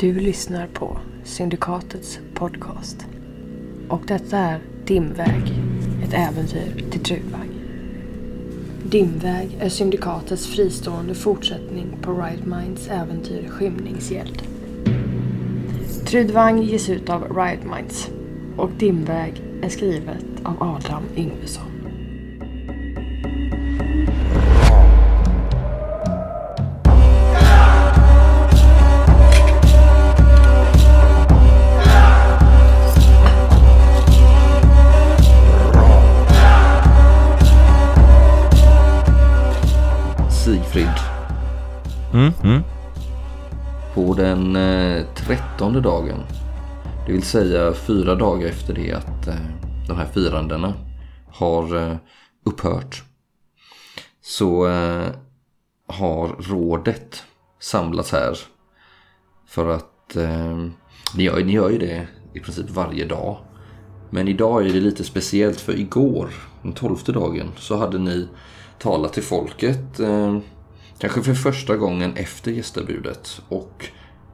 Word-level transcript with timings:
Du 0.00 0.20
lyssnar 0.20 0.66
på 0.66 0.98
Syndikatets 1.24 2.18
podcast. 2.34 3.06
Och 3.88 4.02
detta 4.06 4.38
är 4.38 4.60
Dimväg, 4.84 5.52
ett 6.04 6.12
äventyr 6.12 6.84
till 6.90 7.00
Trudvang. 7.00 7.48
Dimväg 8.84 9.58
är 9.60 9.68
Syndikatets 9.68 10.46
fristående 10.46 11.14
fortsättning 11.14 11.96
på 12.02 12.12
Right 12.12 12.46
Minds 12.46 12.88
äventyr 12.88 13.48
Skymningsgäld. 13.48 14.42
Trudvang 16.06 16.62
ges 16.62 16.90
ut 16.90 17.10
av 17.10 17.36
Riot 17.36 17.64
Minds 17.76 18.10
och 18.56 18.70
Dimväg 18.78 19.42
är 19.62 19.68
skrivet 19.68 20.26
av 20.42 20.62
Adam 20.62 21.02
Yngvesson. 21.16 21.69
Den 44.30 44.56
eh, 44.56 45.06
trettonde 45.14 45.80
dagen, 45.80 46.18
det 47.06 47.12
vill 47.12 47.22
säga 47.22 47.72
fyra 47.72 48.14
dagar 48.14 48.48
efter 48.48 48.74
det 48.74 48.92
att 48.92 49.28
eh, 49.28 49.34
de 49.88 49.96
här 49.96 50.06
firandena 50.06 50.74
har 51.28 51.76
eh, 51.76 51.96
upphört, 52.44 53.02
så 54.22 54.66
har 55.86 56.28
rådet 56.48 57.22
samlats 57.60 58.12
här 58.12 58.38
för 59.46 59.68
att 59.68 60.16
ni, 61.14 61.24
gör, 61.24 61.44
ni 61.44 61.52
gör 61.52 61.70
ju 61.70 61.78
det 61.78 62.08
i 62.34 62.40
princip 62.40 62.70
varje 62.70 63.04
dag. 63.04 63.38
Men 64.10 64.28
idag 64.28 64.66
är 64.66 64.72
det 64.72 64.80
lite 64.80 65.04
speciellt 65.04 65.60
för 65.60 65.78
igår, 65.78 66.30
den 66.62 66.72
tolfte 66.72 67.12
dagen, 67.12 67.52
så 67.56 67.76
hade 67.76 67.98
ni 67.98 68.28
talat 68.78 69.12
till 69.12 69.22
folket. 69.22 70.00
Eh, 70.00 70.38
kanske 70.98 71.22
för 71.22 71.34
första 71.34 71.76
gången 71.76 72.16
efter 72.16 72.50
gästabudet. 72.50 73.42
Och 73.48 73.90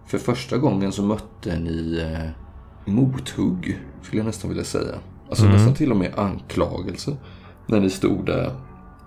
för 0.07 0.19
första 0.19 0.59
gången 0.59 0.93
så 0.93 1.03
mötte 1.03 1.59
ni 1.59 1.99
eh, 1.99 2.31
mothugg, 2.93 3.81
skulle 4.03 4.21
jag 4.21 4.27
nästan 4.27 4.51
vilja 4.51 4.65
säga. 4.65 4.95
Alltså 5.29 5.45
nästan 5.45 5.75
till 5.75 5.91
och 5.91 5.97
med 5.97 6.19
anklagelse. 6.19 7.17
När 7.67 7.81
ni 7.81 7.91
stod 7.91 8.27
där 8.27 8.53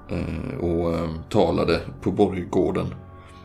eh, 0.09 0.58
och 0.59 0.94
eh, 0.94 1.09
talade 1.30 1.81
på 2.02 2.11
borggården 2.11 2.88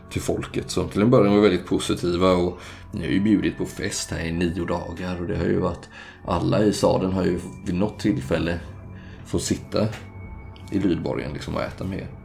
till 0.09 0.21
folket 0.21 0.69
som 0.69 0.89
till 0.89 1.01
en 1.01 1.09
början 1.09 1.35
var 1.35 1.41
väldigt 1.41 1.65
positiva 1.65 2.31
och 2.31 2.59
ni 2.91 3.01
har 3.01 3.11
ju 3.11 3.19
bjudit 3.19 3.57
på 3.57 3.65
fest 3.65 4.11
här 4.11 4.25
i 4.25 4.31
nio 4.31 4.65
dagar 4.65 5.21
och 5.21 5.27
det 5.27 5.37
har 5.37 5.45
ju 5.45 5.59
varit 5.59 5.89
alla 6.25 6.63
i 6.63 6.73
staden 6.73 7.11
har 7.11 7.23
ju 7.23 7.39
vid 7.65 7.75
något 7.75 7.99
tillfälle 7.99 8.59
fått 9.25 9.43
sitta 9.43 9.87
i 10.71 10.79
Lydborgen 10.79 11.33
liksom 11.33 11.55
och 11.55 11.61
äta 11.61 11.83
med 11.83 11.99
er. 11.99 12.24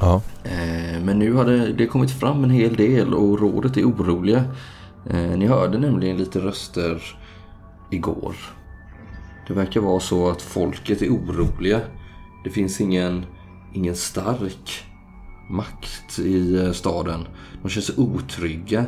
Ja. 0.00 0.22
Eh, 0.44 1.00
Men 1.02 1.18
nu 1.18 1.32
har 1.32 1.44
det, 1.44 1.72
det 1.72 1.86
kommit 1.86 2.10
fram 2.10 2.44
en 2.44 2.50
hel 2.50 2.76
del 2.76 3.14
och 3.14 3.40
rådet 3.40 3.76
är 3.76 3.84
oroliga. 3.84 4.44
Eh, 5.10 5.30
Ni 5.38 5.46
hörde 5.46 5.78
nämligen 5.78 6.16
lite 6.16 6.38
röster 6.38 7.02
igår. 7.90 8.34
Det 9.48 9.54
verkar 9.54 9.80
vara 9.80 10.00
så 10.00 10.30
att 10.30 10.42
folket 10.42 11.02
är 11.02 11.08
oroliga. 11.08 11.80
Det 12.44 12.50
finns 12.50 12.80
ingen, 12.80 13.26
ingen 13.74 13.94
stark 13.96 14.84
makt 15.50 16.18
i 16.18 16.56
eh, 16.64 16.72
staden. 16.72 17.20
De 17.62 17.68
känner 17.68 17.84
sig 17.84 17.94
otrygga. 17.98 18.84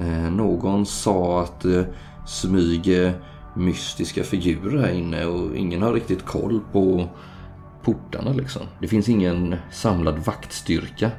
Eh, 0.00 0.30
Någon 0.32 0.86
sa 0.86 1.42
att 1.42 1.60
det 1.60 1.86
smyger 2.26 3.12
mystiska 3.56 4.22
figurer 4.24 4.82
här 4.82 4.92
inne 4.92 5.26
och 5.26 5.56
ingen 5.56 5.82
har 5.82 5.92
riktigt 5.92 6.24
koll 6.24 6.60
på 6.72 7.08
portarna 7.84 8.32
liksom. 8.32 8.62
Det 8.80 8.88
finns 8.88 9.08
ingen 9.08 9.56
samlad 9.70 10.18
vaktstyrka. 10.18 11.10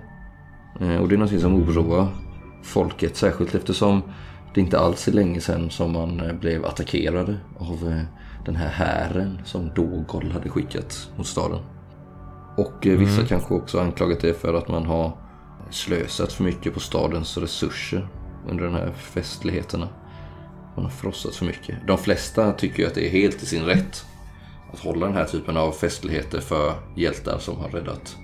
Eh, 0.82 0.96
Och 0.96 1.08
det 1.10 1.16
är 1.16 1.18
någonting 1.18 1.40
som 1.40 1.56
oroar 1.56 2.08
folket, 2.64 3.16
särskilt 3.16 3.56
eftersom 3.56 4.02
det 4.54 4.62
inte 4.62 4.80
alls 4.80 5.08
är 5.08 5.12
länge 5.12 5.42
sedan 5.42 5.70
som 5.70 5.92
man 5.92 6.20
eh, 6.20 6.34
blev 6.34 6.66
attackerade 6.66 7.38
av 7.60 7.92
eh, 7.92 8.02
den 8.46 8.56
här 8.56 8.70
hären 8.70 9.42
som 9.46 9.72
Dogol 9.76 10.32
hade 10.32 10.50
skickat 10.50 11.10
mot 11.18 11.28
staden. 11.28 11.60
Och 12.58 12.88
eh, 12.88 12.98
vissa 12.98 13.26
kanske 13.28 13.54
också 13.54 13.80
anklagat 13.80 14.22
det 14.22 14.34
för 14.34 14.54
att 14.54 14.68
man 14.68 14.86
har 14.86 15.18
slösat 15.70 16.34
för 16.34 16.44
mycket 16.44 16.74
på 16.74 16.80
stadens 16.80 17.38
resurser 17.38 18.08
under 18.50 18.64
de 18.64 18.74
här 18.74 18.92
festligheterna. 18.92 19.88
Man 20.76 20.86
har 20.86 20.92
frossat 20.92 21.36
för 21.36 21.46
mycket. 21.46 21.76
De 21.88 21.98
flesta 21.98 22.52
tycker 22.52 22.84
ju 22.84 22.88
att 22.88 22.96
det 22.96 23.08
är 23.08 23.12
helt 23.12 23.44
i 23.44 23.46
sin 23.46 23.64
rätt 23.64 24.06
att 24.76 24.84
hålla 24.84 25.06
den 25.06 25.16
här 25.16 25.26
typen 25.26 25.58
av 25.58 25.72
festligheter 25.72 26.42
för 26.42 26.74
hjältar 26.96 27.38
som 27.40 27.58
har 27.58 27.70
räddat, 27.70 28.18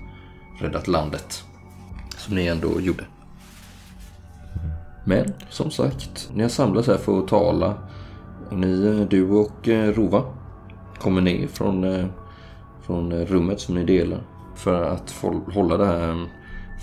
räddat 0.60 0.88
landet. 0.88 1.44
Som 2.16 2.34
ni 2.34 2.46
ändå 2.46 2.80
gjorde. 2.80 3.04
Men 5.04 5.32
som 5.50 5.70
sagt, 5.70 6.30
ni 6.34 6.42
har 6.42 6.50
samlats 6.50 6.88
här 6.88 6.96
för 6.96 7.18
att 7.18 7.28
tala. 7.28 7.74
Ni, 8.50 9.06
du 9.10 9.30
och 9.30 9.68
eh, 9.68 9.92
Rova 9.92 10.24
kommer 10.98 11.20
ner 11.20 11.46
från, 11.46 11.84
eh, 11.84 12.06
från 12.86 13.12
eh, 13.12 13.26
rummet 13.26 13.60
som 13.60 13.74
ni 13.74 13.84
delar. 13.84 14.22
För 14.56 14.82
att 14.82 15.14
hålla 15.54 15.76
det 15.76 15.86
här 15.86 16.10
mm, 16.10 16.26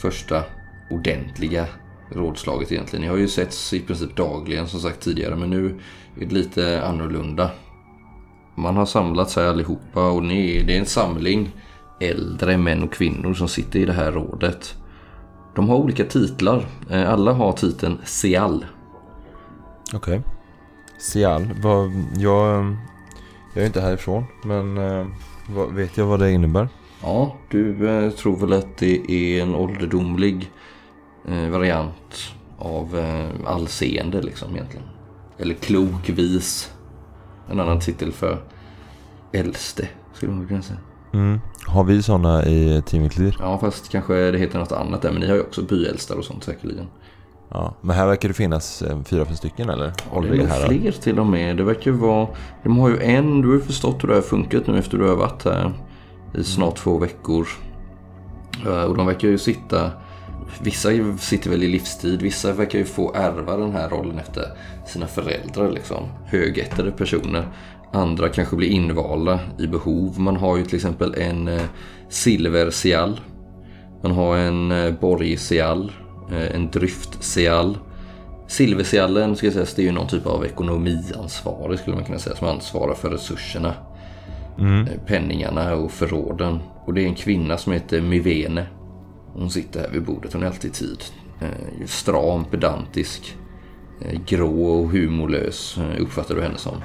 första 0.02 0.44
ordentliga 0.92 1.66
rådslaget 2.12 2.72
egentligen. 2.72 3.02
Ni 3.02 3.08
har 3.08 3.18
ju 3.18 3.28
setts 3.28 3.74
i 3.74 3.80
princip 3.80 4.16
dagligen 4.16 4.68
som 4.68 4.80
sagt 4.80 5.00
tidigare 5.00 5.36
men 5.36 5.50
nu 5.50 5.80
är 6.20 6.26
det 6.26 6.36
lite 6.36 6.84
annorlunda. 6.84 7.52
Man 8.60 8.78
har 8.78 8.86
samlats 8.86 9.36
här 9.36 9.46
allihopa 9.46 10.10
och 10.12 10.24
ni, 10.24 10.64
det 10.64 10.76
är 10.76 10.80
en 10.80 10.86
samling 10.86 11.52
äldre 12.00 12.58
män 12.58 12.84
och 12.84 12.94
kvinnor 12.94 13.34
som 13.34 13.48
sitter 13.48 13.80
i 13.80 13.86
det 13.86 13.94
här 13.94 14.12
rådet. 14.12 14.76
De 15.56 15.70
har 15.70 15.76
olika 15.76 16.06
titlar. 16.06 16.66
Eh, 16.90 17.14
Alla 17.14 17.34
har 17.34 17.52
titeln 17.52 17.98
Seal. 18.04 18.66
Okej. 19.94 20.22
Sial. 21.00 21.50
Vad, 21.62 21.92
jag, 22.18 22.76
jag 23.54 23.64
är 23.64 23.68
inte 23.68 23.82
härifrån. 23.82 24.24
Men 24.44 24.78
eh, 24.78 25.08
vad, 25.50 25.74
vet 25.74 25.98
jag 25.98 26.06
vad 26.06 26.20
det 26.20 26.32
innebär? 26.32 26.68
Ja, 27.02 27.36
du 27.50 27.90
eh, 27.90 28.12
tror 28.12 28.38
väl 28.38 28.54
att 28.54 28.78
det 28.78 29.12
är 29.12 29.42
en 29.42 29.56
ålderdomlig 29.56 30.52
eh, 31.28 31.50
variant 31.50 32.34
av 32.58 32.98
eh, 32.98 33.52
allseende 33.52 34.22
liksom 34.22 34.56
egentligen. 34.56 34.86
Eller 35.38 35.56
klok, 35.56 36.10
vis. 36.10 36.72
En 37.52 37.60
annan 37.60 37.80
titel 37.80 38.12
för 38.12 38.38
äldste, 39.32 39.88
skulle 40.14 40.32
man 40.32 40.48
kunna 40.48 40.62
säga. 40.62 40.80
Mm. 41.14 41.40
Har 41.66 41.84
vi 41.84 42.04
sådana 42.04 42.46
i 42.46 42.82
Team 42.86 43.04
Eclir? 43.04 43.36
Ja, 43.40 43.58
fast 43.58 43.90
kanske 43.92 44.32
det 44.32 44.38
heter 44.38 44.60
något 44.60 44.72
annat 44.72 45.02
där. 45.02 45.12
Men 45.12 45.22
ni 45.22 45.28
har 45.28 45.36
ju 45.36 45.42
också 45.42 45.62
byäldstar 45.64 46.16
och 46.16 46.26
sånt 46.26 46.44
säkerligen. 46.44 46.88
Ja. 47.52 47.74
Men 47.82 47.96
här 47.96 48.08
verkar 48.08 48.28
det 48.28 48.34
finnas 48.34 48.82
eh, 48.82 49.04
fyra, 49.04 49.26
fem 49.26 49.36
stycken 49.36 49.70
eller? 49.70 49.94
Ja, 50.14 50.22
det 50.22 50.28
är 50.28 50.36
nog 50.38 50.48
herrar. 50.48 50.68
fler 50.68 50.92
till 50.92 51.20
och 51.20 51.26
med. 51.28 51.58
Det 51.58 51.64
verkar 51.64 51.92
ju 51.92 51.98
vara... 51.98 52.28
De 52.64 52.78
har 52.78 52.90
ju 52.90 53.00
en, 53.00 53.42
du 53.42 53.48
har 53.48 53.56
ju 53.56 53.62
förstått 53.62 54.04
hur 54.04 54.08
det 54.08 54.16
har 54.16 54.22
funkat 54.22 54.68
nu 54.68 54.80
efter 54.80 54.98
du 54.98 55.08
har 55.08 55.16
varit 55.16 55.46
här 55.46 55.72
i 56.36 56.44
snart 56.44 56.76
två 56.76 56.98
veckor. 56.98 57.48
Eh, 58.66 58.84
Och 58.84 58.98
de 58.98 59.06
verkar 59.06 59.28
ju 59.28 59.38
sitta... 59.38 59.92
Vissa 60.62 60.90
sitter 61.18 61.50
väl 61.50 61.64
i 61.64 61.68
livstid, 61.68 62.22
vissa 62.22 62.54
verkar 62.54 62.80
ju 62.80 62.86
få 62.86 63.14
ärva 63.14 63.58
den 63.58 63.72
här 63.72 63.90
rollen 63.90 64.20
efter 64.20 64.44
sina 64.88 65.08
föräldrar 65.08 65.72
liksom. 65.72 66.04
Högättade 66.26 66.92
personer. 66.92 67.48
Andra 67.94 68.30
kanske 68.30 68.56
blir 68.56 68.70
invalda 68.70 69.40
i 69.60 69.68
behov. 69.68 70.20
Man 70.20 70.36
har 70.36 70.58
ju 70.58 70.66
till 70.66 70.76
exempel 70.76 71.16
en 71.18 71.48
eh, 71.48 71.62
silversial. 72.10 73.20
Man 74.04 74.12
har 74.12 74.38
en 74.38 74.72
eh, 74.72 74.94
borgsial. 74.94 75.92
Eh, 76.32 76.56
en 76.56 76.72
dryftsial. 76.72 77.78
Silversiallen 78.48 79.36
ska 79.36 79.52
sägas, 79.52 79.74
det 79.74 79.82
är 79.82 79.86
ju 79.86 79.92
någon 79.92 80.08
typ 80.08 80.26
av 80.26 80.46
ekonomiansvarig 80.46 81.80
skulle 81.80 81.96
man 81.96 82.06
kunna 82.06 82.20
säga 82.20 82.36
som 82.36 82.48
ansvarar 82.48 82.96
för 82.96 83.10
resurserna. 83.10 83.74
Eh, 84.60 85.00
Penningarna 85.06 85.76
och 85.76 85.92
förråden. 85.92 86.60
Och 86.86 86.94
det 86.94 87.02
är 87.02 87.06
en 87.06 87.16
kvinna 87.16 87.58
som 87.58 87.74
heter 87.74 88.02
Mivene. 88.02 88.66
Hon 89.34 89.52
sitter 89.52 89.80
här 89.80 89.90
vid 89.90 90.04
bordet, 90.04 90.34
hon 90.34 90.44
är 90.44 90.48
alltid 90.48 90.72
i 90.72 90.74
tid. 90.74 91.04
Eh, 91.42 91.86
Stram, 91.86 92.46
pedantisk, 92.46 93.38
eh, 94.02 94.20
grå 94.28 94.66
och 94.66 94.90
humorlös 94.90 95.78
eh, 95.78 96.02
uppfattar 96.02 96.36
du 96.36 96.42
henne 96.42 96.58
som. 96.58 96.76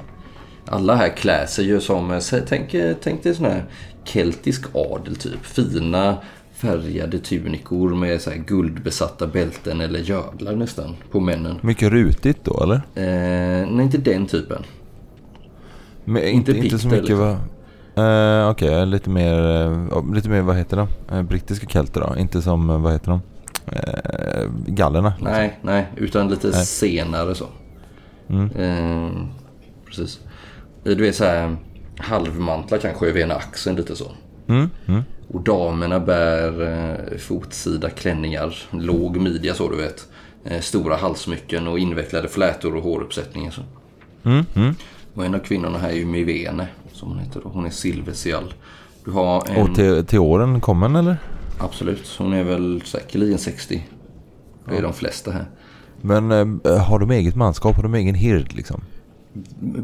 Alla 0.65 0.95
här 0.95 1.09
klär 1.09 1.45
sig 1.45 1.65
ju 1.65 1.81
som, 1.81 2.21
tänk, 2.47 2.75
tänk 3.01 3.23
dig 3.23 3.35
sån 3.35 3.45
här 3.45 3.65
keltisk 4.03 4.65
adel 4.73 5.15
typ. 5.15 5.45
Fina 5.45 6.17
färgade 6.53 7.19
tunikor 7.19 7.95
med 7.95 8.21
så 8.21 8.29
här 8.29 8.37
guldbesatta 8.37 9.27
bälten 9.27 9.81
eller 9.81 9.99
gödlar 9.99 10.55
nästan 10.55 10.95
på 11.11 11.19
männen. 11.19 11.59
Mycket 11.61 11.91
rutigt 11.91 12.43
då 12.43 12.63
eller? 12.63 12.75
Eh, 12.75 13.67
nej, 13.71 13.85
inte 13.85 13.97
den 13.97 14.25
typen. 14.25 14.63
Men, 16.05 16.23
Inte 16.23 16.51
inte, 16.51 16.65
inte 16.65 16.79
så 16.79 16.87
mycket 16.87 17.03
liksom. 17.03 17.19
va? 17.19 17.39
Eh, 17.97 18.49
Okej, 18.49 18.85
lite 18.85 19.09
mer, 19.09 19.39
eh, 19.91 20.13
lite 20.13 20.29
mer 20.29 20.41
vad 20.41 20.55
heter 20.55 20.77
det? 20.77 21.15
Eh, 21.15 21.21
brittiska 21.23 21.67
kelter 21.67 22.01
då? 22.01 22.19
Inte 22.19 22.41
som, 22.41 22.83
vad 22.83 22.93
heter 22.93 23.11
de? 23.11 23.21
eh, 23.71 24.49
gallerna. 24.67 25.13
Nej, 25.21 25.59
nej, 25.61 25.87
utan 25.95 26.29
lite 26.29 26.47
Nej. 26.47 26.65
senare 26.65 27.35
så. 27.35 27.47
Mm. 28.29 29.27
Precis. 29.85 30.19
Du 30.83 30.95
vet 30.95 31.15
så 31.15 31.25
här 31.25 31.57
halvmantlar 31.97 32.77
kanske 32.77 33.07
över 33.07 33.19
ena 33.19 33.35
axeln 33.35 33.75
lite 33.75 33.95
så. 33.95 34.11
Mm. 34.47 34.69
Mm. 34.85 35.03
Och 35.27 35.41
damerna 35.41 35.99
bär 35.99 36.61
eh, 36.61 37.17
fotsida 37.17 37.89
klänningar, 37.89 38.55
låg 38.71 39.17
midja 39.17 39.53
så 39.53 39.69
du 39.69 39.77
vet. 39.77 40.07
Stora 40.61 40.95
halssmycken 40.95 41.67
och 41.67 41.79
invecklade 41.79 42.27
flätor 42.27 42.75
och 42.75 42.83
håruppsättningar. 42.83 43.51
Så. 43.51 43.61
Mm. 44.29 44.45
Mm. 44.55 44.75
Och 45.13 45.25
en 45.25 45.35
av 45.35 45.39
kvinnorna 45.39 45.77
här 45.77 45.89
är 45.89 45.93
ju 45.93 46.05
Mivene, 46.05 46.67
som 47.05 47.13
hon 47.13 47.25
heter 47.25 47.41
då. 47.43 47.49
Hon 47.49 47.65
är 47.65 47.69
silversiall. 47.69 48.53
Du 49.03 49.11
har 49.11 49.49
en... 49.49 49.61
Och 49.61 49.75
till, 49.75 50.05
till 50.05 50.19
åren 50.19 50.61
kommen 50.61 50.95
eller? 50.95 51.17
Absolut, 51.59 52.15
hon 52.17 52.33
är 52.33 52.43
väl 52.43 52.81
säkerligen 52.85 53.37
60. 53.37 53.87
Det 54.69 54.77
är 54.77 54.81
de 54.81 54.93
flesta 54.93 55.31
här. 55.31 55.45
Men 56.01 56.31
eh, 56.31 56.77
har 56.77 56.99
de 56.99 57.11
eget 57.11 57.35
manskap? 57.35 57.75
Har 57.75 57.83
de 57.83 57.95
egen 57.95 58.15
hird 58.15 58.53
liksom? 58.53 58.81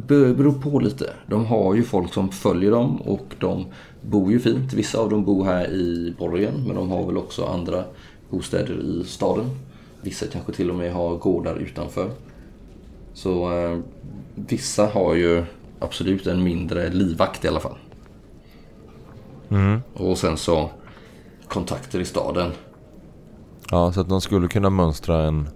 Det 0.07 0.33
beror 0.33 0.53
på 0.53 0.79
lite. 0.79 1.13
De 1.27 1.45
har 1.45 1.75
ju 1.75 1.83
folk 1.83 2.13
som 2.13 2.29
följer 2.29 2.71
dem 2.71 3.01
och 3.01 3.35
de 3.39 3.65
bor 4.01 4.31
ju 4.31 4.39
fint. 4.39 4.73
Vissa 4.73 4.99
av 4.99 5.09
dem 5.09 5.25
bor 5.25 5.45
här 5.45 5.71
i 5.71 6.15
borgen 6.19 6.53
men 6.67 6.75
de 6.75 6.89
har 6.89 7.05
väl 7.05 7.17
också 7.17 7.45
andra 7.45 7.83
bostäder 8.29 8.79
i 8.79 9.03
staden. 9.05 9.45
Vissa 10.01 10.25
kanske 10.27 10.53
till 10.53 10.69
och 10.69 10.75
med 10.75 10.93
har 10.93 11.17
gårdar 11.17 11.55
utanför. 11.55 12.09
Så 13.13 13.57
eh, 13.57 13.79
vissa 14.35 14.85
har 14.85 15.15
ju 15.15 15.45
absolut 15.81 16.27
en 16.27 16.43
mindre 16.43 16.89
livvakt 16.89 17.45
i 17.45 17.47
alla 17.47 17.59
fall. 17.59 17.77
Mm. 19.49 19.81
Och 19.93 20.17
sen 20.17 20.37
så 20.37 20.69
kontakter 21.47 21.99
i 21.99 22.05
staden. 22.05 22.51
Ja, 23.71 23.91
så 23.91 24.01
att 24.01 24.09
de 24.09 24.21
skulle 24.21 24.47
kunna 24.47 24.69
mönstra 24.69 25.23
en 25.23 25.49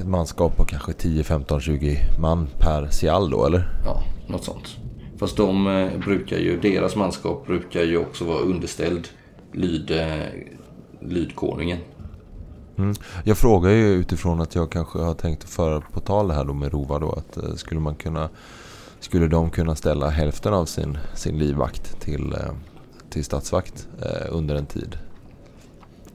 ett 0.00 0.06
manskap 0.06 0.56
på 0.56 0.64
kanske 0.64 0.92
10, 0.92 1.24
15, 1.24 1.60
20 1.60 1.98
man 2.18 2.48
per 2.58 2.88
sial 2.88 3.30
då 3.30 3.46
eller? 3.46 3.68
Ja, 3.84 4.02
något 4.26 4.44
sånt. 4.44 4.76
Fast 5.18 5.36
de 5.36 5.66
eh, 5.66 5.98
brukar 5.98 6.36
ju, 6.36 6.60
deras 6.60 6.96
manskap 6.96 7.46
brukar 7.46 7.82
ju 7.82 7.98
också 7.98 8.24
vara 8.24 8.38
underställd 8.38 9.08
lyd, 9.52 9.90
eh, 9.90 10.26
lydkonungen. 11.00 11.78
Mm. 12.78 12.94
Jag 13.24 13.38
frågar 13.38 13.70
ju 13.70 13.86
utifrån 13.86 14.40
att 14.40 14.54
jag 14.54 14.70
kanske 14.70 14.98
har 14.98 15.14
tänkt 15.14 15.44
att 15.44 15.50
föra 15.50 15.80
på 15.80 16.00
tal 16.00 16.28
det 16.28 16.34
här 16.34 16.44
då 16.44 16.52
med 16.52 16.72
Rova 16.72 16.98
då 16.98 17.12
att 17.12 17.36
eh, 17.36 17.54
skulle 17.54 17.80
man 17.80 17.94
kunna 17.94 18.28
skulle 19.04 19.28
de 19.28 19.50
kunna 19.50 19.74
ställa 19.74 20.08
hälften 20.08 20.54
av 20.54 20.64
sin, 20.64 20.98
sin 21.14 21.38
livvakt 21.38 22.00
till, 22.00 22.32
eh, 22.32 22.52
till 23.10 23.24
stadsvakt 23.24 23.88
eh, 24.02 24.26
under 24.30 24.54
en 24.54 24.66
tid? 24.66 24.98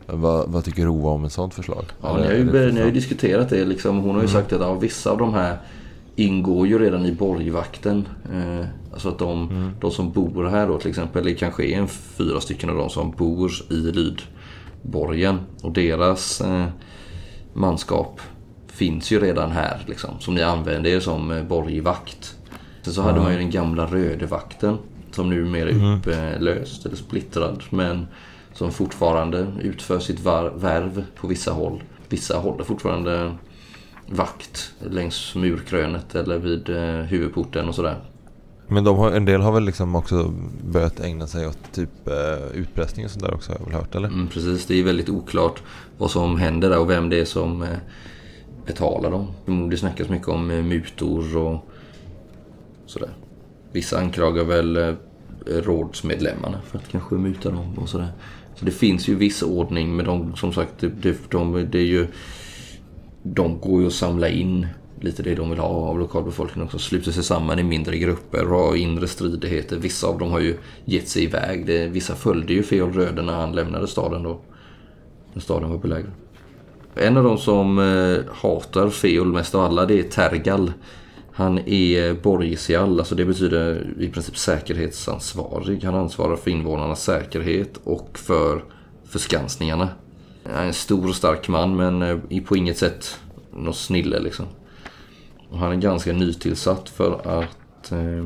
Vad, 0.05 0.49
vad 0.49 0.63
tycker 0.63 0.85
Rova 0.85 1.09
om 1.09 1.25
ett 1.25 1.31
sånt 1.31 1.53
förslag? 1.53 1.85
Ja, 2.01 2.17
ni 2.17 2.25
har 2.25 2.33
ju, 2.33 2.51
det 2.51 2.71
ni 2.71 2.79
har 2.79 2.87
ju 2.87 2.93
diskuterat 2.93 3.49
det 3.49 3.65
liksom. 3.65 3.99
Hon 3.99 4.15
har 4.15 4.21
ju 4.21 4.27
sagt 4.27 4.53
att 4.53 4.61
ja, 4.61 4.73
vissa 4.73 5.11
av 5.11 5.17
de 5.17 5.33
här 5.33 5.57
ingår 6.15 6.67
ju 6.67 6.79
redan 6.79 7.05
i 7.05 7.11
borgvakten. 7.11 8.07
Eh, 8.33 8.65
alltså 8.93 9.09
att 9.09 9.19
de, 9.19 9.71
de 9.81 9.91
som 9.91 10.11
bor 10.11 10.45
här 10.45 10.67
då 10.67 10.79
till 10.79 10.89
exempel, 10.89 11.25
det 11.25 11.33
kanske 11.33 11.65
är 11.65 11.77
en 11.77 11.87
fyra 11.87 12.41
stycken 12.41 12.69
av 12.69 12.75
de 12.75 12.89
som 12.89 13.11
bor 13.11 13.51
i 13.69 13.91
lydborgen. 14.83 15.39
Och 15.61 15.71
deras 15.71 16.41
eh, 16.41 16.65
manskap 17.53 18.21
finns 18.67 19.11
ju 19.11 19.19
redan 19.19 19.51
här 19.51 19.83
liksom. 19.87 20.19
Som 20.19 20.35
ni 20.35 20.41
använder 20.41 20.89
er 20.89 20.99
som 20.99 21.31
eh, 21.31 21.43
borgvakt. 21.43 22.35
Sen 22.81 22.93
så 22.93 23.01
hade 23.01 23.19
man 23.19 23.31
ju 23.31 23.37
den 23.37 23.51
gamla 23.51 23.85
rödevakten. 23.85 24.77
Som 25.11 25.29
numera 25.29 25.69
är 25.69 25.97
upplöst 25.97 26.85
eller 26.85 26.95
splittrad. 26.95 27.63
Men 27.69 28.07
som 28.53 28.71
fortfarande 28.71 29.47
utför 29.61 29.99
sitt 29.99 30.19
värv 30.19 31.05
på 31.15 31.27
vissa 31.27 31.51
håll. 31.51 31.83
Vissa 32.09 32.37
håller 32.37 32.63
fortfarande 32.63 33.35
vakt 34.07 34.73
längs 34.79 35.35
murkrönet 35.35 36.15
eller 36.15 36.37
vid 36.37 36.69
eh, 36.69 37.05
huvudporten 37.05 37.67
och 37.67 37.75
sådär. 37.75 37.97
Men 38.71 38.83
de 38.83 38.97
har, 38.97 39.11
en 39.11 39.25
del 39.25 39.41
har 39.41 39.51
väl 39.51 39.65
liksom 39.65 39.95
också 39.95 40.33
börjat 40.63 40.99
ägna 40.99 41.27
sig 41.27 41.47
åt 41.47 41.71
typ 41.71 42.07
eh, 42.07 42.59
utpressning 42.59 43.05
och 43.05 43.11
sånt 43.11 43.25
där 43.25 43.33
också 43.33 43.51
har 43.51 43.59
jag 43.59 43.65
väl 43.65 43.75
hört 43.75 43.95
eller? 43.95 44.07
Mm, 44.07 44.27
precis, 44.27 44.65
det 44.65 44.79
är 44.79 44.83
väldigt 44.83 45.09
oklart 45.09 45.63
vad 45.97 46.11
som 46.11 46.37
händer 46.37 46.69
där 46.69 46.79
och 46.79 46.89
vem 46.89 47.09
det 47.09 47.19
är 47.19 47.25
som 47.25 47.61
eh, 47.61 47.77
betalar 48.65 49.11
dem. 49.11 49.69
Det 49.69 49.77
snackas 49.77 50.09
mycket 50.09 50.27
om 50.27 50.51
eh, 50.51 50.63
mutor 50.63 51.37
och 51.37 51.69
sådär. 52.85 53.09
Vissa 53.71 53.99
anklagar 53.99 54.43
väl 54.43 54.77
eh, 54.77 54.93
rådsmedlemmarna 55.45 56.61
för 56.61 56.77
att 56.77 56.87
kanske 56.87 57.15
muta 57.15 57.51
dem 57.51 57.73
och 57.77 57.89
sådär. 57.89 58.11
Så 58.55 58.65
det 58.65 58.71
finns 58.71 59.07
ju 59.07 59.15
viss 59.15 59.43
ordning 59.43 59.95
men 59.95 60.05
de, 60.05 60.35
som 60.35 60.53
sagt, 60.53 60.73
det, 60.79 60.87
det, 60.87 61.31
de, 61.31 61.67
det 61.71 61.79
är 61.79 61.85
ju... 61.85 62.07
De 63.23 63.59
går 63.59 63.81
ju 63.81 63.87
att 63.87 63.93
samla 63.93 64.29
in 64.29 64.67
lite 65.01 65.23
det 65.23 65.35
de 65.35 65.49
vill 65.49 65.59
ha 65.59 65.67
av 65.67 65.99
lokalbefolkningen 65.99 66.65
också. 66.65 66.79
Sluter 66.79 67.11
sig 67.11 67.23
samman 67.23 67.59
i 67.59 67.63
mindre 67.63 67.97
grupper 67.97 68.51
och 68.51 68.59
har 68.59 68.75
inre 68.75 69.07
stridigheter. 69.07 69.77
Vissa 69.77 70.07
av 70.07 70.19
dem 70.19 70.31
har 70.31 70.39
ju 70.39 70.57
gett 70.85 71.07
sig 71.07 71.23
iväg. 71.23 71.65
Det, 71.65 71.87
vissa 71.87 72.15
följde 72.15 72.53
ju 72.53 72.63
Feol 72.63 72.93
Röde 72.93 73.21
när 73.21 73.33
han 73.33 73.51
lämnade 73.51 73.87
staden 73.87 74.23
då. 74.23 74.39
När 75.33 75.41
staden 75.41 75.69
var 75.69 75.77
belägrad. 75.77 76.11
En 76.95 77.17
av 77.17 77.23
de 77.23 77.37
som 77.37 77.79
eh, 77.79 78.33
hatar 78.35 78.89
Feol 78.89 79.33
mest 79.33 79.55
av 79.55 79.61
alla 79.61 79.85
det 79.85 79.99
är 79.99 80.03
Tergal. 80.03 80.71
Han 81.31 81.59
är 81.65 82.07
eh, 82.07 82.13
borgsial, 82.13 82.99
alltså 82.99 83.15
det 83.15 83.25
betyder 83.25 83.87
i 83.99 84.09
princip 84.09 84.37
säkerhetsansvarig. 84.37 85.83
Han 85.83 85.95
ansvarar 85.95 86.35
för 86.35 86.51
invånarnas 86.51 87.03
säkerhet 87.03 87.79
och 87.83 88.19
för 88.19 88.63
förskansningarna. 89.05 89.89
Han 90.43 90.63
är 90.63 90.67
en 90.67 90.73
stor 90.73 91.09
och 91.09 91.15
stark 91.15 91.47
man 91.47 91.75
men 91.75 92.01
eh, 92.01 92.17
är 92.29 92.41
på 92.41 92.57
inget 92.57 92.77
sätt 92.77 93.19
någon 93.53 93.73
snille 93.73 94.19
liksom. 94.19 94.45
Och 95.49 95.57
han 95.57 95.71
är 95.71 95.75
ganska 95.75 96.13
nytillsatt 96.13 96.89
för 96.89 97.39
att 97.39 97.91
eh, 97.91 98.25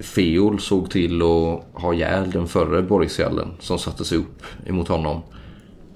Feol 0.00 0.60
såg 0.60 0.90
till 0.90 1.22
att 1.22 1.82
ha 1.82 1.94
ihjäl 1.94 2.30
den 2.30 2.46
förre 2.46 2.82
borgsiallen 2.82 3.48
som 3.58 3.78
satte 3.78 4.04
sig 4.04 4.18
upp 4.18 4.42
emot 4.66 4.88
honom. 4.88 5.22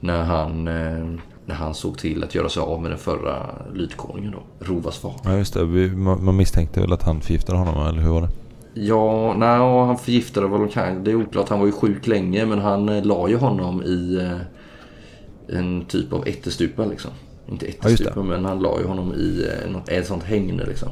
När 0.00 0.22
han, 0.22 0.68
eh, 0.68 1.20
när 1.46 1.54
han 1.54 1.74
såg 1.74 1.98
till 1.98 2.24
att 2.24 2.34
göra 2.34 2.48
sig 2.48 2.62
av 2.62 2.82
med 2.82 2.90
den 2.90 2.98
förra 2.98 3.50
lydkonungen 3.74 4.32
då, 4.32 4.66
Rovas 4.66 4.98
far. 4.98 5.14
Ja 5.24 5.36
just 5.36 5.54
det, 5.54 5.64
vi, 5.64 5.90
man, 5.90 6.24
man 6.24 6.36
misstänkte 6.36 6.80
väl 6.80 6.92
att 6.92 7.02
han 7.02 7.20
förgiftade 7.20 7.58
honom 7.58 7.86
eller 7.86 8.02
hur 8.02 8.10
var 8.10 8.22
det? 8.22 8.28
Ja, 8.74 9.34
nej, 9.38 9.58
han 9.58 9.98
förgiftade 9.98 10.48
de 10.48 10.68
kan. 10.68 11.04
Det 11.04 11.10
är 11.10 11.14
oklart. 11.14 11.48
Han 11.48 11.58
var 11.58 11.66
ju 11.66 11.72
sjuk 11.72 12.06
länge 12.06 12.46
men 12.46 12.58
han 12.58 12.88
eh, 12.88 13.04
la 13.04 13.28
ju 13.28 13.36
honom 13.36 13.82
i 13.82 14.16
eh, 14.16 15.58
en 15.58 15.84
typ 15.84 16.12
av 16.12 16.28
ättestupa 16.28 16.84
liksom. 16.84 17.10
Inte 17.48 17.66
Ja, 17.66 17.72
det. 17.82 17.86
ättestupa 17.88 18.22
men 18.22 18.44
han 18.44 18.58
la 18.58 18.80
ju 18.80 18.86
honom 18.86 19.14
i 19.14 19.48
eh, 19.64 19.70
något, 19.70 19.88
ett 19.88 20.06
sånt 20.06 20.22
hägne 20.22 20.64
liksom. 20.66 20.88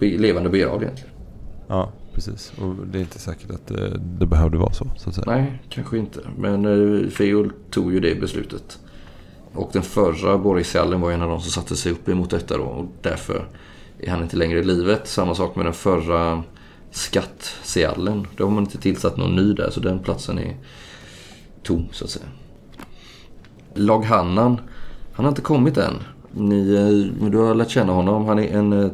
Levande 0.00 0.50
begravd 0.50 0.82
egentligen. 0.82 1.10
Ja 1.68 1.92
precis, 2.14 2.52
och 2.60 2.74
det 2.86 2.98
är 2.98 3.00
inte 3.00 3.18
säkert 3.18 3.50
att 3.50 3.70
eh, 3.70 3.90
det 4.18 4.26
behövde 4.26 4.58
vara 4.58 4.72
så 4.72 4.86
så 4.96 5.08
att 5.08 5.14
säga. 5.14 5.24
Nej, 5.26 5.62
kanske 5.68 5.98
inte. 5.98 6.20
Men 6.38 6.64
eh, 6.64 7.08
Feol 7.08 7.52
tog 7.70 7.92
ju 7.92 8.00
det 8.00 8.20
beslutet. 8.20 8.78
Och 9.54 9.70
den 9.72 9.82
förra 9.82 10.38
borgsiallen 10.38 11.00
var 11.00 11.12
en 11.12 11.22
av 11.22 11.28
de 11.28 11.40
som 11.40 11.50
satte 11.50 11.76
sig 11.76 11.92
upp 11.92 12.08
emot 12.08 12.30
detta 12.30 12.56
då. 12.56 12.62
Och 12.64 12.86
därför 13.02 13.48
är 13.98 14.10
han 14.10 14.22
inte 14.22 14.36
längre 14.36 14.58
i 14.58 14.64
livet. 14.64 15.08
Samma 15.08 15.34
sak 15.34 15.56
med 15.56 15.66
den 15.66 15.72
förra 15.74 16.42
skattsiallen. 16.90 18.26
Då 18.36 18.44
har 18.44 18.50
man 18.50 18.64
inte 18.64 18.78
tillsatt 18.78 19.16
någon 19.16 19.36
ny 19.36 19.52
där. 19.52 19.70
Så 19.70 19.80
den 19.80 19.98
platsen 19.98 20.38
är 20.38 20.56
tom 21.62 21.88
så 21.92 22.04
att 22.04 22.10
säga. 22.10 22.26
Lag-Hannan. 23.74 24.60
Han 25.18 25.24
har 25.24 25.32
inte 25.32 25.42
kommit 25.42 25.76
än. 25.76 25.94
Ni, 26.32 26.74
eh, 26.74 27.28
du 27.30 27.38
har 27.38 27.54
lärt 27.54 27.70
känna 27.70 27.92
honom. 27.92 28.26
Han 28.26 28.38
är 28.38 28.58
en 28.58 28.72
eh, 28.72 28.90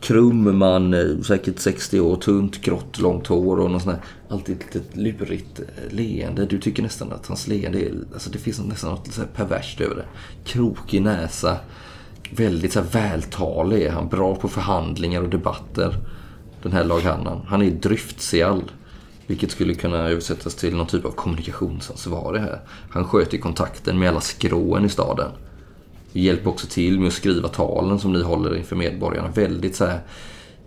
krum 0.00 0.58
man, 0.58 0.94
eh, 0.94 1.20
säkert 1.26 1.58
60 1.58 2.00
år, 2.00 2.16
tunt, 2.16 2.60
grått, 2.60 2.98
långt 2.98 3.26
hår 3.26 3.60
och 3.60 3.70
något 3.70 3.82
sånt 3.82 3.96
här, 3.96 4.04
alltid 4.28 4.56
ett 4.56 4.74
litet 4.74 4.96
lurigt 4.96 5.60
leende. 5.90 6.46
Du 6.46 6.58
tycker 6.58 6.82
nästan 6.82 7.12
att 7.12 7.26
hans 7.26 7.48
leende 7.48 7.80
är, 7.80 7.94
alltså 8.14 8.30
det 8.30 8.38
finns 8.38 8.64
nästan 8.64 8.90
något 8.90 9.12
så 9.12 9.20
här 9.20 9.28
perverst 9.28 9.80
över 9.80 9.94
det. 9.94 10.04
Krokig 10.44 11.02
näsa, 11.02 11.56
väldigt 12.30 12.72
så 12.72 12.80
här 12.80 12.88
vältalig 12.92 13.82
är 13.82 13.90
han, 13.90 14.08
bra 14.08 14.34
på 14.34 14.48
förhandlingar 14.48 15.22
och 15.22 15.28
debatter. 15.28 15.94
Den 16.62 16.72
här 16.72 16.84
Lag-Hannan. 16.84 17.40
Han 17.46 17.62
är 17.62 17.70
dryftsial. 17.70 18.62
Vilket 19.26 19.50
skulle 19.50 19.74
kunna 19.74 19.96
översättas 19.96 20.54
till 20.54 20.76
någon 20.76 20.86
typ 20.86 21.04
av 21.04 21.10
kommunikationsansvarig 21.10 22.40
här. 22.40 22.60
Han 22.90 23.04
sköter 23.04 23.38
kontakten 23.38 23.98
med 23.98 24.08
alla 24.08 24.20
skråen 24.20 24.84
i 24.84 24.88
staden. 24.88 25.30
Hjälper 26.12 26.50
också 26.50 26.66
till 26.66 27.00
med 27.00 27.08
att 27.08 27.14
skriva 27.14 27.48
talen 27.48 27.98
som 27.98 28.12
ni 28.12 28.22
håller 28.22 28.56
inför 28.56 28.76
medborgarna. 28.76 29.28
Väldigt 29.28 29.76
så 29.76 29.84
här 29.84 30.00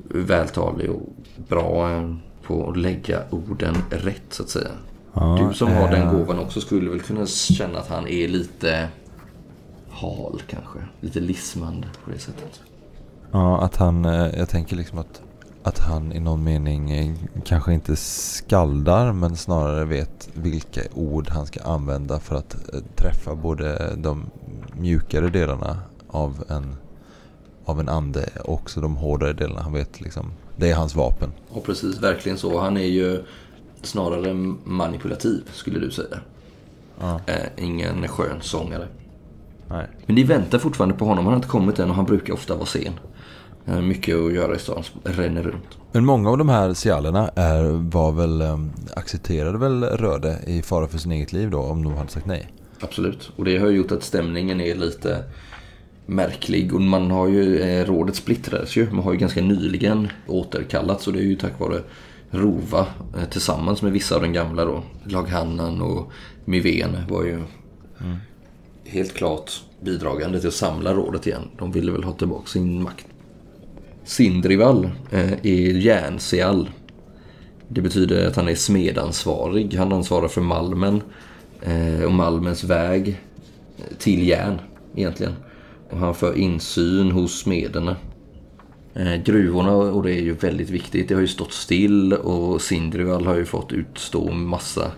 vältalig 0.09 0.89
och 0.89 1.01
bra 1.47 1.91
eh, 1.91 2.15
på 2.43 2.69
att 2.69 2.77
lägga 2.77 3.21
orden 3.29 3.75
rätt 3.89 4.23
så 4.29 4.43
att 4.43 4.49
säga. 4.49 4.71
Ja, 5.13 5.47
du 5.49 5.53
som 5.53 5.71
har 5.71 5.89
den 5.89 6.07
eh, 6.07 6.13
gåvan 6.13 6.39
också 6.39 6.61
skulle 6.61 6.89
väl 6.89 6.99
kunna 6.99 7.25
känna 7.25 7.79
att 7.79 7.87
han 7.87 8.07
är 8.07 8.27
lite 8.27 8.87
hal 9.89 10.41
kanske. 10.47 10.79
Lite 10.99 11.19
lismande 11.19 11.87
på 12.03 12.11
det 12.11 12.19
sättet. 12.19 12.61
Ja, 13.31 13.61
att 13.61 13.75
han, 13.75 14.05
eh, 14.05 14.27
jag 14.37 14.49
tänker 14.49 14.75
liksom 14.75 14.99
att 14.99 15.21
att 15.63 15.79
han 15.79 16.11
i 16.11 16.19
någon 16.19 16.43
mening 16.43 16.91
eh, 16.91 17.15
kanske 17.45 17.73
inte 17.73 17.95
skaldar 17.95 19.13
men 19.13 19.35
snarare 19.35 19.85
vet 19.85 20.29
vilka 20.33 20.81
ord 20.93 21.29
han 21.29 21.45
ska 21.45 21.63
använda 21.63 22.19
för 22.19 22.35
att 22.35 22.73
eh, 22.73 22.79
träffa 22.95 23.35
både 23.35 23.95
de 23.97 24.25
mjukare 24.73 25.29
delarna 25.29 25.79
av 26.07 26.43
en, 26.49 26.75
av 27.65 27.79
en 27.79 27.89
ande 27.89 28.29
och 28.43 28.53
också 28.53 28.81
de 28.81 28.95
hårdare 28.95 29.33
delarna. 29.33 29.61
Han 29.61 29.73
vet 29.73 30.01
liksom, 30.01 30.31
det 30.55 30.71
är 30.71 30.75
hans 30.75 30.95
vapen. 30.95 31.31
Och 31.49 31.63
precis, 31.63 32.01
verkligen 32.01 32.37
så. 32.37 32.59
Han 32.59 32.77
är 32.77 32.87
ju 32.87 33.23
snarare 33.81 34.33
manipulativ 34.63 35.43
skulle 35.53 35.79
du 35.79 35.91
säga. 35.91 36.19
Ja. 36.99 37.19
Eh, 37.25 37.47
ingen 37.57 38.07
skön 38.07 38.41
sångare. 38.41 38.87
Nej. 39.67 39.87
Men 40.05 40.15
ni 40.15 40.23
väntar 40.23 40.59
fortfarande 40.59 40.95
på 40.95 41.05
honom. 41.05 41.25
Han 41.25 41.33
har 41.33 41.37
inte 41.37 41.47
kommit 41.47 41.79
än 41.79 41.89
och 41.89 41.95
han 41.95 42.05
brukar 42.05 42.33
ofta 42.33 42.55
vara 42.55 42.65
sen. 42.65 42.93
Eh, 43.69 43.81
mycket 43.81 44.15
att 44.15 44.33
göra 44.33 44.55
i 44.55 44.59
stan, 44.59 44.83
ränner 45.03 45.43
runt. 45.43 45.77
Men 45.91 46.05
många 46.05 46.29
av 46.29 46.37
de 46.37 46.49
här 46.49 46.73
sialerna 46.73 47.29
är, 47.35 47.63
var 47.91 48.11
väl, 48.11 48.41
um, 48.41 48.71
accepterade 48.95 49.57
väl 49.57 49.83
Röde 49.83 50.39
i 50.47 50.61
fara 50.61 50.87
för 50.87 50.97
sin 50.97 51.11
eget 51.11 51.33
liv 51.33 51.49
då 51.49 51.59
om 51.59 51.83
de 51.83 51.93
hade 51.93 52.09
sagt 52.09 52.25
nej? 52.25 52.47
Absolut. 52.79 53.31
Och 53.35 53.45
det 53.45 53.57
har 53.57 53.69
gjort 53.69 53.91
att 53.91 54.03
stämningen 54.03 54.61
är 54.61 54.75
lite 54.75 55.23
märklig. 56.05 56.73
Och 56.73 56.81
man 56.81 57.11
har 57.11 57.27
ju, 57.27 57.59
eh, 57.59 57.85
rådet 57.85 58.15
splittrades 58.15 58.75
ju. 58.75 58.91
Man 58.91 59.03
har 59.03 59.11
ju 59.11 59.17
ganska 59.17 59.41
nyligen 59.41 60.07
återkallats 60.27 61.07
och 61.07 61.13
det 61.13 61.19
är 61.19 61.23
ju 61.23 61.35
tack 61.35 61.59
vare 61.59 61.81
Rova 62.31 62.87
eh, 63.17 63.29
tillsammans 63.29 63.81
med 63.81 63.91
vissa 63.91 64.15
av 64.15 64.21
den 64.21 64.33
gamla 64.33 64.65
då. 64.65 64.83
Laghannan 65.03 65.81
och 65.81 66.11
Myven 66.45 66.97
var 67.09 67.23
ju 67.23 67.41
helt 68.85 69.13
klart 69.13 69.51
bidragande 69.81 70.39
till 70.39 70.47
att 70.47 70.53
samla 70.53 70.93
rådet 70.93 71.27
igen. 71.27 71.47
De 71.57 71.71
ville 71.71 71.91
väl 71.91 72.03
ha 72.03 72.13
tillbaka 72.13 72.47
sin 72.47 72.83
makt. 72.83 73.05
Sindrival 74.09 74.89
eh, 75.11 75.31
är 75.31 75.77
järnseall. 75.77 76.69
Det 77.67 77.81
betyder 77.81 78.27
att 78.27 78.35
han 78.35 78.47
är 78.47 78.55
smedansvarig. 78.55 79.73
Han 79.73 79.93
ansvarar 79.93 80.27
för 80.27 80.41
malmen 80.41 81.01
eh, 81.61 82.03
och 82.03 82.11
malmens 82.11 82.63
väg 82.63 83.21
eh, 83.77 83.97
till 83.97 84.27
järn 84.27 84.59
egentligen. 84.95 85.33
Och 85.89 85.97
han 85.97 86.15
för 86.15 86.37
insyn 86.37 87.11
hos 87.11 87.39
smederna. 87.39 87.95
Gruvorna, 89.25 89.71
och 89.71 90.03
det 90.03 90.11
är 90.11 90.21
ju 90.21 90.33
väldigt 90.33 90.69
viktigt, 90.69 91.07
det 91.07 91.13
har 91.13 91.21
ju 91.21 91.27
stått 91.27 91.53
still 91.53 92.13
och 92.13 92.61
Sindrival 92.61 93.25
har 93.25 93.35
ju 93.35 93.45
fått 93.45 93.71
utstå 93.71 94.31
massa 94.31 94.91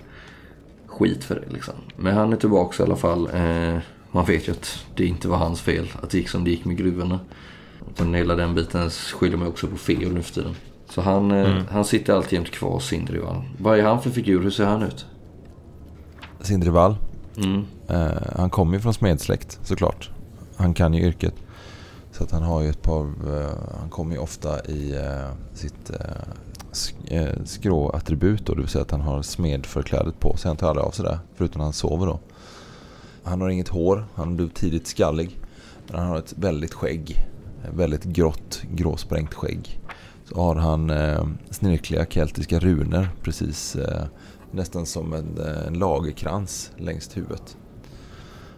skit 0.88 1.24
för 1.24 1.36
det 1.36 1.54
liksom. 1.54 1.74
Men 1.98 2.16
han 2.16 2.34
är 2.34 2.38
tillbaka 2.38 2.84
i 2.84 2.86
alla 2.86 2.96
fall. 2.96 3.30
Man 4.12 4.26
vet 4.26 4.48
ju 4.48 4.52
att 4.52 4.86
det 4.96 5.06
inte 5.06 5.28
var 5.28 5.38
hans 5.38 5.62
fel 5.62 5.88
att 6.02 6.10
det 6.10 6.18
gick 6.18 6.30
som 6.30 6.44
det 6.44 6.50
gick 6.50 6.66
med 6.66 6.78
gruvorna. 6.78 7.20
Men 7.98 8.14
hela 8.14 8.36
den 8.36 8.56
biten 8.56 8.90
skyller 8.90 9.38
man 9.38 9.48
också 9.48 9.68
på 9.68 9.78
Feol 9.78 10.14
nu 10.14 10.22
för 10.22 10.34
tiden. 10.34 10.56
Så 10.90 11.02
han, 11.02 11.32
eh, 11.32 11.58
han 11.70 11.86
sitter 11.86 12.14
alltjämt 12.14 12.52
kvar, 12.52 12.80
Sindrival. 12.80 13.44
Vad 13.58 13.80
är 13.80 13.84
han 13.84 14.02
för 14.02 14.10
figur? 14.10 14.44
Hur 14.44 14.52
ser 14.52 14.66
han 14.66 14.84
ut? 14.84 15.06
Sindrival, 16.42 16.96
Mm. 17.38 17.66
eh, 17.88 18.08
han 18.36 18.50
kommer 18.50 18.74
ju 18.74 18.80
från 18.80 18.94
smedsläkt 18.94 19.60
såklart. 19.64 20.10
Han 20.56 20.74
kan 20.74 20.94
ju 20.94 21.02
yrket. 21.08 21.34
Så 22.12 22.24
att 22.24 22.32
han 22.32 22.44
har 22.44 22.62
ju 22.62 22.70
ett 22.70 22.82
par, 22.82 23.02
eh, 23.06 23.50
han 23.80 23.90
kommer 23.90 24.16
ju 24.16 24.22
ofta 24.22 24.66
i 24.66 24.96
eh, 24.96 25.32
sitt 25.54 25.92
sk- 26.72 27.46
skråattribut 27.46 28.46
då. 28.46 28.54
Det 28.54 28.60
vill 28.62 28.70
säga 28.70 28.82
att 28.82 28.92
han 28.92 29.02
har 29.02 29.22
smedförklädet 29.22 30.20
på 30.20 30.38
sig. 30.38 30.50
Han 30.50 30.58
tar 30.58 30.70
aldrig 30.70 30.86
av 30.86 30.92
sig 30.92 31.06
det, 31.06 31.20
förutom 31.36 31.60
när 31.60 31.64
han 31.64 31.74
sover 31.74 32.06
då. 32.06 32.20
Han 33.24 33.42
har 33.42 33.50
inget 33.50 33.68
hår, 33.68 34.06
han 34.16 34.36
blev 34.36 34.50
tidigt 34.50 34.88
skallig. 34.88 35.40
Men 35.88 36.00
han 36.00 36.10
har 36.10 36.18
ett 36.18 36.34
väldigt 36.38 36.74
skägg. 36.74 37.26
Väldigt 37.70 38.04
grått, 38.04 38.64
gråsprängt 38.72 39.34
skägg. 39.34 39.80
Så 40.26 40.42
har 40.42 40.56
han 40.56 40.90
eh, 40.90 41.28
snirkliga 41.50 42.06
keltiska 42.06 42.60
runor 42.60 43.10
precis 43.22 43.76
eh, 43.76 44.06
nästan 44.52 44.86
som 44.86 45.14
en, 45.14 45.38
eh, 45.38 45.68
en 45.68 45.74
lagerkrans 45.74 46.72
längs 46.78 47.18
huvudet. 47.18 47.58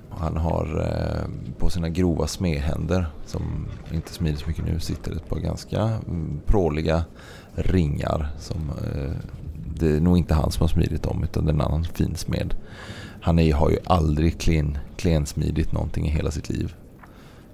Och 0.09 0.19
han 0.19 0.37
har 0.37 0.81
eh, 0.81 1.53
på 1.57 1.69
sina 1.69 1.89
grova 1.89 2.27
smedhänder, 2.27 3.07
som 3.25 3.67
inte 3.91 4.13
smider 4.13 4.37
så 4.37 4.47
mycket 4.47 4.65
nu, 4.65 4.79
sitter 4.79 5.11
ett 5.11 5.29
par 5.29 5.39
ganska 5.39 5.81
mm, 5.81 6.41
pråliga 6.45 7.03
ringar. 7.55 8.31
Som, 8.39 8.69
eh, 8.69 9.11
det 9.75 9.89
är 9.95 9.99
nog 9.99 10.17
inte 10.17 10.33
han 10.33 10.51
som 10.51 10.61
har 10.61 10.67
smidit 10.67 11.03
dem 11.03 11.23
utan 11.23 11.45
det 11.45 11.51
är 11.51 11.53
en 11.53 11.61
annan 11.61 11.83
fin 11.83 12.15
smed. 12.15 12.55
Han 13.21 13.39
är, 13.39 13.53
har 13.53 13.69
ju 13.69 13.77
aldrig 13.85 14.39
klen, 14.39 14.77
klensmidit 14.97 15.71
någonting 15.71 16.07
i 16.07 16.09
hela 16.09 16.31
sitt 16.31 16.49
liv. 16.49 16.75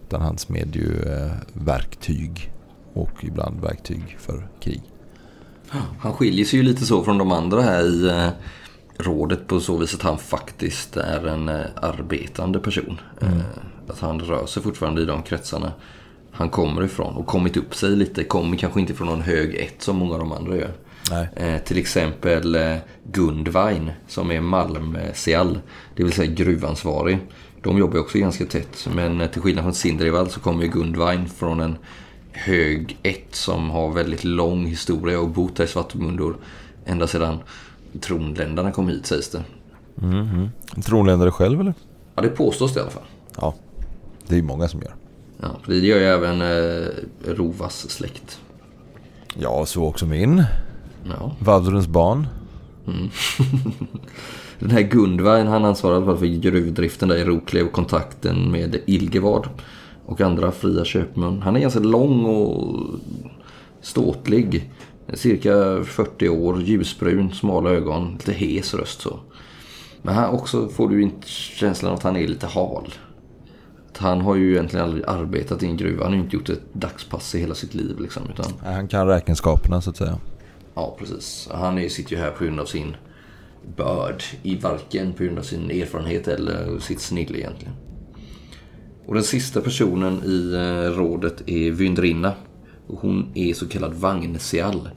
Utan 0.09 0.21
han 0.21 0.37
smed 0.37 0.75
ju 0.75 1.01
eh, 1.01 1.31
verktyg 1.53 2.51
och 2.93 3.23
ibland 3.23 3.61
verktyg 3.61 4.17
för 4.19 4.47
krig. 4.59 4.81
Han 5.99 6.13
skiljer 6.13 6.45
sig 6.45 6.59
ju 6.59 6.65
lite 6.65 6.85
så 6.85 7.03
från 7.03 7.17
de 7.17 7.31
andra 7.31 7.61
här 7.61 7.83
i 7.83 8.07
eh, 8.07 8.29
rådet 8.97 9.47
på 9.47 9.59
så 9.59 9.77
vis 9.77 9.95
att 9.95 10.01
han 10.01 10.17
faktiskt 10.17 10.97
är 10.97 11.27
en 11.27 11.49
eh, 11.49 11.61
arbetande 11.75 12.59
person. 12.59 12.99
Eh, 13.21 13.27
att 13.87 13.99
han 13.99 14.19
rör 14.19 14.45
sig 14.45 14.63
fortfarande 14.63 15.01
i 15.01 15.05
de 15.05 15.23
kretsarna 15.23 15.71
han 16.31 16.49
kommer 16.49 16.83
ifrån 16.83 17.15
och 17.15 17.25
kommit 17.25 17.57
upp 17.57 17.75
sig 17.75 17.89
lite. 17.89 18.23
Kommer 18.23 18.57
kanske 18.57 18.79
inte 18.79 18.93
från 18.93 19.07
någon 19.07 19.21
hög 19.21 19.55
ett 19.55 19.81
som 19.81 19.95
många 19.95 20.13
av 20.13 20.19
de 20.19 20.31
andra 20.31 20.55
gör. 20.55 20.73
Eh, 21.35 21.61
till 21.61 21.77
exempel 21.77 22.57
Gundwein 23.03 23.91
som 24.07 24.31
är 24.31 24.41
malmseall, 24.41 25.59
det 25.95 26.03
vill 26.03 26.13
säga 26.13 26.31
gruvansvarig. 26.31 27.19
De 27.63 27.77
jobbar 27.77 27.93
ju 27.95 27.99
också 28.01 28.17
ganska 28.17 28.45
tätt 28.45 28.87
men 28.95 29.21
eh, 29.21 29.29
till 29.29 29.41
skillnad 29.41 29.63
från 29.63 29.73
Sindrival 29.73 30.29
så 30.29 30.39
kommer 30.39 30.63
ju 30.63 30.69
Gundwein 30.69 31.29
från 31.29 31.59
en 31.59 31.77
hög 32.31 32.97
ett 33.03 33.35
som 33.35 33.69
har 33.69 33.91
väldigt 33.91 34.23
lång 34.23 34.65
historia 34.65 35.19
och 35.19 35.29
bott 35.29 35.59
i 35.59 35.67
Svartmundor 35.67 36.37
ända 36.85 37.07
sedan 37.07 37.39
tronländarna 38.01 38.71
kom 38.71 38.87
hit 38.87 39.05
sägs 39.05 39.29
det. 39.29 39.43
Mhm. 39.95 40.49
Tronländare 40.83 41.31
själv 41.31 41.59
eller? 41.59 41.73
Ja, 42.15 42.21
det 42.21 42.29
påstås 42.29 42.73
det 42.73 42.79
i 42.79 42.81
alla 42.81 42.91
fall. 42.91 43.03
Ja, 43.35 43.55
det 44.27 44.33
är 44.33 44.37
ju 44.37 44.43
många 44.43 44.67
som 44.67 44.81
gör. 44.81 44.95
Ja, 45.41 45.49
det 45.65 45.77
gör 45.77 45.97
ju 45.97 46.05
även 46.05 46.41
eh, 46.41 46.87
Rovas 47.25 47.89
släkt. 47.89 48.39
Ja, 49.35 49.65
så 49.65 49.85
också 49.85 50.05
min. 50.05 50.43
Ja. 51.05 51.35
Valdruns 51.39 51.87
barn. 51.87 52.27
Den 54.59 54.71
här 54.71 54.81
Gundwein 54.81 55.47
han 55.47 55.65
ansvarar 55.65 55.93
i 55.93 55.97
alla 55.97 56.05
fall 56.05 56.17
för 56.17 56.25
gruvdriften 56.25 57.09
där 57.09 57.15
i 57.15 57.23
Roklev 57.23 57.65
och 57.65 57.71
kontakten 57.71 58.51
med 58.51 58.79
Ilgevard 58.85 59.47
och 60.05 60.21
andra 60.21 60.51
fria 60.51 60.85
köpmän. 60.85 61.41
Han 61.41 61.55
är 61.55 61.59
ganska 61.59 61.79
lång 61.79 62.25
och 62.25 62.75
ståtlig. 63.81 64.71
Cirka 65.13 65.83
40 65.83 66.29
år, 66.29 66.61
ljusbrun, 66.61 67.31
smala 67.31 67.69
ögon, 67.69 68.11
lite 68.11 68.33
hes 68.33 68.73
röst 68.73 69.01
så. 69.01 69.19
Men 70.01 70.15
här 70.15 70.33
också 70.33 70.67
får 70.67 70.89
du 70.89 71.01
inte 71.01 71.27
känslan 71.29 71.93
att 71.93 72.03
han 72.03 72.15
är 72.15 72.27
lite 72.27 72.47
hal. 72.47 72.93
Han 73.97 74.21
har 74.21 74.35
ju 74.35 74.51
egentligen 74.51 74.85
aldrig 74.85 75.03
arbetat 75.07 75.63
i 75.63 75.65
en 75.65 75.77
gruva. 75.77 76.03
Han 76.03 76.11
har 76.11 76.17
ju 76.17 76.23
inte 76.23 76.35
gjort 76.35 76.49
ett 76.49 76.73
dagspass 76.73 77.35
i 77.35 77.39
hela 77.39 77.55
sitt 77.55 77.73
liv 77.73 77.99
liksom. 77.99 78.23
Utan 78.33 78.45
Han 78.63 78.87
kan 78.87 79.07
räkenskaperna 79.07 79.81
så 79.81 79.89
att 79.89 79.97
säga. 79.97 80.17
Ja, 80.75 80.95
precis. 80.99 81.49
Han 81.51 81.77
är, 81.77 81.89
sitter 81.89 82.11
ju 82.11 82.17
här 82.17 82.31
på 82.31 82.43
grund 82.43 82.59
av 82.59 82.65
sin 82.65 82.95
börd. 83.75 84.23
I 84.43 84.55
varken 84.55 85.13
på 85.13 85.23
grund 85.23 85.39
av 85.39 85.43
sin 85.43 85.71
erfarenhet 85.71 86.27
eller 86.27 86.79
sitt 86.79 86.99
snille 86.99 87.37
egentligen. 87.37 87.73
Och 89.05 89.13
den 89.13 89.23
sista 89.23 89.61
personen 89.61 90.23
i 90.23 90.53
eh, 90.53 90.97
rådet 90.97 91.49
är 91.49 91.71
Vyndrinna. 91.71 92.33
Och 92.87 92.99
hon 92.99 93.31
är 93.35 93.53
så 93.53 93.67
kallad 93.67 93.93
vagnsial, 93.93 94.89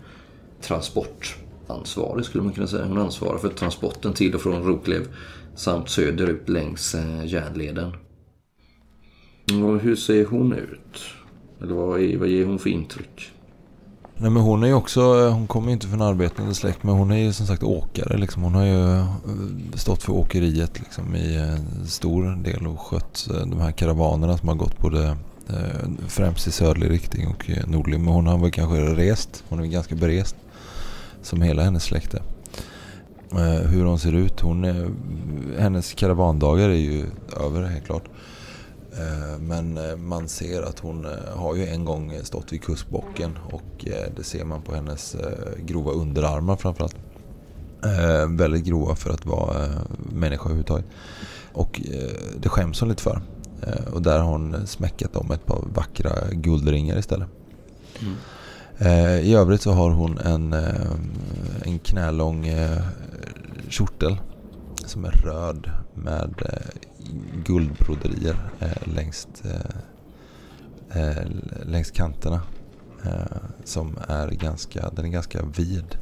Transportansvarig 0.61 2.25
skulle 2.25 2.45
man 2.45 2.53
kunna 2.53 2.67
säga. 2.67 2.85
Hon 2.85 2.99
ansvarar 2.99 3.39
för 3.39 3.49
transporten 3.49 4.13
till 4.13 4.35
och 4.35 4.41
från 4.41 4.63
Roklev 4.63 5.09
samt 5.55 5.89
söderut 5.89 6.49
längs 6.49 6.95
eh, 6.95 7.27
järnleden. 7.27 7.93
Och 9.65 9.81
hur 9.81 9.97
ser 9.97 10.25
hon 10.25 10.53
ut? 10.53 11.01
Eller 11.61 11.75
vad, 11.75 12.01
är, 12.01 12.17
vad 12.17 12.29
ger 12.29 12.45
hon 12.45 12.59
för 12.59 12.71
intryck? 12.71 13.32
Nej 14.23 14.31
men 14.31 14.43
hon 14.43 14.63
är 14.63 14.67
ju 14.67 14.75
också, 14.75 15.01
eh, 15.01 15.33
hon 15.33 15.47
kommer 15.47 15.67
ju 15.67 15.73
inte 15.73 15.87
från 15.87 16.03
arbetande 16.03 16.55
släkt 16.55 16.83
men 16.83 16.95
hon 16.95 17.11
är 17.11 17.17
ju 17.17 17.33
som 17.33 17.47
sagt 17.47 17.63
åkare 17.63 18.17
liksom. 18.17 18.43
Hon 18.43 18.55
har 18.55 18.65
ju 18.65 18.99
eh, 18.99 19.07
stått 19.75 20.03
för 20.03 20.13
åkeriet 20.13 20.79
liksom 20.79 21.17
i 21.17 21.37
en 21.37 21.87
stor 21.87 22.37
del 22.45 22.67
och 22.67 22.81
skött 22.81 23.29
eh, 23.31 23.47
de 23.47 23.61
här 23.61 23.73
karavanerna 23.73 24.39
som 24.39 24.49
har 24.49 24.55
gått 24.55 24.79
både 24.79 25.17
främst 26.09 26.47
i 26.47 26.51
södlig 26.53 26.91
riktning 26.91 27.27
och 27.27 27.51
nordlig. 27.67 28.01
Men 28.01 28.15
hon 28.15 28.27
har 28.27 28.39
väl 28.39 28.51
kanske 28.51 28.77
rest, 28.77 29.45
hon 29.49 29.59
är 29.59 29.63
väl 29.63 29.73
ganska 29.73 29.95
berest. 29.95 30.37
Som 31.23 31.43
hela 31.43 31.63
hennes 31.63 31.85
släkt 31.85 32.15
är. 32.15 32.23
Hur 33.69 33.85
hon 33.85 33.99
ser 33.99 34.13
ut, 34.13 34.41
hon 34.41 34.65
är, 34.65 34.91
hennes 35.59 35.95
karavandagar 35.95 36.69
är 36.69 36.75
ju 36.75 37.07
över 37.41 37.63
helt 37.63 37.87
klart. 37.87 38.05
Eh, 38.99 39.39
Men 39.41 39.79
eh, 39.79 39.97
man 39.97 40.29
ser 40.29 40.63
att 40.63 40.79
hon 40.79 41.05
eh, 41.05 41.37
har 41.37 41.55
ju 41.55 41.67
en 41.67 41.85
gång 41.85 42.19
stått 42.23 42.53
vid 42.53 42.63
kustbocken 42.63 43.39
och 43.51 43.87
det 44.17 44.25
ser 44.25 44.45
man 44.45 44.63
på 44.63 44.75
hennes 44.75 45.17
grova 45.59 45.93
underarmar 45.93 46.57
framförallt. 46.57 46.97
Väldigt 48.29 48.65
grova 48.65 48.95
för 48.95 49.11
att 49.11 49.27
vara 49.27 49.69
människa 50.13 50.45
överhuvudtaget. 50.45 50.85
Och 51.53 51.81
det 52.37 52.49
skäms 52.49 52.81
hon 52.81 52.89
lite 52.89 53.03
för. 53.03 53.23
Och 53.93 54.03
där 54.03 54.19
har 54.19 54.31
hon 54.31 54.67
smäckat 54.67 55.17
om 55.17 55.31
ett 55.31 55.47
par 55.47 55.65
vackra 55.75 56.11
guldringar 56.33 56.99
istället. 56.99 57.29
Eh, 58.79 59.21
I 59.21 59.35
övrigt 59.35 59.63
så 59.63 59.73
har 59.73 59.91
hon 59.91 60.19
en, 60.19 60.53
en 61.63 61.79
knälång 61.79 62.51
kjortel 63.69 64.17
som 64.87 65.05
är 65.05 65.11
röd 65.11 65.71
med 65.95 66.43
guldbroderier 67.45 68.37
eh, 68.61 68.95
längs, 68.95 69.29
eh, 69.45 71.01
eh, 71.01 71.27
längs 71.65 71.91
kanterna. 71.91 72.41
Eh, 73.05 73.37
som 73.65 73.99
är 74.09 74.29
ganska, 74.29 74.91
den 74.91 75.05
är 75.05 75.09
ganska 75.09 75.43
vid. 75.43 75.99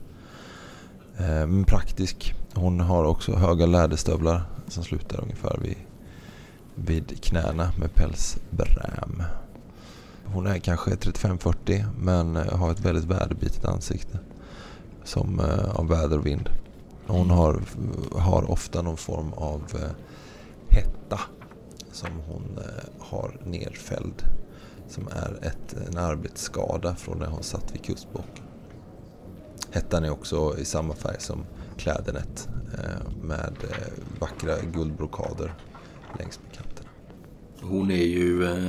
Eh, 1.18 1.46
men 1.46 1.64
praktisk. 1.64 2.34
Hon 2.54 2.80
har 2.80 3.04
också 3.04 3.36
höga 3.36 3.66
läderstövlar 3.66 4.42
som 4.68 4.84
slutar 4.84 5.22
ungefär 5.22 5.58
vid, 5.62 5.76
vid 6.74 7.22
knäna 7.22 7.72
med 7.78 7.94
pälsbräm. 7.94 9.22
Hon 10.24 10.46
är 10.46 10.58
kanske 10.58 10.90
35-40 10.90 11.84
men 11.98 12.36
eh, 12.36 12.58
har 12.58 12.70
ett 12.70 12.80
väldigt 12.80 13.04
väderbitet 13.04 13.64
ansikte. 13.64 14.18
Som 15.04 15.40
eh, 15.40 15.76
av 15.80 15.88
väder 15.88 16.18
och 16.18 16.26
vind. 16.26 16.48
Hon 17.06 17.30
har, 17.30 17.62
har 18.18 18.50
ofta 18.50 18.82
någon 18.82 18.96
form 18.96 19.32
av 19.32 19.62
eh, 19.74 19.90
hetta 20.70 21.20
som 21.92 22.08
hon 22.26 22.58
eh, 22.58 23.04
har 23.08 23.40
nerfälld. 23.44 24.22
Som 24.88 25.08
är 25.08 25.38
ett, 25.42 25.76
en 25.88 25.98
arbetsskada 25.98 26.94
från 26.94 27.18
när 27.18 27.26
hon 27.26 27.42
satt 27.42 27.74
vid 27.74 27.84
kustbocken. 27.84 28.44
Hettan 29.70 30.04
är 30.04 30.10
också 30.10 30.58
i 30.58 30.64
samma 30.64 30.94
färg 30.94 31.16
som 31.18 31.44
klädernet 31.76 32.48
eh, 32.78 33.12
med 33.22 33.56
eh, 33.62 34.18
vackra 34.18 34.54
guldbrokader 34.72 35.54
längs 36.18 36.40
med 36.42 36.52
kanterna. 36.52 36.88
Hon 37.60 37.90
är 37.90 38.04
ju 38.04 38.68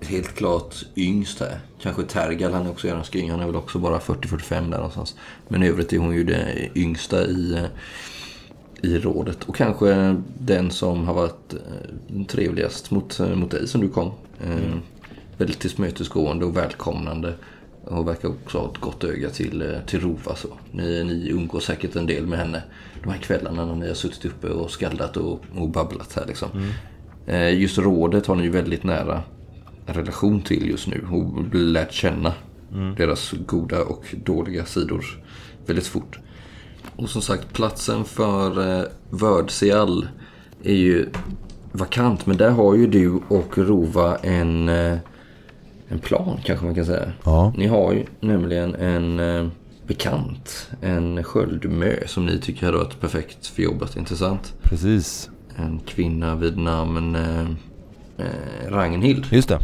helt 0.00 0.34
klart 0.34 0.86
yngst 0.96 1.40
här. 1.40 1.60
Kanske 1.80 2.02
Tergal, 2.02 2.52
han 2.52 2.66
är 2.66 2.70
också 2.70 2.88
ganska 2.88 3.18
yngre. 3.18 3.32
Han 3.32 3.40
är 3.40 3.46
väl 3.46 3.56
också 3.56 3.78
bara 3.78 3.98
40-45 3.98 4.70
där 4.70 4.76
någonstans. 4.76 5.16
Men 5.48 5.62
i 5.62 5.68
övrigt 5.68 5.92
är 5.92 5.98
hon 5.98 6.14
ju 6.14 6.24
det 6.24 6.68
yngsta 6.74 7.24
i, 7.24 7.66
i 8.82 8.98
rådet. 8.98 9.44
Och 9.44 9.56
kanske 9.56 10.16
den 10.38 10.70
som 10.70 11.06
har 11.06 11.14
varit 11.14 11.54
eh, 11.54 12.24
trevligast 12.26 12.90
mot, 12.90 13.20
eh, 13.20 13.34
mot 13.34 13.50
dig 13.50 13.68
som 13.68 13.80
du 13.80 13.88
kom. 13.88 14.10
Eh, 14.44 14.76
Väldigt 15.38 15.58
tillmötesgående 15.58 16.44
och 16.44 16.56
välkomnande. 16.56 17.34
Och 17.84 18.08
verkar 18.08 18.28
också 18.28 18.58
ha 18.58 18.70
ett 18.70 18.78
gott 18.80 19.04
öga 19.04 19.30
till, 19.30 19.78
till 19.86 20.00
Rova. 20.00 20.36
Så. 20.36 20.48
Ni, 20.72 21.04
ni 21.04 21.28
umgås 21.28 21.64
säkert 21.64 21.96
en 21.96 22.06
del 22.06 22.26
med 22.26 22.38
henne 22.38 22.62
de 23.02 23.10
här 23.10 23.18
kvällarna 23.18 23.66
när 23.66 23.74
ni 23.74 23.88
har 23.88 23.94
suttit 23.94 24.24
uppe 24.24 24.48
och 24.48 24.70
skaldat 24.70 25.16
och, 25.16 25.40
och 25.56 25.68
babblat 25.68 26.12
här 26.12 26.26
liksom. 26.26 26.48
Eh, 27.26 27.60
Just 27.60 27.78
rådet 27.78 28.26
har 28.26 28.34
ni 28.36 28.42
ju 28.42 28.50
väldigt 28.50 28.84
nära 28.84 29.22
relation 29.86 30.42
till 30.42 30.68
just 30.70 30.86
nu 30.86 31.04
och 31.10 31.54
lärt 31.54 31.92
känna 31.92 32.32
deras 32.96 33.34
goda 33.46 33.82
och 33.82 34.14
dåliga 34.24 34.64
sidor 34.64 35.04
väldigt 35.66 35.86
fort. 35.86 36.18
Och 36.96 37.08
som 37.08 37.22
sagt, 37.22 37.52
platsen 37.52 38.04
för 38.04 38.78
eh, 38.78 38.84
Vördseal 39.10 40.08
är 40.62 40.74
ju 40.74 41.08
vakant. 41.72 42.26
Men 42.26 42.36
där 42.36 42.50
har 42.50 42.74
ju 42.74 42.86
du 42.86 43.20
och 43.28 43.58
Rova 43.58 44.16
en, 44.16 44.68
eh, 44.68 44.98
en 45.88 45.98
plan 45.98 46.40
kanske 46.44 46.64
man 46.64 46.74
kan 46.74 46.86
säga. 46.86 47.12
Ja. 47.24 47.52
Ni 47.56 47.66
har 47.66 47.92
ju 47.92 48.04
nämligen 48.20 48.74
en 48.74 49.20
eh, 49.20 49.46
bekant, 49.86 50.70
en 50.80 51.24
sköldmö 51.24 51.94
som 52.06 52.26
ni 52.26 52.40
tycker 52.40 52.66
hade 52.66 52.78
varit 52.78 53.00
perfekt 53.00 53.46
för 53.46 53.62
jobbet. 53.62 53.96
Intressant. 53.96 54.54
Precis. 54.62 55.30
En 55.56 55.78
kvinna 55.86 56.34
vid 56.34 56.58
namn 56.58 57.14
eh, 57.14 57.40
eh, 58.16 58.70
Ragnhild. 58.70 59.26
Just 59.30 59.48
det. 59.48 59.58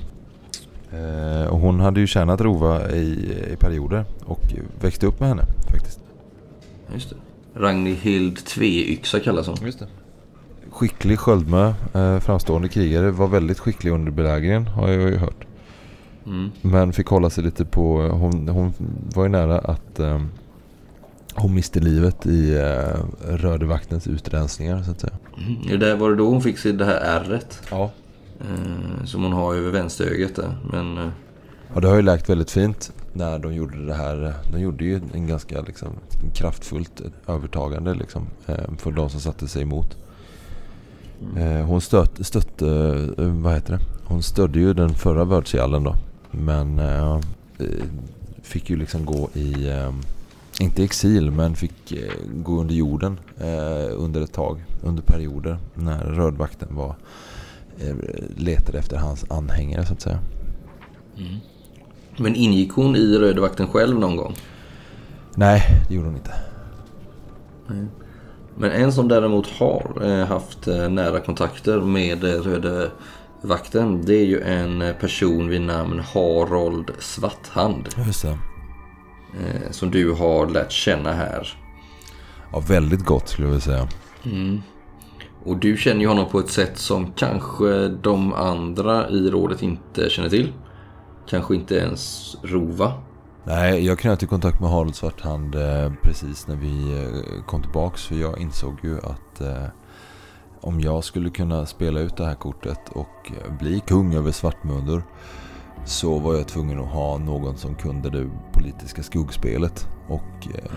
Eh, 0.93 1.47
och 1.47 1.59
hon 1.59 1.81
hade 1.81 2.01
ju 2.01 2.07
tjänat 2.07 2.41
Rova 2.41 2.91
i, 2.91 3.33
i 3.53 3.57
perioder 3.57 4.05
och 4.25 4.41
växte 4.81 5.07
upp 5.07 5.21
med 5.21 5.29
henne 5.29 5.43
faktiskt. 5.71 6.01
Just 6.95 7.11
det. 7.11 7.17
Ragnhild 7.55 8.45
Tveyxa 8.45 9.21
kallas 9.21 9.47
hon. 9.47 9.57
Just 9.65 9.79
det. 9.79 9.87
Skicklig 10.71 11.19
sköldmö, 11.19 11.75
eh, 11.95 12.19
framstående 12.19 12.69
krigare, 12.69 13.11
var 13.11 13.29
väldigt 13.29 13.59
skicklig 13.59 13.91
under 13.91 14.13
belägringen 14.13 14.67
har 14.67 14.89
jag 14.89 15.11
ju 15.11 15.17
hört. 15.17 15.47
Mm. 16.27 16.51
Men 16.63 16.93
fick 16.93 17.07
hålla 17.07 17.31
sig 17.31 17.45
lite 17.45 17.65
på, 17.65 18.03
hon, 18.03 18.49
hon 18.49 18.73
var 19.15 19.23
ju 19.23 19.29
nära 19.29 19.59
att 19.59 19.99
eh, 19.99 20.23
hon 21.35 21.55
miste 21.55 21.81
livet 21.81 22.27
i 22.27 22.55
eh, 22.55 23.05
Rödevaktens 23.37 24.07
utrensningar 24.07 24.83
så 24.83 24.91
att 24.91 25.01
säga. 25.01 25.19
Mm. 25.39 25.67
Det 25.67 25.77
där 25.77 25.97
var 25.97 26.11
det 26.11 26.17
då 26.17 26.29
hon 26.29 26.43
fick 26.43 26.59
sig 26.59 26.73
det 26.73 26.85
här 26.85 27.01
ärret. 27.01 27.63
Ja. 27.71 27.91
Eh, 28.41 29.05
som 29.05 29.23
hon 29.23 29.33
har 29.33 29.55
över 29.55 29.71
vänsterögat 29.71 30.37
där. 30.37 30.55
Men 30.73 30.99
eh, 30.99 31.09
Ja, 31.75 31.81
det 31.81 31.89
har 31.89 31.97
ju 31.97 32.03
läkt 32.03 32.29
väldigt 32.29 32.51
fint 32.51 32.93
när 33.13 33.39
de 33.39 33.55
gjorde 33.55 33.87
det 33.87 33.95
här. 33.95 34.35
De 34.53 34.61
gjorde 34.61 34.85
ju 34.85 35.01
en 35.15 35.27
ganska 35.27 35.61
liksom, 35.61 35.89
kraftfullt 36.35 37.03
övertagande 37.27 37.95
liksom, 37.95 38.27
eh, 38.47 38.77
för 38.79 38.91
de 38.93 39.11
som 39.11 39.21
satte 39.21 39.49
sig 39.49 39.63
emot. 39.63 39.97
Eh, 41.37 41.65
Hon 41.67 41.81
stött, 41.81 42.27
stötte, 42.27 42.67
eh, 43.19 43.25
vad 43.25 43.55
heter 43.55 43.73
det? 43.73 43.81
Hon 44.05 44.23
stödde 44.23 44.59
ju 44.59 44.75
den 44.75 44.95
förra 44.95 45.25
världsjallen 45.25 45.85
då. 45.85 45.97
Men 46.31 46.81
fick 48.43 48.71
ju 48.71 48.77
liksom 48.77 49.05
gå 49.05 49.29
i, 49.35 49.55
inte 50.61 50.85
exil, 50.85 51.31
men 51.31 51.57
fick 51.57 51.95
gå 52.35 52.61
under 52.61 52.75
jorden 52.75 53.21
under 53.93 54.21
ett 54.21 54.33
tag. 54.33 54.65
Under 54.83 55.03
perioder 55.03 55.59
när 55.75 55.99
rödvakten 56.05 56.75
var, 56.75 56.95
letade 58.37 58.79
efter 58.79 58.97
hans 58.97 59.25
anhängare 59.31 59.87
så 59.87 59.93
att 59.93 60.01
säga. 60.01 60.19
Men 62.17 62.37
ingick 62.37 62.73
hon 62.73 62.97
i 62.97 63.19
Rödvakten 63.19 63.67
själv 63.67 63.99
någon 63.99 64.17
gång? 64.17 64.35
Nej, 65.35 65.63
det 65.89 65.95
gjorde 65.95 66.07
hon 66.07 66.17
inte. 66.17 66.35
Men 68.55 68.71
en 68.71 68.93
som 68.93 69.09
däremot 69.09 69.47
har 69.47 70.03
eh, 70.03 70.27
haft 70.27 70.69
eh, 70.69 70.89
nära 70.89 71.21
kontakter 71.21 71.81
med 71.81 72.25
eh, 72.25 72.31
Rödvakten 72.31 74.05
det 74.05 74.15
är 74.15 74.25
ju 74.25 74.41
en 74.41 74.95
person 75.01 75.49
vid 75.49 75.61
namn 75.61 76.01
Harold 76.15 76.91
Svarthand. 76.99 77.89
Just 78.07 78.23
det. 78.23 78.39
Som 79.71 79.91
du 79.91 80.13
har 80.13 80.47
lärt 80.47 80.73
känna 80.73 81.13
här. 81.13 81.49
Ja, 82.53 82.63
väldigt 82.69 83.05
gott 83.05 83.29
skulle 83.29 83.49
jag 83.49 83.53
vilja 83.53 83.65
säga. 83.65 83.89
Och 85.45 85.57
du 85.57 85.77
känner 85.77 86.01
ju 86.01 86.07
honom 86.07 86.29
på 86.29 86.39
ett 86.39 86.51
sätt 86.51 86.79
som 86.79 87.13
kanske 87.13 87.89
de 87.89 88.33
andra 88.33 89.09
i 89.09 89.31
rådet 89.31 89.63
inte 89.63 90.11
känner 90.11 90.29
till. 90.29 90.53
Kanske 91.29 91.55
inte 91.55 91.75
ens 91.75 92.37
Rova. 92.43 92.93
Nej, 93.45 93.87
jag 93.87 93.99
knöt 93.99 94.23
i 94.23 94.27
kontakt 94.27 94.61
med 94.61 94.71
Harald 94.71 94.95
Svarthand 94.95 95.55
eh, 95.55 95.93
precis 96.03 96.47
när 96.49 96.57
vi 96.57 97.03
eh, 97.03 97.45
kom 97.45 97.63
tillbaks. 97.63 98.07
För 98.07 98.15
jag 98.15 98.39
insåg 98.41 98.79
ju 98.83 98.99
att 98.99 99.41
eh, 99.41 99.67
om 100.61 100.81
jag 100.81 101.05
skulle 101.05 101.31
kunna 101.31 101.67
spela 101.67 102.01
ut 102.01 102.17
det 102.17 102.25
här 102.25 102.35
kortet 102.35 102.89
och 102.89 103.33
eh, 103.45 103.53
bli 103.59 103.81
kung 103.81 104.15
över 104.15 104.33
Svartmunder 104.33 105.03
så 105.85 106.19
var 106.19 106.35
jag 106.35 106.49
tvungen 106.49 106.81
att 106.81 106.93
ha 106.93 107.19
någon 107.19 107.57
som 107.57 107.75
kunde 107.75 108.11
det 108.11 108.31
politiska 108.53 109.03
skuggspelet. 109.03 109.89
Och 110.09 110.49
eh, 110.55 110.73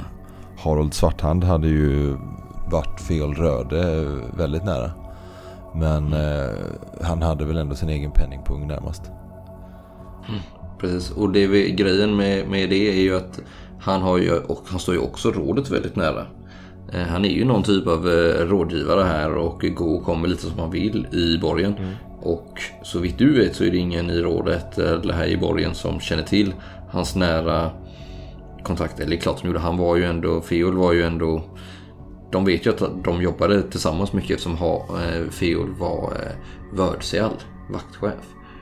Harald 0.58 0.94
Svarthand 0.94 1.44
hade 1.44 1.68
ju 1.68 2.18
varit 2.72 3.02
fel 3.02 3.34
röde 3.34 4.02
eh, 4.02 4.38
väldigt 4.38 4.64
nära. 4.64 4.92
Men 5.76 6.14
eh, 6.14 6.56
han 7.02 7.22
hade 7.22 7.46
väl 7.46 7.58
ändå 7.58 7.76
sin 7.76 7.90
egen 7.90 8.12
penningpung 8.12 8.68
närmast. 8.68 9.12
Precis, 10.80 11.12
och 11.12 11.32
det 11.32 11.48
vi, 11.48 11.72
grejen 11.72 12.16
med, 12.16 12.48
med 12.50 12.70
det 12.70 12.90
är 12.90 13.02
ju 13.02 13.16
att 13.16 13.40
han, 13.80 14.02
har 14.02 14.18
ju, 14.18 14.38
och 14.38 14.64
han 14.68 14.80
står 14.80 14.96
ju 14.96 15.02
också 15.02 15.32
rådet 15.32 15.70
väldigt 15.70 15.96
nära. 15.96 16.26
Eh, 16.94 17.02
Han 17.02 17.26
är 17.26 17.30
ju 17.30 17.46
någon 17.46 17.64
typ 17.64 17.88
av 17.88 18.08
eh, 18.08 18.46
rådgivare 18.46 19.04
här 19.04 19.36
och 19.36 19.62
går 19.62 19.98
och 19.98 20.04
kommer 20.04 20.28
lite 20.28 20.42
som 20.42 20.60
han 20.60 20.72
vill 20.72 21.08
i 21.12 21.38
borgen. 21.38 21.76
Och 22.22 22.62
så 22.84 23.00
vitt 23.00 23.18
du 23.18 23.40
vet 23.40 23.56
så 23.56 23.64
är 23.64 23.72
det 23.72 23.78
ingen 23.78 24.10
i 24.10 24.22
rådet 24.22 24.78
eller 24.78 25.14
här 25.14 25.28
i 25.28 25.38
borgen 25.38 25.76
som 25.76 26.00
känner 26.00 26.24
till 26.24 26.54
hans 26.90 27.16
nära 27.16 27.70
kontakt. 28.64 29.00
Eller 29.00 29.18
klart 29.18 29.42
de 29.42 29.48
gjorde, 29.48 29.60
han 29.60 29.78
var 29.78 29.96
ju 29.96 30.04
ändå, 30.04 30.42
Feol 30.42 30.76
var 30.76 30.94
ju 30.94 31.04
ändå 31.04 31.44
de 32.32 32.46
vet 32.46 32.66
ju 32.66 32.70
att 32.70 33.04
de 33.04 33.22
jobbade 33.22 33.62
tillsammans 33.62 34.14
mycket 34.14 34.32
eftersom 34.32 34.54
eh, 34.54 35.30
Feol 35.30 35.76
var 35.80 36.04
eh, 36.04 36.32
Vördseal, 36.74 37.32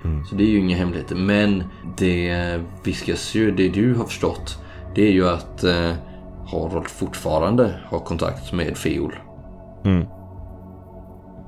vaktchef. 0.03 0.29
Så 0.29 0.35
det 0.35 0.43
är 0.43 0.47
ju 0.47 0.59
inga 0.59 0.77
hemligheter. 0.77 1.15
Men 1.15 1.63
det 1.97 2.59
viskas 2.83 3.35
ju, 3.35 3.51
det 3.51 3.69
du 3.69 3.95
har 3.95 4.05
förstått, 4.05 4.57
det 4.95 5.07
är 5.07 5.11
ju 5.11 5.29
att 5.29 5.63
eh, 5.63 5.93
Harold 6.51 6.87
fortfarande 6.87 7.79
har 7.85 7.99
kontakt 7.99 8.53
med 8.53 8.77
Feol. 8.77 9.15
Mm. 9.85 10.05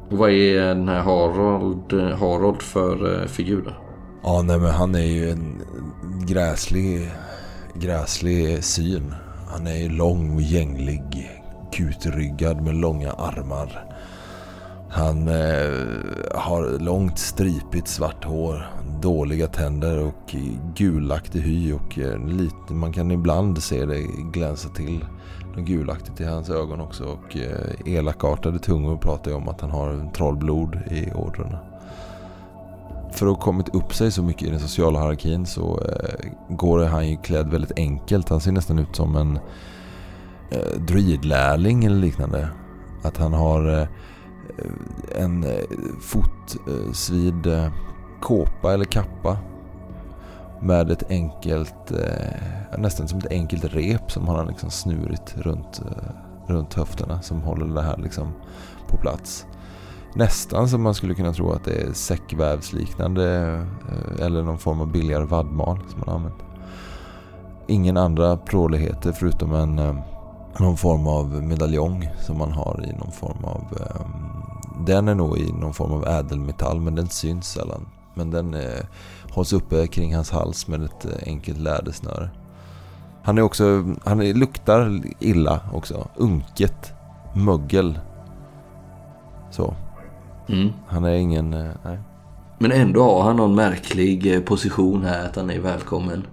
Och 0.10 0.18
vad 0.18 0.30
är 0.30 0.68
den 0.68 0.90
här 0.90 1.02
Harold, 1.02 1.94
eh, 1.94 2.18
Harold 2.18 2.62
för 2.62 3.22
eh, 3.22 3.28
figur? 3.28 3.80
Ja, 4.24 4.42
nej 4.42 4.60
men 4.60 4.72
han 4.72 4.96
är 4.96 5.00
ju 5.00 5.30
en 5.30 5.62
gräslig, 6.28 7.12
gräslig 7.74 8.64
syn. 8.64 9.14
Han 9.52 9.68
är 9.68 9.76
ju 9.76 9.90
lång 9.90 10.36
och 10.36 10.42
gänglig, 10.42 11.32
kutryggad 11.72 12.62
med 12.62 12.76
långa 12.76 13.12
armar. 13.12 13.95
Han 14.96 15.28
eh, 15.28 16.36
har 16.36 16.80
långt 16.80 17.20
stripigt 17.20 17.88
svart 17.88 18.24
hår, 18.24 18.68
dåliga 19.02 19.48
tänder 19.48 20.00
och 20.00 20.36
gulaktig 20.76 21.42
hy 21.42 21.74
och 21.74 22.00
eh, 22.00 22.28
lite, 22.28 22.74
man 22.74 22.94
kan 22.94 23.12
ibland 23.12 23.64
se 23.64 23.86
det 23.86 24.02
glänsa 24.34 24.70
till 24.70 25.06
något 25.56 25.66
gulaktigt 25.66 26.22
i 26.22 26.24
hans 26.24 26.50
ögon 26.50 26.82
också 26.82 27.04
och 27.04 27.38
eh, 27.38 27.96
elakartade 27.96 28.60
tungor 28.60 28.98
pratar 28.98 29.32
ju 29.32 29.38
om 29.38 29.50
att 29.50 29.62
han 29.62 29.72
har 29.72 30.12
trollblod 30.14 30.76
i 30.92 31.12
ådrorna. 31.16 31.60
För 33.12 33.26
att 33.26 33.36
ha 33.36 33.42
kommit 33.42 33.76
upp 33.76 33.94
sig 33.94 34.12
så 34.12 34.24
mycket 34.24 34.48
i 34.48 34.52
den 34.52 34.60
sociala 34.60 35.00
hierarkin 35.00 35.46
så 35.46 35.80
eh, 35.82 36.30
går 36.50 36.86
han 36.86 37.10
ju 37.10 37.18
klädd 37.18 37.50
väldigt 37.50 37.80
enkelt. 37.80 38.30
Han 38.30 38.42
ser 38.42 38.52
nästan 38.52 38.80
ut 38.80 38.96
som 38.96 39.16
en 39.16 39.40
eh, 40.52 40.80
druidlärling 40.80 41.86
eller 41.86 41.98
liknande. 41.98 42.50
Att 43.04 43.18
han 43.18 43.34
har 43.34 43.80
eh, 43.80 43.88
Eh, 44.58 45.22
en 45.22 45.44
eh, 45.44 45.64
fotsvid 46.02 47.48
eh, 47.48 47.68
kåpa 48.22 48.74
eller 48.74 48.86
kappa. 48.86 49.38
Med 50.62 50.92
ett 50.92 51.04
enkelt, 51.10 51.92
nästan 52.78 53.08
som 53.08 53.20
ett 53.20 53.32
enkelt 53.32 53.66
rep 53.66 54.12
som 54.12 54.28
han 54.28 54.36
har 54.36 54.46
liksom 54.46 54.70
snurit 54.70 55.38
runt, 55.38 55.82
runt 56.48 56.74
höfterna. 56.74 57.22
Som 57.22 57.42
håller 57.42 57.76
det 57.76 57.82
här 57.82 57.98
liksom 57.98 58.34
på 58.88 58.98
plats. 58.98 59.46
Nästan 60.16 60.70
som 60.70 60.82
man 60.82 60.94
skulle 60.94 61.16
kunna 61.16 61.34
tro 61.34 61.52
att 61.52 61.64
det 61.64 61.82
är 61.82 61.94
säckvävsliknande 61.94 63.26
eller 64.20 64.44
någon 64.44 64.58
form 64.58 64.82
av 64.82 64.92
billigare 64.92 65.26
vadmal 65.26 65.80
som 65.90 66.00
man 66.00 66.08
har 66.08 66.16
använt. 66.16 66.44
Ingen 67.68 67.98
andra 67.98 68.38
pråligheter 68.38 69.12
förutom 69.12 69.54
en 69.56 70.02
någon 70.60 70.78
form 70.78 71.08
av 71.08 71.44
medaljong 71.44 72.10
som 72.22 72.38
man 72.38 72.52
har 72.52 72.86
i 72.90 72.98
någon 72.98 73.12
form 73.12 73.44
av... 73.44 73.78
Eh, 73.80 74.06
den 74.86 75.08
är 75.08 75.16
nog 75.16 75.38
i 75.38 75.52
någon 75.52 75.74
form 75.74 75.92
av 75.92 76.08
ädelmetall 76.08 76.82
men 76.82 76.96
den 76.96 77.10
syns 77.10 77.48
sällan. 77.48 77.86
Men 78.14 78.32
den 78.32 78.54
eh, 78.54 78.86
hålls 79.32 79.54
uppe 79.54 79.88
kring 79.88 80.16
hans 80.16 80.32
hals 80.32 80.68
med 80.68 80.84
ett 80.84 81.06
eh, 81.06 81.12
enkelt 81.26 81.60
lädersnöre. 81.60 82.30
Han 83.24 83.38
är 83.38 83.42
också, 83.42 83.96
han 84.04 84.22
är, 84.22 84.34
luktar 84.34 85.02
illa 85.20 85.60
också. 85.74 86.08
Unket. 86.16 86.94
Mögel. 87.36 88.00
Så. 89.52 89.76
Mm. 90.50 90.70
Han 90.88 91.04
är 91.04 91.14
ingen, 91.14 91.54
eh, 91.54 91.72
nej. 91.84 92.00
Men 92.58 92.72
ändå 92.72 93.04
har 93.04 93.24
han 93.24 93.36
någon 93.36 93.56
märklig 93.56 94.36
eh, 94.36 94.42
position 94.42 95.04
här 95.04 95.26
att 95.26 95.36
han 95.36 95.50
är 95.50 95.60
välkommen 95.60 96.28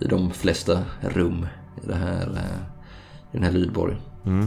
i 0.00 0.04
de 0.04 0.30
flesta 0.30 0.78
rum 1.00 1.46
i, 1.82 1.86
det 1.86 1.94
här, 1.94 2.42
i 3.34 3.36
den 3.36 3.42
här 3.42 3.52
lydborgen. 3.52 3.98
Mm. 4.26 4.46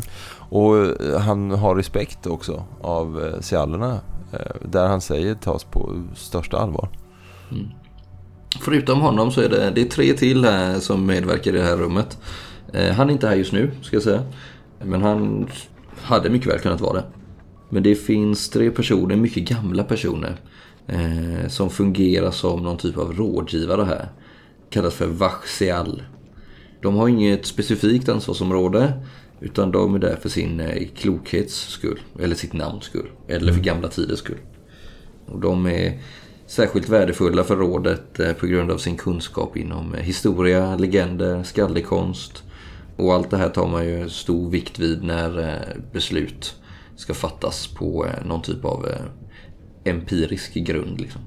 Och 0.49 0.77
eh, 0.77 1.19
han 1.19 1.51
har 1.51 1.75
respekt 1.75 2.27
också 2.27 2.63
av 2.81 3.25
eh, 3.25 3.39
siallerna. 3.39 3.99
Eh, 4.33 4.69
där 4.69 4.87
han 4.87 5.01
säger 5.01 5.35
tas 5.35 5.63
på 5.63 6.03
största 6.15 6.57
allvar. 6.57 6.89
Förutom 8.61 9.01
honom 9.01 9.31
så 9.31 9.41
är 9.41 9.49
det, 9.49 9.71
det 9.75 9.81
är 9.81 9.85
tre 9.85 10.13
till 10.13 10.45
här 10.45 10.79
som 10.79 11.05
medverkar 11.05 11.55
i 11.55 11.57
det 11.57 11.63
här 11.63 11.77
rummet. 11.77 12.17
Eh, 12.73 12.93
han 12.93 13.09
är 13.09 13.13
inte 13.13 13.27
här 13.27 13.35
just 13.35 13.53
nu, 13.53 13.71
ska 13.81 13.95
jag 13.95 14.03
säga. 14.03 14.23
Men 14.83 15.01
han 15.01 15.49
hade 16.01 16.29
mycket 16.29 16.53
väl 16.53 16.59
kunnat 16.59 16.81
vara 16.81 16.93
det. 16.93 17.03
Men 17.69 17.83
det 17.83 17.95
finns 17.95 18.49
tre 18.49 18.71
personer, 18.71 19.15
mycket 19.15 19.49
gamla 19.49 19.83
personer, 19.83 20.35
eh, 20.87 21.47
som 21.47 21.69
fungerar 21.69 22.31
som 22.31 22.63
någon 22.63 22.77
typ 22.77 22.97
av 22.97 23.13
rådgivare 23.13 23.83
här. 23.83 24.07
Kallas 24.69 24.93
för 24.93 25.07
Vaxial. 25.07 26.01
De 26.81 26.95
har 26.95 27.07
inget 27.07 27.45
specifikt 27.45 28.09
ansvarsområde, 28.09 28.93
utan 29.39 29.71
de 29.71 29.95
är 29.95 29.99
där 29.99 30.15
för 30.15 30.29
sin 30.29 30.59
eh, 30.59 30.87
klokhets 30.95 31.55
skull, 31.55 31.99
eller 32.19 32.35
sitt 32.35 32.53
namns 32.53 32.83
skull, 32.83 33.09
eller 33.27 33.53
för 33.53 33.61
gamla 33.61 33.87
tiders 33.87 34.19
skull. 34.19 34.39
Och 35.25 35.39
de 35.39 35.65
är 35.65 35.99
särskilt 36.47 36.89
värdefulla 36.89 37.43
för 37.43 37.55
rådet 37.55 38.19
eh, 38.19 38.33
på 38.33 38.47
grund 38.47 38.71
av 38.71 38.77
sin 38.77 38.97
kunskap 38.97 39.57
inom 39.57 39.95
eh, 39.95 40.01
historia, 40.01 40.75
legender, 40.75 41.43
skaldekonst. 41.43 42.43
Och 42.95 43.13
allt 43.13 43.29
det 43.29 43.37
här 43.37 43.49
tar 43.49 43.67
man 43.67 43.85
ju 43.85 44.09
stor 44.09 44.49
vikt 44.49 44.79
vid 44.79 45.03
när 45.03 45.61
beslut 45.93 46.55
ska 46.95 47.13
fattas 47.13 47.67
på 47.67 48.07
någon 48.25 48.41
typ 48.41 48.65
av 48.65 48.87
empirisk 49.83 50.53
grund. 50.53 51.01
Liksom. 51.01 51.21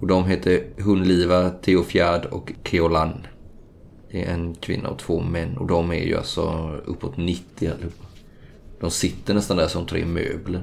Och 0.00 0.06
de 0.06 0.24
heter 0.24 0.64
Hunliva, 0.78 1.50
Theofjard 1.50 2.24
och 2.24 2.52
Keolan. 2.64 3.26
Det 4.12 4.24
är 4.24 4.34
en 4.34 4.54
kvinna 4.54 4.88
och 4.88 4.98
två 4.98 5.20
män 5.20 5.56
och 5.56 5.66
de 5.66 5.90
är 5.90 6.04
ju 6.04 6.16
alltså 6.16 6.70
uppåt 6.84 7.16
90 7.16 7.44
allihopa. 7.58 8.06
De 8.80 8.90
sitter 8.90 9.34
nästan 9.34 9.56
där 9.56 9.68
som 9.68 9.86
tre 9.86 10.04
möbler. 10.04 10.62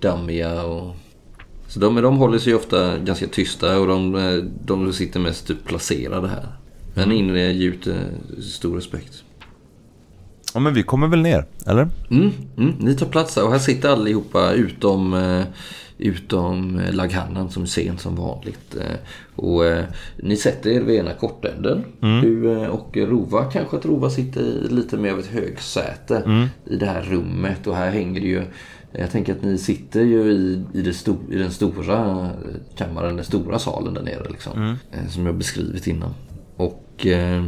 Dammiga 0.00 0.62
och... 0.62 0.96
Så 1.68 1.80
de, 1.80 1.94
de 1.94 2.16
håller 2.16 2.38
sig 2.38 2.54
ofta 2.54 2.98
ganska 2.98 3.26
tysta 3.26 3.80
och 3.80 3.86
de, 3.86 4.14
eh, 4.14 4.36
de 4.64 4.92
sitter 4.92 5.20
mest 5.20 5.46
typ 5.46 5.64
placerade 5.64 6.28
här. 6.28 6.46
Men 6.94 7.12
ingjuter 7.12 8.10
stor 8.42 8.76
respekt. 8.76 9.22
Ja 10.54 10.60
men 10.60 10.74
vi 10.74 10.82
kommer 10.82 11.08
väl 11.08 11.22
ner, 11.22 11.44
eller? 11.66 11.88
Mm, 12.10 12.30
mm, 12.56 12.74
ni 12.78 12.96
tar 12.96 13.06
plats 13.06 13.36
här 13.36 13.44
och 13.44 13.52
här 13.52 13.58
sitter 13.58 13.88
allihopa 13.88 14.52
utom, 14.52 15.14
eh, 15.14 15.44
utom 15.98 16.78
eh, 16.78 16.94
Laghannan 16.94 17.50
som 17.50 17.62
är 17.62 17.66
sen 17.66 17.98
som 17.98 18.16
vanligt. 18.16 18.76
Eh, 18.76 18.96
och 19.36 19.66
eh, 19.66 19.84
ni 20.16 20.36
sätter 20.36 20.70
er 20.70 20.80
vid 20.80 21.00
ena 21.00 21.12
kortänden. 21.12 21.84
Du 22.00 22.52
eh, 22.52 22.66
och 22.68 22.96
Rova, 22.96 23.44
kanske 23.44 23.76
att 23.76 23.86
Rova 23.86 24.10
sitter 24.10 24.68
lite 24.70 24.96
mer 24.96 25.12
av 25.12 25.18
ett 25.18 25.26
högsäte 25.26 26.48
i 26.64 26.76
det 26.76 26.86
här 26.86 27.02
rummet. 27.02 27.66
Och 27.66 27.76
här 27.76 27.90
hänger 27.90 28.20
det 28.20 28.26
ju 28.26 28.42
jag 28.92 29.10
tänker 29.10 29.32
att 29.32 29.42
ni 29.42 29.58
sitter 29.58 30.00
ju 30.00 30.32
i, 30.32 30.64
i, 30.74 30.92
sto, 30.92 31.16
i 31.30 31.36
den 31.36 31.50
stora 31.50 32.30
kammaren, 32.76 33.16
den 33.16 33.24
stora 33.24 33.58
salen 33.58 33.94
där 33.94 34.02
nere 34.02 34.28
liksom. 34.30 34.76
Eh, 34.92 35.08
Som 35.08 35.26
jag 35.26 35.34
beskrivit 35.34 35.86
innan. 35.86 36.14
Och 36.56 37.06
eh, 37.06 37.44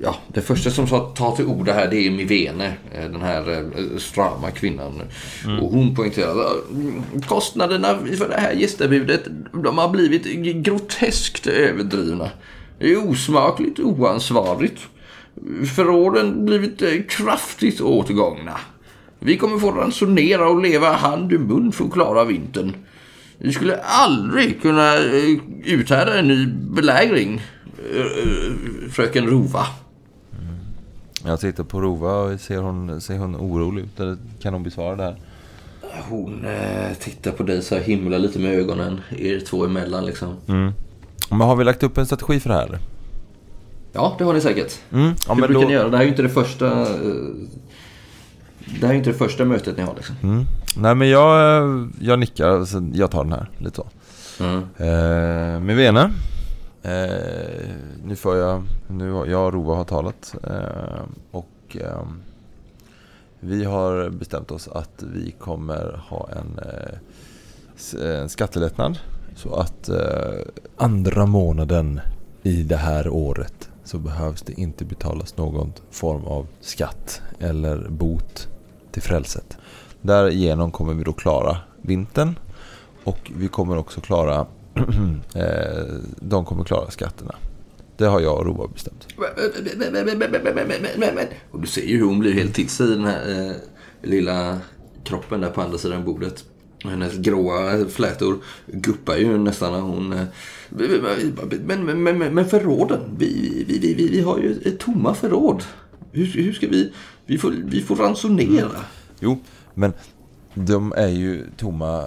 ja, 0.00 0.16
det 0.28 0.40
första 0.40 0.70
som 0.70 0.86
tar 0.86 1.36
till 1.36 1.44
orda 1.44 1.72
här 1.72 1.88
det 1.90 2.06
är 2.06 2.10
Mivene, 2.10 2.72
eh, 2.92 3.10
den 3.10 3.22
här 3.22 3.52
eh, 3.52 3.98
strama 3.98 4.50
kvinnan. 4.50 5.02
Och 5.60 5.70
hon 5.70 5.94
poängterar 5.94 6.40
att 7.16 7.26
kostnaderna 7.26 7.98
för 8.18 8.28
det 8.28 8.40
här 8.40 8.52
gästebudet 8.52 9.24
de 9.52 9.78
har 9.78 9.88
blivit 9.88 10.24
groteskt 10.64 11.46
överdrivna. 11.46 12.30
Det 12.78 12.92
är 12.92 13.10
osmakligt 13.10 13.80
oansvarigt. 13.80 14.80
Förråden 15.76 16.46
blivit 16.46 16.82
eh, 16.82 17.02
kraftigt 17.08 17.80
åtgångna. 17.80 18.60
Vi 19.18 19.36
kommer 19.36 19.58
få 19.58 19.70
ransonera 19.70 20.48
och 20.48 20.62
leva 20.62 20.92
hand 20.92 21.32
i 21.32 21.38
mun 21.38 21.72
för 21.72 21.84
att 21.84 21.92
klara 21.92 22.24
vintern. 22.24 22.72
Vi 23.38 23.52
skulle 23.52 23.76
aldrig 23.76 24.62
kunna 24.62 24.96
uthärda 25.64 26.18
en 26.18 26.28
ny 26.28 26.46
belägring, 26.46 27.42
fröken 28.92 29.26
Rova. 29.26 29.66
Jag 31.26 31.40
tittar 31.40 31.64
på 31.64 31.80
Rova 31.80 32.38
ser 32.38 32.58
hon, 32.58 33.00
ser 33.00 33.18
hon 33.18 33.36
orolig 33.36 33.82
ut? 33.82 34.00
Eller 34.00 34.16
kan 34.42 34.52
hon 34.54 34.62
besvara 34.62 34.96
det 34.96 35.02
här? 35.02 35.16
Hon 36.08 36.44
eh, 36.44 36.96
tittar 37.00 37.30
på 37.30 37.42
dig 37.42 37.62
så 37.62 37.74
här, 37.74 37.82
himlar 37.82 38.18
lite 38.18 38.38
med 38.38 38.54
ögonen, 38.54 39.00
er 39.18 39.40
två 39.40 39.64
emellan 39.64 40.06
liksom. 40.06 40.36
Men 41.30 41.40
har 41.40 41.56
vi 41.56 41.64
lagt 41.64 41.82
upp 41.82 41.98
en 41.98 42.06
strategi 42.06 42.40
för 42.40 42.48
det 42.48 42.54
här? 42.54 42.78
Ja, 43.92 44.14
det 44.18 44.24
har 44.24 44.34
ni 44.34 44.40
säkert. 44.40 44.78
Mm. 44.92 45.14
Ja, 45.28 45.34
Hur 45.34 45.42
brukar 45.42 45.54
då, 45.54 45.68
ni 45.68 45.72
göra? 45.72 45.88
Det 45.88 45.96
här 45.96 46.04
är 46.04 46.06
ju 46.06 46.10
inte 46.10 46.22
det 46.22 46.28
första... 46.28 46.80
Eh, 46.80 46.86
det 48.80 48.86
här 48.86 48.94
är 48.94 48.98
inte 48.98 49.10
det 49.10 49.18
första 49.18 49.44
mötet 49.44 49.76
ni 49.76 49.82
har 49.82 49.94
liksom. 49.96 50.16
mm. 50.22 50.44
Nej 50.76 50.94
men 50.94 51.08
jag, 51.08 51.58
eh, 51.62 51.86
jag 52.00 52.18
nickar, 52.18 52.64
så 52.64 52.90
jag 52.94 53.10
tar 53.10 53.24
den 53.24 53.32
här 53.32 53.50
lite 53.58 53.76
så. 53.76 53.86
Mm. 54.44 54.56
Eh, 54.76 55.60
med 55.60 55.76
Vene. 55.76 56.10
Eh, 56.84 57.68
nu 58.04 58.16
får 58.16 58.36
jag, 58.36 58.62
nu 58.88 59.10
har 59.10 59.26
jag 59.26 59.46
och 59.46 59.52
Rova 59.52 59.74
har 59.74 59.84
talat. 59.84 60.34
Eh, 60.44 61.02
och 61.30 61.76
eh, 61.80 62.02
vi 63.40 63.64
har 63.64 64.10
bestämt 64.10 64.50
oss 64.50 64.68
att 64.68 65.02
vi 65.02 65.30
kommer 65.30 66.02
ha 66.08 66.28
en, 66.32 66.58
eh, 66.58 68.20
en 68.20 68.28
skattelättnad. 68.28 68.98
Så 69.36 69.54
att 69.54 69.88
eh, 69.88 70.40
andra 70.76 71.26
månaden 71.26 72.00
i 72.42 72.62
det 72.62 72.76
här 72.76 73.08
året 73.08 73.70
så 73.84 73.98
behövs 73.98 74.42
det 74.42 74.60
inte 74.60 74.84
betalas 74.84 75.36
någon 75.36 75.72
form 75.90 76.24
av 76.24 76.46
skatt 76.60 77.22
eller 77.38 77.88
bot 77.88 78.48
till 78.90 79.02
frälset. 79.02 79.56
Därigenom 80.00 80.70
kommer 80.70 80.94
vi 80.94 81.04
då 81.04 81.12
klara 81.12 81.56
vintern 81.82 82.38
och 83.04 83.32
vi 83.36 83.48
kommer 83.48 83.78
också 83.78 84.00
klara 84.00 84.46
de 86.20 86.44
kommer 86.44 86.64
klara 86.64 86.90
skatterna. 86.90 87.34
Det 87.96 88.04
har 88.04 88.20
jag 88.20 88.38
och 88.38 88.46
Rova 88.46 88.68
bestämt. 88.68 89.06
Och 91.50 91.60
du 91.60 91.66
ser 91.66 91.86
ju 91.86 91.98
hur 91.98 92.04
hon 92.06 92.18
blir 92.18 92.32
helt 92.32 92.54
till 92.54 92.68
sig 92.68 92.86
i 92.86 92.90
den 92.90 93.04
här 93.04 93.48
eh, 93.50 93.56
lilla 94.02 94.58
kroppen 95.04 95.40
där 95.40 95.50
på 95.50 95.62
andra 95.62 95.78
sidan 95.78 96.04
bordet. 96.04 96.44
Hennes 96.84 97.16
gråa 97.16 97.86
flätor 97.88 98.36
guppar 98.66 99.16
ju 99.16 99.38
nästan 99.38 99.72
när 99.72 99.80
hon... 99.80 100.12
eh, 100.12 100.24
Men, 101.64 101.84
men, 101.84 102.18
men, 102.18 102.34
men 102.34 102.44
förråden, 102.44 103.00
vi, 103.18 103.64
vi, 103.68 103.94
vi, 103.94 104.08
vi, 104.08 104.20
har 104.20 104.38
ju 104.38 104.54
tomma 104.78 105.14
förråd. 105.14 105.62
Hur, 106.12 106.26
hur 106.26 106.52
ska 106.52 106.68
vi... 106.68 106.92
Vi 107.26 107.38
får, 107.38 107.54
vi 107.64 107.80
får 107.80 107.96
ransonera. 107.96 108.70
Jo, 109.20 109.42
men 109.74 109.92
de 110.54 110.92
är 110.96 111.08
ju 111.08 111.46
tomma 111.56 112.04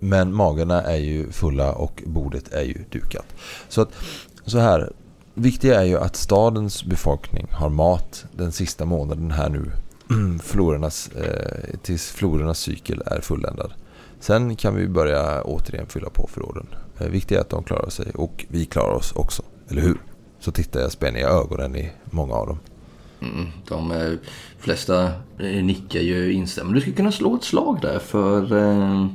men 0.00 0.34
magarna 0.34 0.82
är 0.82 0.96
ju 0.96 1.32
fulla 1.32 1.72
och 1.72 2.02
bordet 2.06 2.52
är 2.52 2.62
ju 2.62 2.84
dukat. 2.90 3.26
Så 3.68 3.82
att 3.82 3.92
så 4.44 4.58
här, 4.58 4.92
viktiga 5.34 5.80
är 5.80 5.84
ju 5.84 5.98
att 5.98 6.16
stadens 6.16 6.84
befolkning 6.84 7.46
har 7.50 7.68
mat 7.68 8.24
den 8.32 8.52
sista 8.52 8.84
månaden 8.84 9.30
här 9.30 9.48
nu 9.48 9.72
florernas, 10.42 11.08
eh, 11.08 11.78
tills 11.82 12.10
florernas 12.10 12.58
cykel 12.58 13.02
är 13.06 13.20
fulländad. 13.20 13.72
Sen 14.20 14.56
kan 14.56 14.74
vi 14.74 14.88
börja 14.88 15.42
återigen 15.42 15.86
fylla 15.86 16.10
på 16.10 16.28
förråden. 16.32 16.66
Eh, 16.98 17.06
viktigt 17.06 17.36
är 17.36 17.40
att 17.40 17.50
de 17.50 17.64
klarar 17.64 17.90
sig 17.90 18.10
och 18.14 18.46
vi 18.48 18.64
klarar 18.64 18.94
oss 18.94 19.12
också, 19.12 19.42
eller 19.68 19.82
hur? 19.82 20.00
Så 20.40 20.52
tittar 20.52 20.80
jag 20.80 20.92
spänniga 20.92 21.28
ögonen 21.28 21.76
i 21.76 21.90
många 22.04 22.34
av 22.34 22.46
dem. 22.46 22.58
Mm, 23.20 23.46
de 23.68 23.92
eh, 23.92 24.12
flesta 24.58 25.04
eh, 25.38 25.64
nickar 25.64 26.00
ju 26.00 26.32
instämmande. 26.32 26.76
Du 26.76 26.80
skulle 26.80 26.96
kunna 26.96 27.12
slå 27.12 27.36
ett 27.36 27.44
slag 27.44 27.78
där 27.82 27.98
för... 27.98 28.56
Eh, 28.56 29.06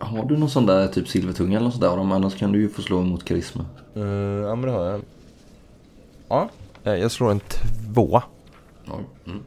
har 0.00 0.24
du 0.24 0.36
någon 0.36 0.50
sån 0.50 0.66
där 0.66 0.88
typ 0.88 1.08
silvertunga 1.08 1.56
eller 1.56 1.64
något 1.64 1.74
sånt 1.74 1.82
där? 1.82 1.98
Om 1.98 2.12
annars 2.12 2.36
kan 2.36 2.52
du 2.52 2.60
ju 2.60 2.68
få 2.68 2.82
slå 2.82 3.02
mot 3.02 3.24
karisma. 3.24 3.64
Uh, 3.96 4.04
ja 4.46 4.54
men 4.54 4.62
det 4.62 4.70
har 4.70 4.86
jag. 4.86 5.00
Ja, 6.28 6.50
eh, 6.84 6.94
jag 6.94 7.10
slår 7.10 7.30
en 7.30 7.40
tvåa. 7.40 8.22
Ja, 8.84 9.00
mm. 9.26 9.42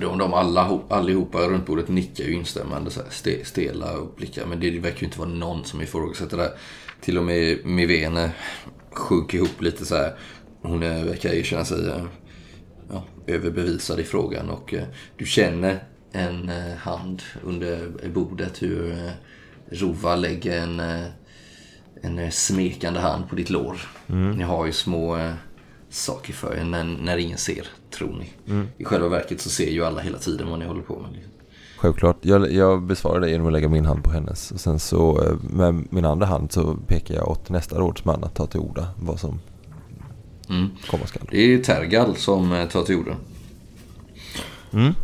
De, 0.00 0.18
de 0.18 0.34
alla, 0.34 0.80
allihopa 0.88 1.38
runt 1.38 1.66
bordet 1.66 1.88
nickar 1.88 2.24
ju 2.24 2.34
instämmande 2.34 2.90
så 2.90 3.00
här, 3.02 3.10
ste, 3.10 3.44
stela 3.44 3.98
och 3.98 4.14
blickar. 4.16 4.46
Men 4.46 4.60
det 4.60 4.78
verkar 4.78 5.00
ju 5.00 5.06
inte 5.06 5.18
vara 5.18 5.28
någon 5.28 5.64
som 5.64 5.80
ifrågasätter 5.80 6.36
det. 6.36 6.52
Till 7.00 7.18
och 7.18 7.24
med 7.24 7.66
Mivene 7.66 8.32
sjunker 8.90 9.38
ihop 9.38 9.62
lite 9.62 9.86
så 9.86 9.96
här. 9.96 10.14
Hon 10.62 10.82
är, 10.82 11.04
verkar 11.04 11.32
ju 11.32 11.42
känna 11.42 11.64
sig 11.64 11.88
eh, 11.88 12.04
ja, 12.90 13.04
överbevisad 13.26 14.00
i 14.00 14.04
frågan. 14.04 14.50
Och 14.50 14.74
eh, 14.74 14.84
du 15.16 15.26
känner 15.26 15.84
en 16.12 16.48
eh, 16.48 16.76
hand 16.76 17.22
under 17.44 17.90
bordet 18.14 18.62
hur 18.62 18.92
eh, 18.92 19.10
Rova 19.70 20.16
lägger 20.16 20.62
en, 20.62 20.80
eh, 20.80 21.04
en 22.02 22.32
smekande 22.32 23.00
hand 23.00 23.28
på 23.28 23.36
ditt 23.36 23.50
lår. 23.50 23.80
Mm. 24.08 24.30
Ni 24.30 24.44
har 24.44 24.66
ju 24.66 24.72
små 24.72 25.32
saker 25.88 26.32
för 26.32 26.56
er 26.56 26.64
när, 26.64 26.84
när 26.84 27.16
ingen 27.16 27.38
ser, 27.38 27.66
tror 27.90 28.18
ni. 28.18 28.32
I 28.78 28.84
själva 28.84 29.08
verket 29.08 29.40
så 29.40 29.50
ser 29.50 29.70
ju 29.70 29.84
alla 29.84 30.00
hela 30.00 30.18
tiden 30.18 30.50
vad 30.50 30.58
ni 30.58 30.66
håller 30.66 30.82
på 30.82 30.98
med. 30.98 31.20
Självklart. 31.76 32.16
Jag, 32.20 32.52
jag 32.52 32.82
besvarar 32.82 33.20
det 33.20 33.30
genom 33.30 33.46
att 33.46 33.52
lägga 33.52 33.68
min 33.68 33.84
hand 33.84 34.04
på 34.04 34.10
hennes. 34.10 34.50
Och 34.50 34.60
sen 34.60 34.80
så 34.80 35.36
med 35.50 35.84
min 35.90 36.04
andra 36.04 36.26
hand 36.26 36.52
så 36.52 36.76
pekar 36.86 37.14
jag 37.14 37.28
åt 37.28 37.48
nästa 37.48 37.78
rådsman 37.78 38.24
att 38.24 38.34
ta 38.34 38.46
till 38.46 38.60
orda 38.60 38.88
vad 38.98 39.20
som 39.20 39.40
Mm. 40.48 40.70
komma 40.90 41.06
skall. 41.06 41.28
Det 41.30 41.54
är 41.54 41.58
Tergal 41.58 42.16
som 42.16 42.66
tar 42.72 42.82
till 42.82 42.96
orda. 42.96 43.16
Mm. 44.72 44.94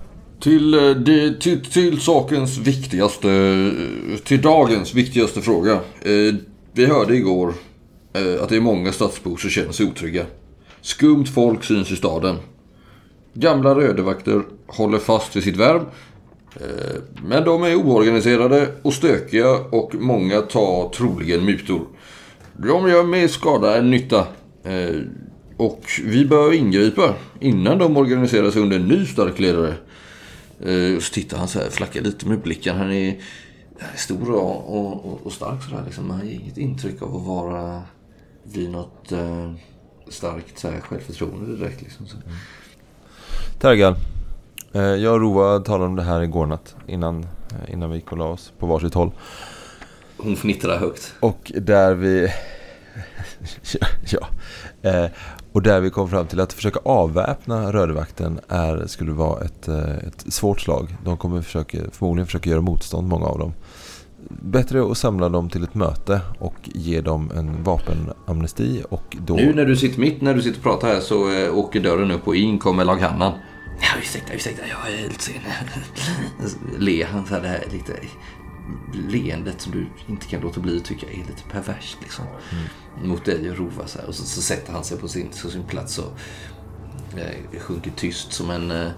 Till, 0.41 0.75
eh, 0.75 0.91
det, 0.91 1.41
till, 1.41 1.65
till 1.65 2.01
sakens 2.01 2.59
viktigaste, 2.59 3.31
eh, 3.31 4.19
till 4.19 4.43
dagens 4.43 4.95
viktigaste 4.95 5.41
fråga. 5.41 5.73
Eh, 6.03 6.35
vi 6.73 6.87
hörde 6.87 7.17
igår 7.17 7.55
eh, 8.13 8.43
att 8.43 8.49
det 8.49 8.57
är 8.57 8.61
många 8.61 8.93
stadsbor 8.93 9.37
som 9.37 9.51
känner 9.51 9.73
sig 9.73 9.87
otrygga. 9.87 10.27
Skumt 10.81 11.27
folk 11.35 11.65
syns 11.65 11.93
i 11.93 11.97
staden. 11.97 12.37
Gamla 13.35 13.75
rödevakter 13.75 14.43
håller 14.67 14.99
fast 14.99 15.37
vid 15.37 15.43
sitt 15.43 15.57
värv. 15.57 15.81
Eh, 16.55 16.97
men 17.27 17.45
de 17.45 17.63
är 17.63 17.75
oorganiserade 17.75 18.69
och 18.83 18.95
stökiga 18.95 19.51
och 19.51 19.95
många 19.95 20.41
tar 20.41 20.89
troligen 20.89 21.45
mutor. 21.45 21.87
De 22.57 22.89
gör 22.89 23.05
mer 23.05 23.29
skada 23.29 23.77
än 23.77 23.91
nytta. 23.91 24.27
Och 25.57 25.85
vi 26.05 26.25
bör 26.25 26.53
ingripa 26.53 27.15
innan 27.41 27.79
de 27.79 27.97
organiserar 27.97 28.51
sig 28.51 28.63
under 28.63 28.77
en 28.77 28.89
ny 28.89 29.07
stark 29.07 29.39
ledare. 29.39 29.75
Eh, 30.61 30.99
så 30.99 31.15
tittar 31.15 31.39
han 31.39 31.49
så 31.49 31.59
här, 31.59 31.71
flackar 31.71 32.01
lite 32.01 32.27
med 32.27 32.41
blicken. 32.41 32.77
Han 32.77 32.93
är, 32.93 33.21
stor 33.97 34.31
och, 34.31 35.05
och, 35.05 35.27
och 35.27 35.33
stark 35.33 35.63
sådär 35.63 35.83
liksom. 35.87 36.11
Han 36.11 36.27
ger 36.27 36.35
inget 36.35 36.59
intryck 36.59 37.03
av 37.03 37.17
att 37.17 37.27
vara 37.27 37.83
vid 38.43 38.71
något 38.71 39.13
eh, 39.13 39.53
starkt 40.09 40.59
så 40.59 40.71
här, 40.71 40.81
självförtroende 40.81 41.57
direkt 41.57 41.83
liksom. 41.83 42.07
Så. 42.07 42.17
Tergal. 43.59 43.95
Eh, 44.73 44.83
jag 44.83 45.15
och 45.15 45.21
Rova 45.21 45.61
talade 45.61 45.85
om 45.85 45.97
det 45.97 46.03
här 46.03 46.23
igår 46.23 46.47
natt 46.47 46.77
innan, 46.87 47.23
eh, 47.23 47.73
innan 47.73 47.91
vi 47.91 47.97
gick 47.97 48.13
och 48.13 48.19
la 48.19 48.25
oss 48.25 48.53
på 48.59 48.67
varsitt 48.67 48.95
håll. 48.95 49.11
Hon 50.17 50.37
fnittrar 50.37 50.79
högt. 50.79 51.15
Och 51.21 51.53
där 51.55 51.95
vi... 51.95 52.29
ja. 54.11 54.27
ja. 54.81 55.09
Och 55.57 55.63
där 55.63 55.81
vi 55.81 55.91
kom 55.91 56.11
fram 56.11 56.27
till 56.27 56.41
att 56.41 56.53
försöka 56.53 56.81
avväpna 56.85 57.73
rödvakten 57.73 58.41
är, 58.49 58.87
skulle 58.87 59.13
vara 59.13 59.45
ett, 59.45 59.69
eh, 59.69 59.97
ett 59.97 60.33
svårt 60.33 60.61
slag. 60.61 60.97
De 61.05 61.17
kommer 61.17 61.43
försöka, 61.43 61.79
förmodligen 61.93 62.27
försöka 62.27 62.51
göra 62.51 62.61
motstånd, 62.61 63.09
många 63.09 63.27
av 63.27 63.39
dem. 63.39 63.53
Bättre 64.29 64.91
att 64.91 64.99
samla 64.99 65.29
dem 65.29 65.51
till 65.51 65.63
ett 65.63 65.75
möte 65.75 66.21
och 66.39 66.55
ge 66.65 67.01
dem 67.01 67.31
en 67.37 67.63
vapenamnesti 67.63 68.83
och 68.91 69.17
då... 69.27 69.35
Nu 69.35 69.55
när 69.55 69.65
du 69.65 69.77
sitter 69.77 70.01
mitt 70.01 70.21
när 70.21 70.35
du 70.35 70.43
sitter 70.43 70.59
och 70.59 70.63
pratar 70.63 70.89
här 70.89 71.01
så 71.01 71.33
eh, 71.33 71.59
åker 71.59 71.81
dörren 71.81 72.11
upp 72.11 72.29
och 72.29 72.37
in 72.37 72.59
kommer 72.59 72.85
laghannan. 72.85 73.33
Ja, 73.81 73.89
ursäkta, 74.03 74.35
ursäkta, 74.35 74.63
jag 74.69 74.95
är 74.99 75.09
lite 75.09 75.23
sen. 75.23 75.35
Le 76.79 77.05
han 77.05 77.27
så 77.27 77.35
här, 77.35 77.43
det 77.43 77.49
här 77.49 77.65
lite 77.73 77.93
leendet 78.95 79.61
som 79.61 79.73
du 79.73 79.87
inte 80.07 80.27
kan 80.27 80.41
låta 80.41 80.61
bli 80.61 80.77
att 80.77 80.85
tycka 80.85 81.07
är 81.07 81.17
lite 81.17 81.43
perverst 81.51 81.97
liksom. 82.01 82.25
Mot 83.03 83.25
dig 83.25 83.51
och 83.51 83.57
Rova 83.57 83.87
så 83.87 83.99
här. 83.99 84.09
Och 84.09 84.15
så, 84.15 84.25
så 84.25 84.43
sätter 84.43 84.73
han 84.73 84.85
sig 84.85 84.99
på 84.99 85.09
sin, 85.09 85.29
på 85.43 85.51
sin 85.51 85.65
plats 85.65 85.99
och 85.99 86.19
eh, 87.19 87.61
sjunker 87.61 87.93
tyst 87.97 88.33
som 88.33 88.51
en, 88.51 88.71
eh, 88.71 88.91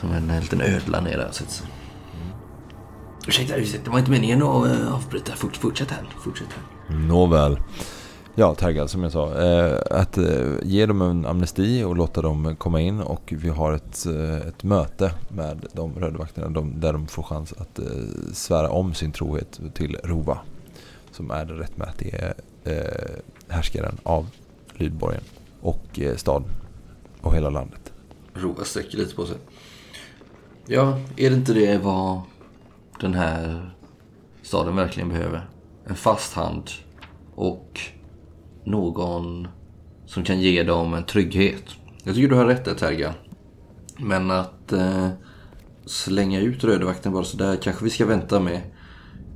som 0.00 0.12
en 0.12 0.30
eh, 0.30 0.40
liten 0.40 0.60
ödla 0.60 1.00
ner 1.00 1.18
där 1.18 1.28
och 1.28 1.34
sätter 1.34 1.52
sig. 1.52 1.66
Ursäkta, 3.26 3.56
det 3.56 3.90
var 3.90 3.98
inte 3.98 4.10
meningen 4.10 4.42
att 4.42 4.66
eh, 4.66 4.94
avbryta. 4.94 5.36
Fort, 5.36 5.56
fortsätt 5.56 5.90
här. 5.90 6.04
Fortsätt 6.24 6.48
här. 6.52 6.96
Nåväl. 6.96 7.58
Ja, 8.34 8.54
taggad 8.54 8.90
som 8.90 9.02
jag 9.02 9.12
sa. 9.12 9.42
Eh, 9.42 9.78
att 9.90 10.18
eh, 10.18 10.54
ge 10.62 10.86
dem 10.86 11.02
en 11.02 11.26
amnesti 11.26 11.84
och 11.84 11.96
låta 11.96 12.22
dem 12.22 12.56
komma 12.56 12.80
in 12.80 13.00
och 13.00 13.32
vi 13.36 13.48
har 13.48 13.72
ett, 13.72 14.06
eh, 14.06 14.48
ett 14.48 14.62
möte 14.62 15.12
med 15.28 15.66
de 15.72 15.94
rödvakterna 15.94 16.46
vakterna. 16.46 16.80
där 16.80 16.92
de 16.92 17.06
får 17.06 17.22
chans 17.22 17.54
att 17.58 17.80
svära 18.32 18.70
om 18.70 18.94
sin 18.94 19.12
trohet 19.12 19.60
till 19.74 19.96
Rova. 20.04 20.38
Som 21.10 21.30
är 21.30 21.44
den 21.44 21.58
rättmätige 21.58 22.34
härskaren 23.48 23.98
av 24.02 24.26
Lydborgen 24.74 25.22
och 25.60 26.00
staden 26.16 26.48
och 27.20 27.34
hela 27.34 27.50
landet. 27.50 27.92
Rova 28.34 28.64
sträcker 28.64 28.98
lite 28.98 29.14
på 29.14 29.26
sig. 29.26 29.36
Ja, 30.66 30.98
är 31.16 31.30
det 31.30 31.36
inte 31.36 31.52
det 31.52 31.78
vad 31.78 32.20
den 33.00 33.14
här 33.14 33.70
staden 34.42 34.76
verkligen 34.76 35.08
behöver? 35.08 35.48
En 35.84 35.96
fast 35.96 36.34
hand 36.34 36.70
och 37.34 37.80
någon 38.64 39.48
som 40.06 40.24
kan 40.24 40.40
ge 40.40 40.62
dem 40.62 40.94
en 40.94 41.04
trygghet. 41.04 41.64
Jag 42.04 42.14
tycker 42.14 42.28
du 42.28 42.34
har 42.34 42.46
rätt 42.46 42.64
där 42.64 42.74
Terga. 42.74 43.14
Men 43.96 44.30
att 44.30 44.72
eh, 44.72 45.08
slänga 45.86 46.40
ut 46.40 46.64
rödvakten 46.64 47.12
bara 47.12 47.24
sådär 47.24 47.56
kanske 47.62 47.84
vi 47.84 47.90
ska 47.90 48.06
vänta 48.06 48.40
med. 48.40 48.60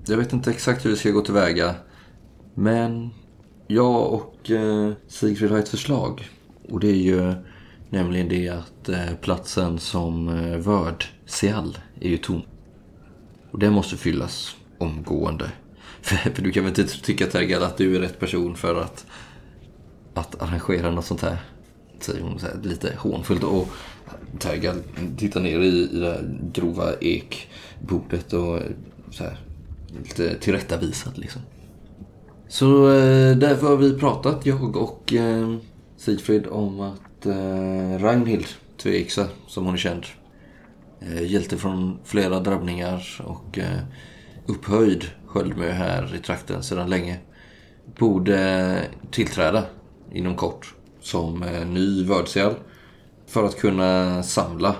Jag 0.06 0.16
vet 0.16 0.32
inte 0.32 0.50
exakt 0.50 0.84
hur 0.84 0.90
vi 0.90 0.96
ska 0.96 1.10
gå 1.10 1.20
tillväga. 1.20 1.74
Men 2.54 3.10
jag 3.66 4.12
och 4.12 4.50
eh, 4.50 4.92
Sigfrid 5.08 5.50
har 5.50 5.58
ett 5.58 5.68
förslag. 5.68 6.28
Och 6.68 6.80
det 6.80 6.88
är 6.88 6.94
ju 6.94 7.34
nämligen 7.90 8.28
det 8.28 8.48
att 8.48 8.88
eh, 8.88 9.14
platsen 9.20 9.78
som 9.78 10.28
eh, 10.28 10.56
vörd 10.56 11.04
Seall 11.26 11.78
är 12.00 12.08
ju 12.08 12.16
tom. 12.16 12.42
Och 13.50 13.58
den 13.58 13.72
måste 13.72 13.96
fyllas 13.96 14.56
omgående. 14.78 15.50
För, 16.34 16.42
du 16.42 16.52
kan 16.52 16.64
väl 16.64 16.80
inte 16.80 17.00
tycka 17.02 17.26
Tergal 17.26 17.62
att 17.62 17.76
du 17.76 17.96
är 17.96 18.00
rätt 18.00 18.20
person 18.20 18.56
för 18.56 18.80
att, 18.80 19.06
att 20.14 20.42
arrangera 20.42 20.90
något 20.90 21.04
sånt 21.04 21.20
här? 21.20 21.36
Säger 22.00 22.20
hon 22.20 22.38
så 22.38 22.46
här, 22.46 22.56
lite 22.62 22.94
hånfullt. 22.98 23.42
Och 23.42 23.68
Tergal 24.38 24.76
tittar 25.16 25.40
ner 25.40 25.60
i, 25.60 25.90
i 25.92 25.98
det 25.98 26.06
här 26.06 26.40
grova 26.52 26.94
ekbordet 27.00 28.32
och 28.32 28.58
så 29.10 29.24
här, 29.24 29.38
lite 30.02 30.34
tillrättavisad 30.38 31.18
liksom. 31.18 31.42
Så 32.48 32.92
eh, 32.92 33.36
därför 33.36 33.66
har 33.66 33.76
vi 33.76 33.98
pratat, 33.98 34.46
jag 34.46 34.76
och 34.76 35.12
eh, 35.12 35.56
Sigfrid, 35.96 36.46
om 36.46 36.80
att 36.80 37.26
eh, 37.26 37.98
Ragnhild 37.98 38.46
Tveksa, 38.76 39.26
som 39.46 39.64
hon 39.64 39.74
är 39.74 39.78
känd, 39.78 40.04
eh, 41.00 41.22
hjälte 41.32 41.56
från 41.56 41.98
flera 42.04 42.40
drabbningar 42.40 43.22
och 43.24 43.58
eh, 43.58 43.80
upphöjd 44.46 45.04
sköldmö 45.34 45.70
här 45.70 46.14
i 46.14 46.18
trakten 46.18 46.62
sedan 46.62 46.90
länge, 46.90 47.18
borde 47.98 48.80
tillträda 49.10 49.64
inom 50.12 50.36
kort 50.36 50.74
som 51.00 51.42
eh, 51.42 51.66
ny 51.66 52.04
vördseal 52.04 52.54
för 53.26 53.44
att 53.44 53.56
kunna 53.56 54.22
samla 54.22 54.76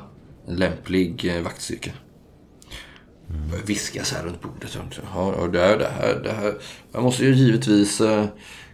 en 0.49 0.57
lämplig 0.57 1.37
eh, 1.37 1.43
vaktstyrka. 1.43 1.91
Börjar 3.51 3.65
viskas 3.65 4.13
här 4.13 4.25
runt 4.25 4.43
bordet. 4.43 4.79
Ja, 5.15 5.49
det, 5.53 5.61
här, 5.61 5.79
det, 5.79 5.89
här, 5.89 6.21
det 6.25 6.33
här. 6.33 6.55
Jag 6.93 7.03
måste 7.03 7.25
ju 7.25 7.35
givetvis 7.35 8.01
eh, 8.01 8.25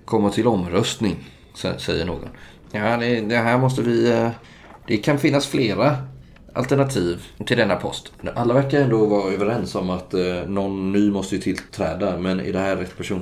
komma 0.05 0.31
till 0.31 0.47
omröstning, 0.47 1.29
sä- 1.57 1.79
säger 1.79 2.07
någon. 2.07 2.29
Ja, 2.73 2.97
det, 2.97 3.21
det 3.21 3.37
här 3.37 3.59
måste 3.59 3.83
vi... 3.83 4.31
Det 4.87 4.97
kan 4.97 5.19
finnas 5.19 5.47
flera 5.47 5.97
alternativ 6.53 7.23
till 7.47 7.57
denna 7.57 7.77
post. 7.77 8.13
Alla 8.35 8.55
verkar 8.55 8.81
ändå 8.81 9.07
vara 9.07 9.33
överens 9.33 9.75
om 9.75 9.91
att 9.91 10.15
eh, 10.15 10.21
någon 10.47 10.93
ny 10.93 11.11
måste 11.11 11.35
ju 11.35 11.41
tillträda. 11.41 12.19
Men 12.19 12.41
är 12.41 12.53
det 12.53 12.59
här 12.59 12.77
rätt 12.77 12.97
person? 12.97 13.21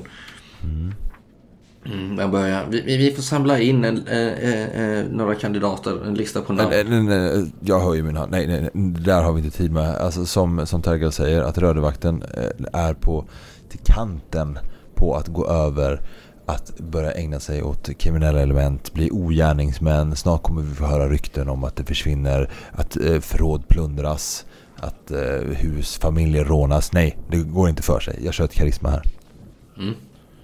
Mm, 1.87 2.19
jag 2.19 2.31
börjar. 2.31 2.67
Vi, 2.71 2.81
vi- 2.81 3.11
får 3.13 3.23
samla 3.23 3.59
in 3.59 3.85
en, 3.85 4.07
eh, 4.07 4.19
eh, 4.19 4.83
eh, 4.83 5.05
några 5.11 5.35
kandidater, 5.35 6.07
en 6.07 6.15
lista 6.15 6.41
på 6.41 6.53
namn. 6.53 6.71
Nej, 6.71 6.85
nej, 6.85 7.03
nej, 7.03 7.51
jag 7.61 7.81
ju 7.95 8.03
min 8.03 8.17
hand. 8.17 8.31
Nej, 8.33 8.47
nej, 8.47 8.71
nej, 8.73 8.93
där 8.93 9.23
har 9.23 9.33
vi 9.33 9.45
inte 9.45 9.57
tid 9.59 9.73
med. 9.73 9.97
Alltså, 9.97 10.27
som, 10.27 10.67
som 10.67 10.83
Tergal 10.83 11.13
säger, 11.13 11.43
att 11.43 11.59
Rödevakten 11.59 12.23
eh, 12.23 12.81
är 12.81 12.95
på 12.95 13.25
till 13.69 13.81
kanten 13.85 14.59
på 14.95 15.15
att 15.15 15.29
gå 15.29 15.47
över 15.47 16.01
att 16.49 16.79
börja 16.79 17.13
ägna 17.13 17.41
sig 17.41 17.63
åt 17.63 17.99
kriminella 17.99 18.41
element, 18.41 18.93
bli 18.93 19.11
ogärningsmän. 19.11 20.17
Snart 20.17 20.43
kommer 20.43 20.63
vi 20.63 20.75
få 20.75 20.85
höra 20.85 21.09
rykten 21.09 21.49
om 21.49 21.65
att 21.65 21.77
det 21.77 21.85
försvinner, 21.85 22.51
att 22.73 22.97
eh, 22.97 23.21
förråd 23.21 23.69
plundras, 23.69 24.47
att 24.77 25.11
eh, 25.11 25.19
hus, 25.57 25.99
familjer 25.99 26.45
rånas. 26.45 26.93
Nej, 26.93 27.19
det 27.31 27.37
går 27.37 27.69
inte 27.69 27.83
för 27.83 28.01
sig. 28.01 28.21
Jag 28.25 28.35
kör 28.35 28.45
ett 28.45 28.55
karisma 28.55 28.91
här. 28.91 29.03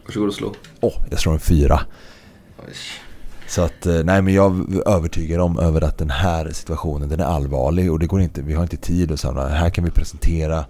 Varsågod 0.06 0.28
och 0.28 0.34
slå. 0.34 0.54
Åh, 0.80 0.94
jag 1.10 1.20
slår 1.20 1.32
en 1.32 1.40
fyra. 1.40 1.80
Oj. 2.58 2.74
Så 3.54 3.62
att, 3.62 3.86
eh, 3.86 4.04
nej 4.04 4.22
men 4.22 4.34
jag 4.34 4.74
är 4.74 4.88
övertygad 4.88 5.40
om 5.40 5.58
över 5.58 5.84
att 5.84 5.98
den 5.98 6.10
här 6.10 6.50
situationen 6.50 7.08
den 7.08 7.20
är 7.20 7.24
allvarlig 7.24 7.92
och 7.92 7.98
det 7.98 8.06
går 8.06 8.20
inte, 8.20 8.42
vi 8.42 8.54
har 8.54 8.62
inte 8.62 8.76
tid 8.76 9.12
att 9.12 9.20
samla. 9.20 9.48
Här 9.48 9.70
kan 9.70 9.84
vi 9.84 9.90
presentera 9.90 10.64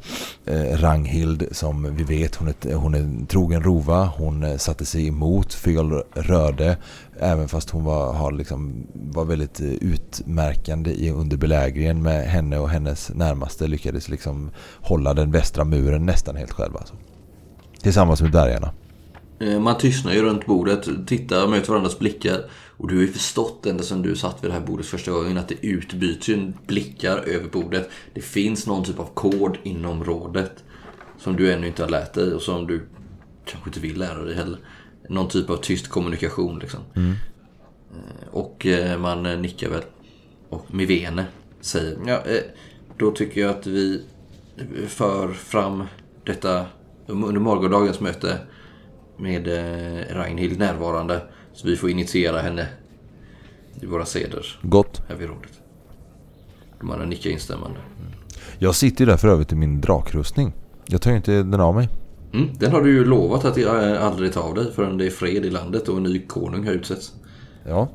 eh, 0.44 0.78
Ranghild 0.78 1.48
som 1.52 1.96
vi 1.96 2.04
vet, 2.04 2.34
hon 2.34 2.48
är, 2.48 2.74
hon 2.74 2.94
är 2.94 2.98
en 2.98 3.26
trogen 3.26 3.62
rova. 3.62 4.12
Hon 4.16 4.44
eh, 4.44 4.56
satte 4.56 4.84
sig 4.84 5.08
emot 5.08 5.54
fel 5.54 5.90
röde 6.14 6.76
även 7.20 7.48
fast 7.48 7.70
hon 7.70 7.84
var, 7.84 8.12
har 8.12 8.32
liksom, 8.32 8.86
var 8.94 9.24
väldigt 9.24 9.60
eh, 9.60 9.66
utmärkande 9.66 10.90
i 10.90 11.10
under 11.10 11.36
belägringen 11.36 12.02
med 12.02 12.24
henne 12.28 12.58
och 12.58 12.70
hennes 12.70 13.10
närmaste 13.14 13.66
lyckades 13.66 14.08
liksom 14.08 14.50
hålla 14.80 15.14
den 15.14 15.30
västra 15.30 15.64
muren 15.64 16.06
nästan 16.06 16.36
helt 16.36 16.52
själva. 16.52 16.78
Alltså. 16.78 16.94
Tillsammans 17.82 18.22
med 18.22 18.30
dvärgarna. 18.30 18.70
Man 19.60 19.78
tystnar 19.78 20.12
ju 20.12 20.22
runt 20.22 20.46
bordet, 20.46 20.88
tittar, 21.06 21.46
möter 21.46 21.68
varandras 21.68 21.98
blickar. 21.98 22.40
Och 22.76 22.88
du 22.88 22.94
har 22.94 23.02
ju 23.02 23.12
förstått 23.12 23.66
ända 23.66 23.82
sedan 23.82 24.02
du 24.02 24.16
satt 24.16 24.44
vid 24.44 24.50
det 24.50 24.54
här 24.54 24.66
bordet 24.66 24.86
första 24.86 25.10
gången 25.10 25.38
att 25.38 25.48
det 25.48 25.66
utbyts 25.66 26.28
ju 26.28 26.52
blickar 26.66 27.16
över 27.16 27.48
bordet. 27.48 27.90
Det 28.14 28.20
finns 28.20 28.66
någon 28.66 28.84
typ 28.84 28.98
av 28.98 29.08
kod 29.14 29.58
inom 29.62 30.04
rådet. 30.04 30.64
Som 31.18 31.36
du 31.36 31.52
ännu 31.52 31.66
inte 31.66 31.82
har 31.82 31.90
lärt 31.90 32.12
dig 32.14 32.34
och 32.34 32.42
som 32.42 32.66
du 32.66 32.86
kanske 33.44 33.68
inte 33.68 33.80
vill 33.80 33.98
lära 33.98 34.24
dig 34.24 34.34
heller. 34.34 34.58
Någon 35.08 35.28
typ 35.28 35.50
av 35.50 35.56
tyst 35.56 35.88
kommunikation 35.88 36.58
liksom. 36.58 36.80
Eh, 36.94 38.28
Och 38.30 38.66
eh, 38.66 38.98
man 38.98 39.26
eh, 39.26 39.38
nickar 39.38 39.68
väl. 39.68 39.82
Och 40.48 40.74
Mivene 40.74 41.24
säger 41.60 41.98
ja, 42.06 42.22
då 42.98 43.10
tycker 43.10 43.40
jag 43.40 43.50
att 43.50 43.66
vi 43.66 44.02
för 44.88 45.32
fram 45.32 45.84
detta 46.24 46.66
under 47.06 47.40
morgondagens 47.40 48.00
möte 48.00 48.38
med 49.16 49.48
Ragnhild 50.16 50.58
närvarande. 50.58 51.22
Så 51.54 51.66
vi 51.66 51.76
får 51.76 51.90
initiera 51.90 52.40
henne 52.40 52.68
i 53.80 53.86
våra 53.86 54.04
seder 54.04 54.58
Gott. 54.62 55.02
här 55.08 55.16
vid 55.16 55.28
rådet. 55.28 55.52
De 56.80 56.90
andra 56.90 57.06
nickar 57.06 57.30
instämmande. 57.30 57.78
Jag 58.58 58.74
sitter 58.74 59.04
ju 59.04 59.10
där 59.10 59.16
för 59.16 59.28
övrigt 59.28 59.52
i 59.52 59.54
min 59.54 59.80
drakrustning. 59.80 60.52
Jag 60.86 61.02
tar 61.02 61.10
ju 61.10 61.16
inte 61.16 61.32
den 61.32 61.60
av 61.60 61.74
mig. 61.74 61.88
Mm, 62.32 62.48
den 62.58 62.72
har 62.72 62.82
du 62.82 62.90
ju 62.90 63.04
lovat 63.04 63.44
att 63.44 63.58
eh, 63.58 64.04
aldrig 64.04 64.32
ta 64.32 64.40
av 64.40 64.54
dig 64.54 64.72
förrän 64.72 64.98
det 64.98 65.06
är 65.06 65.10
fred 65.10 65.44
i 65.44 65.50
landet 65.50 65.88
och 65.88 65.96
en 65.96 66.02
ny 66.02 66.26
konung 66.26 66.66
har 66.66 66.72
utsetts. 66.72 67.12
Ja. 67.66 67.88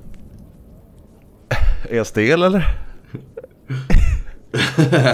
Är 1.89 1.95
jag 1.95 2.07
stel 2.07 2.43
eller? 2.43 2.65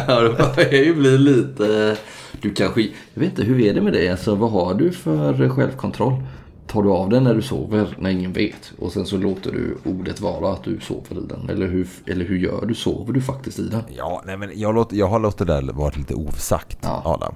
Ja, 0.07 0.21
det 0.21 0.55
börjar 0.55 0.83
ju 0.83 0.95
bli 0.95 1.17
lite... 1.17 1.97
Du 2.41 2.53
kanske... 2.53 2.81
Jag 2.81 3.21
vet 3.21 3.29
inte, 3.29 3.43
hur 3.43 3.61
är 3.61 3.73
det 3.73 3.81
med 3.81 3.93
dig? 3.93 4.09
Alltså, 4.09 4.35
vad 4.35 4.51
har 4.51 4.73
du 4.73 4.91
för 4.91 5.49
självkontroll? 5.49 6.23
Tar 6.67 6.83
du 6.83 6.89
av 6.89 7.09
den 7.09 7.23
när 7.23 7.33
du 7.35 7.41
sover, 7.41 7.95
när 7.99 8.09
ingen 8.09 8.33
vet? 8.33 8.73
Och 8.79 8.91
sen 8.91 9.05
så 9.05 9.17
låter 9.17 9.51
du 9.51 9.77
ordet 9.85 10.21
vara 10.21 10.53
att 10.53 10.63
du 10.63 10.79
sover 10.79 11.23
i 11.23 11.27
den? 11.27 11.49
Eller 11.49 11.67
hur, 11.67 11.87
eller 12.05 12.25
hur 12.25 12.37
gör 12.37 12.65
du? 12.65 12.75
Sover 12.75 13.13
du 13.13 13.21
faktiskt 13.21 13.59
i 13.59 13.67
den? 13.69 13.81
Ja, 13.97 14.21
nej 14.25 14.37
men 14.37 14.49
jag, 14.59 14.75
låter, 14.75 14.95
jag 14.97 15.07
har 15.07 15.19
låtit 15.19 15.37
det 15.37 15.45
där 15.45 15.61
vara 15.73 15.91
lite 15.97 16.15
osagt, 16.15 16.77
Ja. 16.81 17.01
Adam. 17.05 17.35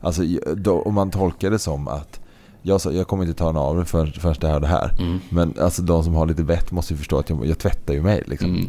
Alltså, 0.00 0.22
då, 0.56 0.82
om 0.82 0.94
man 0.94 1.10
tolkar 1.10 1.50
det 1.50 1.58
som 1.58 1.88
att 1.88 2.20
jag, 2.62 2.80
sa, 2.80 2.92
jag 2.92 3.06
kommer 3.08 3.24
inte 3.24 3.38
ta 3.38 3.46
den 3.46 3.56
av 3.56 3.76
mig 3.76 3.84
förrän, 3.84 4.12
förrän 4.12 4.34
det 4.40 4.46
här 4.46 4.54
och 4.54 4.60
det 4.60 4.66
här. 4.66 4.96
Men 5.30 5.54
alltså 5.60 5.82
de 5.82 6.04
som 6.04 6.14
har 6.14 6.26
lite 6.26 6.42
vett 6.42 6.70
måste 6.72 6.92
ju 6.94 6.98
förstå 6.98 7.18
att 7.18 7.30
jag, 7.30 7.46
jag 7.46 7.58
tvättar 7.58 7.94
ju 7.94 8.02
mig 8.02 8.22
liksom. 8.26 8.50
Mm. 8.50 8.66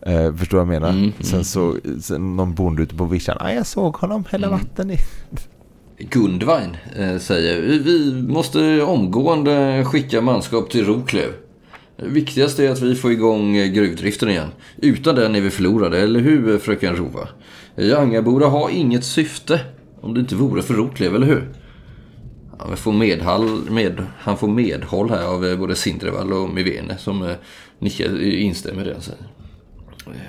Eh, 0.00 0.34
förstår 0.36 0.58
vad 0.58 0.62
jag 0.74 0.80
menar? 0.80 0.90
Mm, 0.90 1.12
Sen 1.20 1.44
så, 1.44 1.76
sen 2.00 2.36
någon 2.36 2.54
bonde 2.54 2.82
ute 2.82 2.94
på 2.94 3.04
vischan, 3.04 3.36
ah, 3.40 3.50
jag 3.50 3.66
såg 3.66 3.96
honom 3.96 4.24
hälla 4.30 4.46
Mm. 4.46 4.58
vatten 4.58 4.90
i. 4.90 4.96
Gundwein 5.98 6.76
eh, 6.96 7.18
säger 7.18 7.62
"Vi- 7.78 8.22
måste 8.28 8.82
omgående 8.82 9.84
skicka 9.84 10.20
manskap 10.20 10.70
till 10.70 10.84
Roklöv. 10.86 11.30
Viktigast 11.96 12.58
är 12.58 12.70
att 12.70 12.80
vi 12.82 12.94
får 12.94 13.12
igång 13.12 13.56
eh, 13.56 13.66
gruvdriften 13.66 14.28
igen. 14.30 14.48
Utan 14.76 15.14
den 15.14 15.34
är 15.36 15.40
vi 15.40 15.50
förlorade, 15.50 15.98
eller 16.00 16.20
hur 16.20 16.52
eh, 16.52 16.58
fröken 16.58 16.96
Rova? 16.96 17.28
Jangaboda 17.76 18.46
har 18.46 18.70
inget 18.70 19.04
syfte 19.04 19.60
om 20.00 20.14
det 20.14 20.20
inte 20.20 20.34
vore 20.34 20.62
för 20.62 20.74
Roklöv, 20.74 21.14
eller 21.14 21.26
hur? 21.26 21.48
Han 22.58 22.76
får, 22.76 22.92
medhall, 22.92 23.44
med, 23.70 24.06
han 24.18 24.36
får 24.38 24.48
medhåll 24.48 25.10
här 25.10 25.24
av 25.24 25.58
både 25.58 25.74
Sindrevall 25.74 26.32
och 26.32 26.50
Mivene 26.50 26.98
som 26.98 27.34
nickar, 27.78 28.22
instämmer 28.24 28.82
i 28.82 28.84
det 28.84 28.92
han 28.92 29.02
säger. 29.02 29.26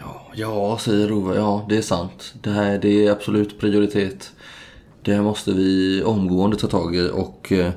Ja, 0.04 0.32
ja, 0.36 0.78
säger 0.82 1.08
Rova. 1.08 1.36
Ja, 1.36 1.66
det 1.70 1.78
är 1.78 1.82
sant. 1.82 2.34
Det 2.42 2.50
här 2.50 2.78
det 2.82 3.06
är 3.06 3.12
absolut 3.12 3.60
prioritet. 3.60 4.32
Det 5.04 5.22
måste 5.22 5.54
vi 5.54 6.04
omgående 6.04 6.58
ta 6.58 6.68
tag 6.68 6.96
i 6.96 7.10
och 7.14 7.52
eh, 7.52 7.72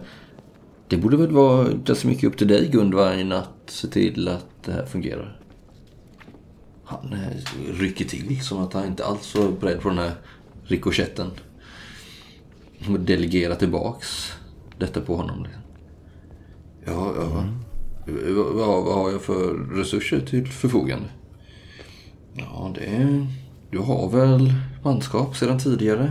det 0.89 0.97
borde 0.97 1.17
väl 1.17 1.33
vara 1.33 1.69
ganska 1.85 2.09
mycket 2.09 2.25
upp 2.25 2.39
till 2.39 2.49
dig 2.49 2.69
Gundvine 2.69 3.33
att 3.37 3.51
se 3.67 3.89
till 3.89 4.29
att 4.29 4.47
det 4.65 4.73
här 4.73 4.87
fungerar. 4.87 5.41
Han 6.85 7.13
eh, 7.13 7.73
rycker 7.73 8.05
till 8.05 8.41
som 8.45 8.59
att 8.59 8.73
han 8.73 8.87
inte 8.87 9.05
alls 9.05 9.35
var 9.35 9.49
beredd 9.61 9.81
på 9.81 9.89
den 9.89 9.99
här 9.99 10.13
rikoschetten. 10.65 11.31
Och 12.89 13.01
delegerar 13.01 13.55
tillbaks 13.55 14.33
detta 14.79 15.01
på 15.01 15.17
honom. 15.17 15.43
Liksom. 15.43 15.63
Ja, 16.85 17.15
ja. 17.17 17.45
Vad, 18.07 18.55
vad, 18.55 18.85
vad 18.85 18.95
har 18.95 19.11
jag 19.11 19.23
för 19.23 19.55
resurser 19.77 20.21
till 20.21 20.47
förfogande? 20.47 21.09
Ja, 22.35 22.73
det... 22.75 23.27
Du 23.71 23.79
har 23.79 24.11
väl 24.11 24.53
manskap 24.85 25.37
sedan 25.37 25.59
tidigare? 25.59 26.11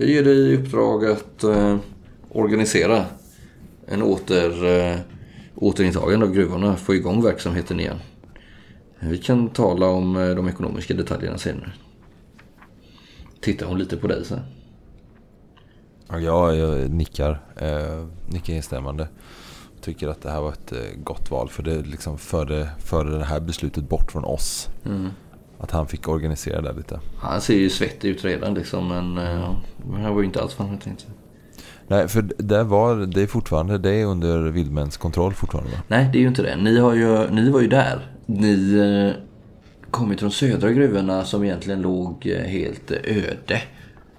Jag 0.00 0.08
ger 0.08 0.24
dig 0.24 0.36
i 0.36 0.56
uppdrag 0.56 1.04
att 1.04 1.44
eh, 1.44 1.76
organisera 2.30 3.04
en 3.86 4.02
åter, 4.02 4.66
eh, 4.66 4.96
återintagande 5.54 6.26
av 6.26 6.32
gruvorna, 6.32 6.76
få 6.76 6.94
igång 6.94 7.22
verksamheten 7.22 7.80
igen. 7.80 7.98
Vi 9.00 9.18
kan 9.18 9.48
tala 9.48 9.86
om 9.86 10.16
eh, 10.16 10.28
de 10.28 10.48
ekonomiska 10.48 10.94
detaljerna 10.94 11.38
senare. 11.38 11.72
Tittar 13.40 13.66
hon 13.66 13.78
lite 13.78 13.96
på 13.96 14.06
dig 14.06 14.24
sen. 14.24 14.40
Ja, 16.08 16.52
jag, 16.52 16.90
nickar, 16.90 17.40
eh, 17.56 18.06
nickar 18.26 18.54
instämmande. 18.54 19.08
Tycker 19.80 20.08
att 20.08 20.22
det 20.22 20.30
här 20.30 20.40
var 20.40 20.52
ett 20.52 20.72
eh, 20.72 20.78
gott 21.04 21.30
val 21.30 21.48
för 21.48 21.62
det 21.62 21.82
liksom 21.82 22.18
förde, 22.18 22.68
förde 22.78 23.18
det 23.18 23.24
här 23.24 23.40
beslutet 23.40 23.88
bort 23.88 24.12
från 24.12 24.24
oss. 24.24 24.68
Att 25.58 25.70
han 25.70 25.86
fick 25.86 26.08
organisera 26.08 26.60
det 26.60 26.72
lite. 26.72 27.00
Han 27.18 27.40
ser 27.40 27.54
ju 27.54 27.70
svettig 27.70 28.08
ut 28.08 28.24
redan 28.24 28.54
liksom, 28.54 28.88
men 28.88 29.18
eh, 29.18 29.54
han 29.92 30.14
var 30.14 30.20
ju 30.20 30.26
inte 30.26 30.42
alls 30.42 30.58
vad 30.58 30.68
han 30.68 30.78
tänkte. 30.78 31.04
Nej, 31.88 32.08
för 32.08 32.22
det, 32.38 32.64
var, 32.64 32.96
det 32.96 33.22
är 33.22 33.26
fortfarande 33.26 33.78
det 33.78 33.90
är 33.90 34.04
under 34.04 34.38
Vildmäns 34.38 34.96
kontroll 34.96 35.34
fortfarande 35.34 35.70
va? 35.70 35.78
Nej, 35.88 36.08
det 36.12 36.18
är 36.18 36.20
ju 36.20 36.28
inte 36.28 36.42
det. 36.42 36.56
Ni, 36.56 36.78
har 36.78 36.94
ju, 36.94 37.30
ni 37.30 37.50
var 37.50 37.60
ju 37.60 37.68
där. 37.68 38.12
Ni 38.26 38.74
eh, 38.76 39.22
kom 39.90 40.10
ju 40.10 40.16
till 40.16 40.26
de 40.26 40.32
södra 40.32 40.72
gruvorna 40.72 41.24
som 41.24 41.44
egentligen 41.44 41.82
låg 41.82 42.26
eh, 42.26 42.42
helt 42.42 42.90
eh, 42.90 43.16
öde. 43.16 43.62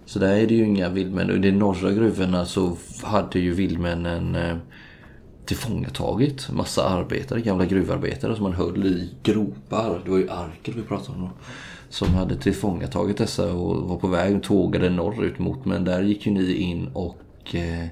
Så 0.05 0.19
där 0.19 0.35
är 0.35 0.47
det 0.47 0.53
ju 0.53 0.65
inga 0.65 0.89
vildmän. 0.89 1.29
Och 1.29 1.35
i 1.35 1.39
de 1.39 1.51
norra 1.51 1.91
gruvorna 1.91 2.45
så 2.45 2.77
hade 3.03 3.39
ju 3.39 3.53
vildmännen 3.53 4.37
tillfångatagit 5.49 6.51
massa 6.51 6.89
arbetare, 6.89 7.41
gamla 7.41 7.65
gruvarbetare 7.65 8.35
som 8.35 8.43
man 8.43 8.53
höll 8.53 8.85
i 8.85 9.09
gropar. 9.23 10.01
Det 10.05 10.11
var 10.11 10.17
ju 10.17 10.29
Arkel 10.29 10.73
vi 10.73 10.81
pratade 10.81 11.17
om 11.17 11.23
då. 11.23 11.29
Som 11.89 12.13
hade 12.13 12.35
tillfångatagit 12.35 13.17
dessa 13.17 13.53
och 13.53 13.89
var 13.89 13.97
på 13.97 14.07
väg 14.07 14.35
och 14.35 14.43
tågade 14.43 14.89
norrut 14.89 15.39
mot. 15.39 15.65
Men 15.65 15.85
där 15.85 16.01
gick 16.01 16.25
ju 16.25 16.31
ni 16.31 16.53
in 16.53 16.87
och 16.93 17.55
eh, 17.55 17.87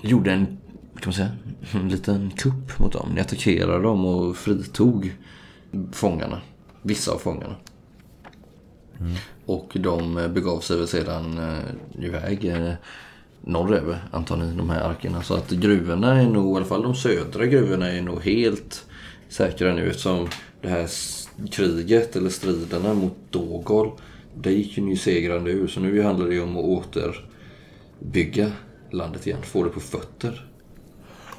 gjorde 0.00 0.32
en, 0.32 0.46
kan 0.46 1.02
man 1.04 1.12
säga, 1.12 1.30
en 1.72 1.88
liten 1.88 2.30
kupp 2.30 2.78
mot 2.78 2.92
dem. 2.92 3.10
Ni 3.14 3.20
attackerade 3.20 3.82
dem 3.82 4.04
och 4.04 4.36
fritog 4.36 5.16
fångarna. 5.92 6.40
Vissa 6.82 7.12
av 7.12 7.18
fångarna. 7.18 7.56
Och 9.46 9.76
de 9.80 10.14
begav 10.34 10.60
sig 10.60 10.78
väl 10.78 10.88
sedan 10.88 11.38
eh, 11.38 12.04
iväg 12.04 12.44
eh, 12.44 12.72
norröver, 13.46 13.98
antar 14.12 14.36
ni, 14.36 14.52
de 14.56 14.70
här 14.70 14.80
arkerna. 14.80 15.22
Så 15.22 15.34
att 15.34 15.50
gruvorna 15.50 16.20
är 16.20 16.26
nog, 16.26 16.54
i 16.54 16.56
alla 16.56 16.66
fall 16.66 16.82
de 16.82 16.94
södra 16.94 17.46
gruvorna 17.46 17.92
är 17.92 18.02
nog 18.02 18.22
helt 18.22 18.84
säkra 19.28 19.74
nu 19.74 19.88
eftersom 19.88 20.28
det 20.62 20.68
här 20.68 20.90
kriget 21.50 22.16
eller 22.16 22.30
striderna 22.30 22.94
mot 22.94 23.16
Dogol. 23.30 23.90
Det 24.34 24.52
gick 24.52 24.78
ju 24.78 24.84
ni 24.84 24.96
segrande 24.96 25.50
ur. 25.50 25.66
Så 25.66 25.80
nu 25.80 26.02
handlar 26.02 26.26
det 26.26 26.34
ju 26.34 26.42
om 26.42 26.56
att 26.56 26.64
återbygga 26.64 28.52
landet 28.90 29.26
igen. 29.26 29.42
Få 29.42 29.64
det 29.64 29.70
på 29.70 29.80
fötter. 29.80 30.46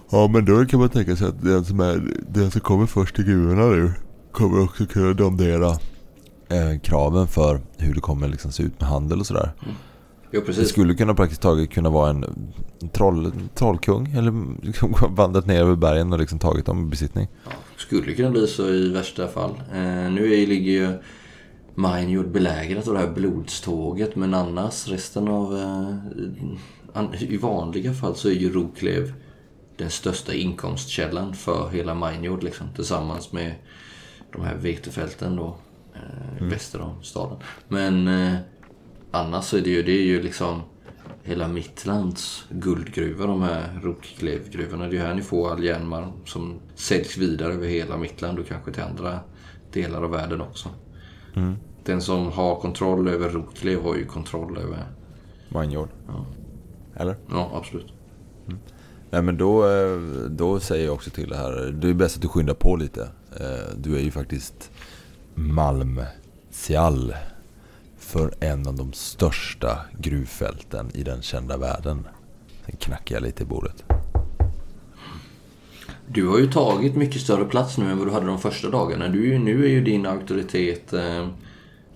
Ja, 0.10 0.28
men 0.28 0.46
då 0.46 0.66
kan 0.66 0.80
man 0.80 0.90
tänka 0.90 1.16
sig 1.16 1.28
att 1.28 1.42
den 1.42 1.66
som, 1.66 1.80
är, 1.80 2.02
den 2.30 2.52
som 2.52 2.62
kommer 2.62 2.86
först 2.86 3.16
till 3.16 3.26
gruvorna 3.26 3.66
nu 3.66 3.94
kommer 4.32 4.64
också 4.64 4.86
kunna 4.86 5.14
domdera 5.14 5.70
eh, 6.50 6.80
kraven 6.84 7.28
för 7.28 7.62
hur 7.78 7.94
det 7.94 8.02
kommer 8.02 8.28
liksom 8.28 8.52
se 8.52 8.64
ut 8.64 8.80
med 8.80 8.90
handel 8.90 9.20
och 9.20 9.28
sådär. 9.28 9.52
Ja, 9.60 9.68
Det 10.32 10.42
precis. 10.42 10.70
skulle 10.70 10.96
kunna 10.96 11.14
praktiskt 11.14 11.42
taget 11.42 11.70
kunna 11.70 11.90
vara 11.90 12.10
en 12.10 12.26
troll, 12.92 13.32
trollkung 13.56 14.12
eller 14.18 14.66
liksom 14.66 14.96
vandrat 15.16 15.46
ner 15.46 15.62
över 15.62 15.76
bergen 15.76 16.14
och 16.14 16.20
liksom 16.20 16.40
tagit 16.40 16.66
dem 16.66 16.88
i 16.88 16.90
besittning. 16.90 17.28
Ja, 17.46 17.52
skulle 17.78 18.14
kunna 18.14 18.32
bli 18.32 18.48
så 18.48 18.70
i 18.70 18.90
värsta 18.90 19.28
fall. 19.28 19.52
Eh, 19.74 20.12
nu 20.12 20.34
är, 20.34 20.48
ligger 20.48 20.72
ju 20.72 20.98
Minejord 21.76 22.32
belägrat 22.32 22.88
och 22.88 22.94
det 22.94 23.00
här 23.00 23.12
blodståget. 23.12 24.16
Men 24.16 24.34
annars 24.34 24.88
resten 24.88 25.28
av... 25.28 25.58
Eh, 25.58 27.24
I 27.24 27.38
vanliga 27.38 27.94
fall 27.94 28.16
så 28.16 28.30
är 28.30 28.34
ju 28.34 28.54
Roklev 28.54 29.14
den 29.78 29.90
största 29.90 30.34
inkomstkällan 30.34 31.34
för 31.34 31.70
hela 31.70 31.94
Minejord. 31.94 32.44
Liksom, 32.44 32.68
tillsammans 32.76 33.32
med 33.32 33.56
de 34.32 34.42
här 34.42 34.56
vetefälten 34.56 35.36
då. 35.36 35.56
Eh, 35.96 36.48
Väster 36.48 36.82
om 36.82 37.04
staden. 37.04 37.38
Men 37.68 38.08
eh, 38.08 38.36
annars 39.18 39.46
så 39.46 39.58
är 39.58 39.62
det 39.62 39.70
ju, 39.70 39.84
det 39.84 39.92
är 39.92 40.04
ju 40.04 40.22
liksom 40.22 40.62
hela 41.24 41.48
Mittlands 41.48 42.46
guldgruvor, 42.50 43.28
de 43.28 43.42
här 43.42 43.80
Rokklevgruvorna. 43.84 44.84
Det 44.84 44.90
är 44.90 44.94
ju 44.94 45.00
här 45.00 45.14
ni 45.16 45.22
får 45.22 45.52
all 45.52 45.64
järnmalm 45.64 46.12
som 46.26 46.60
säljs 46.76 47.18
vidare 47.18 47.54
över 47.54 47.68
hela 47.68 47.98
Mittland 47.98 48.40
och 48.40 48.48
kanske 48.48 48.72
till 48.72 48.84
andra 48.84 49.20
delar 49.74 50.02
av 50.04 50.12
världen 50.12 50.42
också. 50.42 50.70
Den 51.84 52.02
som 52.02 52.32
har 52.32 52.56
kontroll 52.56 53.08
över 53.08 53.30
Rokklev 53.30 53.82
har 53.84 53.96
ju 53.96 54.06
kontroll 54.06 54.58
över... 54.58 54.84
Minejord. 55.50 55.90
Ja. 56.08 56.26
Eller? 56.96 57.16
Ja, 57.30 57.52
absolut. 57.54 57.94
Nej 59.10 59.22
men 59.22 59.38
då, 59.38 59.70
eh, 59.70 59.98
då 60.30 60.60
säger 60.60 60.86
jag 60.86 60.94
också 60.94 61.10
till 61.10 61.30
det 61.30 61.38
här. 61.38 61.72
Det 61.82 61.90
är 61.90 61.94
bäst 61.94 62.16
att 62.16 62.22
du 62.22 62.28
skyndar 62.28 62.54
på 62.54 62.76
lite. 62.76 63.02
Eh, 63.40 63.78
Du 63.78 63.96
är 63.96 64.02
ju 64.02 64.12
faktiskt 64.12 64.72
Malmsial 65.36 67.14
för 68.08 68.34
en 68.40 68.68
av 68.68 68.76
de 68.76 68.94
största 68.94 69.80
gruvfälten 70.00 70.92
i 70.94 71.04
den 71.04 71.22
kända 71.22 71.58
världen. 71.58 72.08
Sen 72.66 72.76
knackar 72.80 73.16
jag 73.16 73.24
lite 73.24 73.44
i 73.44 73.46
bordet. 73.46 73.84
Du 76.08 76.28
har 76.28 76.40
ju 76.40 76.52
tagit 76.52 76.96
mycket 76.96 77.22
större 77.22 77.46
plats 77.46 77.78
nu 77.78 77.92
än 77.92 77.98
vad 77.98 78.08
du 78.08 78.12
hade 78.12 78.26
de 78.26 78.40
första 78.40 78.70
dagarna. 78.70 79.08
Du, 79.08 79.40
nu 79.40 79.66
är 79.66 79.70
ju 79.70 79.82
din 79.82 80.06
auktoritet, 80.06 80.94
eh, 80.94 81.28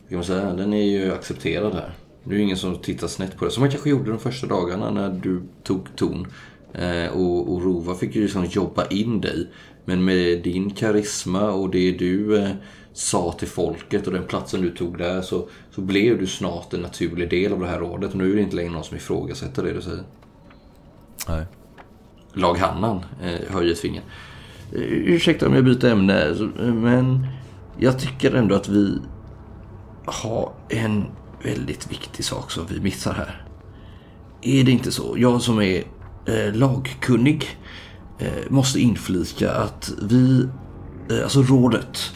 kan 0.10 0.18
man 0.18 0.24
säga, 0.24 0.54
den 0.54 0.74
är 0.74 0.84
ju 0.84 1.14
accepterad 1.14 1.74
här. 1.74 1.94
Det 2.24 2.34
är 2.34 2.38
ju 2.38 2.44
ingen 2.44 2.58
som 2.58 2.78
tittar 2.78 3.08
snett 3.08 3.38
på 3.38 3.46
det. 3.46 3.52
Som 3.52 3.62
man 3.62 3.72
kanske 3.72 3.90
gjorde 3.90 4.10
de 4.10 4.20
första 4.20 4.48
dagarna 4.48 4.92
när 4.92 5.10
du 5.10 5.42
tog 5.64 5.96
ton. 5.96 6.28
Eh, 6.74 7.12
och, 7.12 7.54
och 7.54 7.64
Rova 7.64 7.96
fick 7.96 8.16
ju 8.16 8.22
liksom 8.22 8.46
jobba 8.46 8.88
in 8.88 9.22
dig. 9.22 9.48
Men 9.86 10.06
med 10.06 10.44
din 10.44 10.72
karisma 10.72 11.52
och 11.52 11.70
det 11.70 11.92
du 11.92 12.38
eh, 12.38 12.52
sa 12.94 13.32
till 13.32 13.48
folket 13.48 14.08
och 14.08 14.14
den 14.14 14.28
platsen 14.28 14.62
du 14.62 14.70
tog 14.70 14.98
där 14.98 15.22
så, 15.22 15.50
så 15.72 15.82
blev 15.82 16.20
du 16.20 16.28
snart 16.28 16.74
en 16.74 16.82
naturlig 16.82 17.30
del 17.30 17.54
av 17.54 17.60
det 17.60 17.68
här 17.68 17.80
rådet. 17.80 18.12
Och 18.12 18.18
nu 18.18 18.32
är 18.32 18.36
det 18.36 18.42
inte 18.42 18.56
längre 18.56 18.72
någon 18.72 18.84
som 18.84 18.98
ifrågasätter 18.98 19.64
det 19.64 19.74
du 19.74 19.82
säger. 19.82 20.04
Nej. 21.28 21.46
Lag-Hannan 22.34 23.06
eh, 23.24 23.54
höjer 23.54 23.72
ett 23.72 23.80
finger. 23.80 24.02
Eh, 24.74 24.82
ursäkta 24.82 25.48
om 25.48 25.54
jag 25.54 25.66
byter 25.66 25.86
ämne, 25.86 26.30
eh, 26.60 26.74
men 26.74 27.28
jag 27.80 28.00
tycker 28.00 28.36
ändå 28.36 28.56
att 28.56 28.70
vi 28.70 29.00
har 30.06 30.54
en 30.70 31.06
väldigt 31.44 31.92
viktig 31.92 32.26
sak 32.26 32.52
som 32.52 32.66
vi 32.70 32.80
missar 32.80 33.14
här. 33.14 33.46
Är 34.42 34.64
det 34.64 34.72
inte 34.72 34.92
så? 34.92 35.16
Jag 35.18 35.42
som 35.42 35.62
är 35.62 35.84
eh, 36.26 36.54
lagkunnig 36.54 37.58
eh, 38.20 38.50
måste 38.50 38.80
inflika 38.80 39.52
att 39.52 39.92
vi, 40.02 40.48
eh, 41.10 41.24
alltså 41.24 41.42
rådet, 41.42 42.14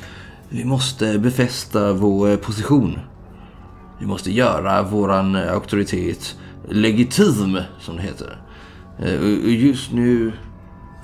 vi 0.49 0.65
måste 0.65 1.19
befästa 1.19 1.93
vår 1.93 2.29
eh, 2.29 2.35
position. 2.37 2.99
Vi 3.99 4.05
måste 4.05 4.31
göra 4.31 4.83
våran 4.83 5.35
eh, 5.35 5.51
auktoritet 5.53 6.35
legitim, 6.69 7.57
som 7.79 7.95
det 7.95 8.01
heter. 8.01 8.37
Eh, 8.99 9.19
och- 9.19 9.49
Just 9.49 9.91
nu 9.91 10.31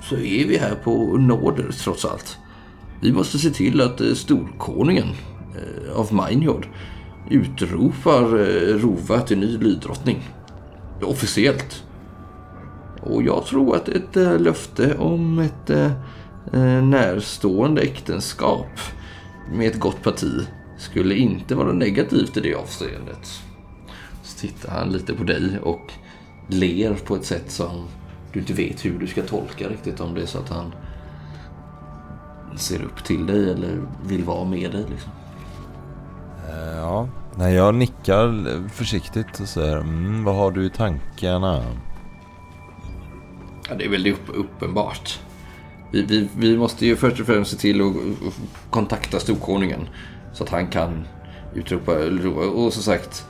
så 0.02 0.14
är 0.14 0.46
vi 0.48 0.56
här 0.58 0.74
på 0.84 1.16
nåder 1.16 1.70
trots 1.84 2.04
allt. 2.04 2.38
Vi 3.00 3.12
måste 3.12 3.38
se 3.38 3.50
till 3.50 3.80
att 3.80 4.00
storkonungen 4.14 5.06
av 5.94 6.14
Mainjord 6.14 6.66
utropar 7.30 8.22
Rova 8.78 9.20
till 9.20 9.38
ny 9.38 9.58
lydrottning. 9.58 10.28
Officiellt. 11.02 11.84
Och 13.02 13.22
jag 13.22 13.44
tror 13.46 13.76
att 13.76 13.88
ett 13.88 14.16
löfte 14.40 14.96
om 14.98 15.38
ett 15.38 15.70
närstående 16.82 17.82
äktenskap 17.82 18.66
med 19.50 19.66
ett 19.66 19.80
gott 19.80 20.02
parti 20.02 20.46
skulle 20.78 21.14
inte 21.14 21.54
vara 21.54 21.72
negativt 21.72 22.36
i 22.36 22.40
det 22.40 22.54
avseendet. 22.54 23.42
Så 24.22 24.38
tittar 24.38 24.72
han 24.72 24.90
lite 24.90 25.14
på 25.14 25.24
dig 25.24 25.58
och 25.62 25.92
ler 26.48 26.94
på 26.94 27.16
ett 27.16 27.24
sätt 27.24 27.50
som 27.50 27.86
du 28.32 28.40
inte 28.40 28.52
vet 28.52 28.84
hur 28.84 28.98
du 28.98 29.06
ska 29.06 29.22
tolka 29.22 29.68
riktigt. 29.68 30.00
Om 30.00 30.14
det 30.14 30.22
är 30.22 30.26
så 30.26 30.38
att 30.38 30.48
han 30.48 30.74
ser 32.56 32.82
upp 32.82 33.04
till 33.04 33.26
dig 33.26 33.50
eller 33.50 33.82
vill 34.04 34.24
vara 34.24 34.44
med 34.44 34.70
dig. 34.70 34.84
Liksom. 34.90 35.12
Eh, 36.48 36.76
Ja, 36.76 37.08
nej 37.36 37.54
jag 37.54 37.74
nickar 37.74 38.68
försiktigt 38.68 39.40
och 39.40 39.48
säger 39.48 39.76
mm, 39.76 40.24
vad 40.24 40.34
har 40.34 40.50
du 40.50 40.66
i 40.66 40.70
tankarna? 40.70 41.64
Ja, 43.68 43.74
det 43.74 43.84
är 43.84 43.88
väldigt 43.88 44.14
upp, 44.14 44.34
uppenbart. 44.34 45.20
Vi, 45.92 46.02
vi, 46.02 46.28
vi 46.36 46.56
måste 46.56 46.86
ju 46.86 46.96
först 46.96 47.20
och 47.20 47.26
främst 47.26 47.50
se 47.50 47.56
till 47.56 47.80
att 47.80 47.94
kontakta 48.70 49.20
storkonungen. 49.20 49.88
Så 50.32 50.44
att 50.44 50.50
han 50.50 50.66
kan 50.66 51.06
utropa... 51.54 51.92
Och 52.54 52.72
som 52.72 52.82
sagt, 52.82 53.26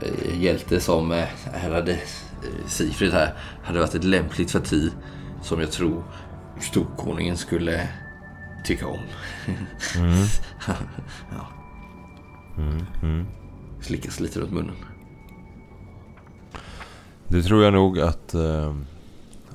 eh, 0.00 0.42
hjälte 0.42 0.80
som 0.80 1.12
eh, 1.12 1.24
här 1.52 1.70
hade 1.70 1.92
eh, 1.92 1.98
Sigfrid 2.66 3.12
här 3.12 3.34
hade 3.62 3.78
varit 3.78 3.94
ett 3.94 4.04
lämpligt 4.04 4.52
parti 4.52 4.90
som 5.42 5.60
jag 5.60 5.72
tror 5.72 6.04
storkonungen 6.60 7.36
skulle 7.36 7.88
tycka 8.64 8.86
om. 8.86 9.00
ja. 11.30 11.48
Slickas 13.80 14.20
lite 14.20 14.40
runt 14.40 14.52
munnen. 14.52 14.76
Det 17.28 17.42
tror 17.42 17.64
jag 17.64 17.72
nog 17.72 18.00
att, 18.00 18.34
eh, 18.34 18.74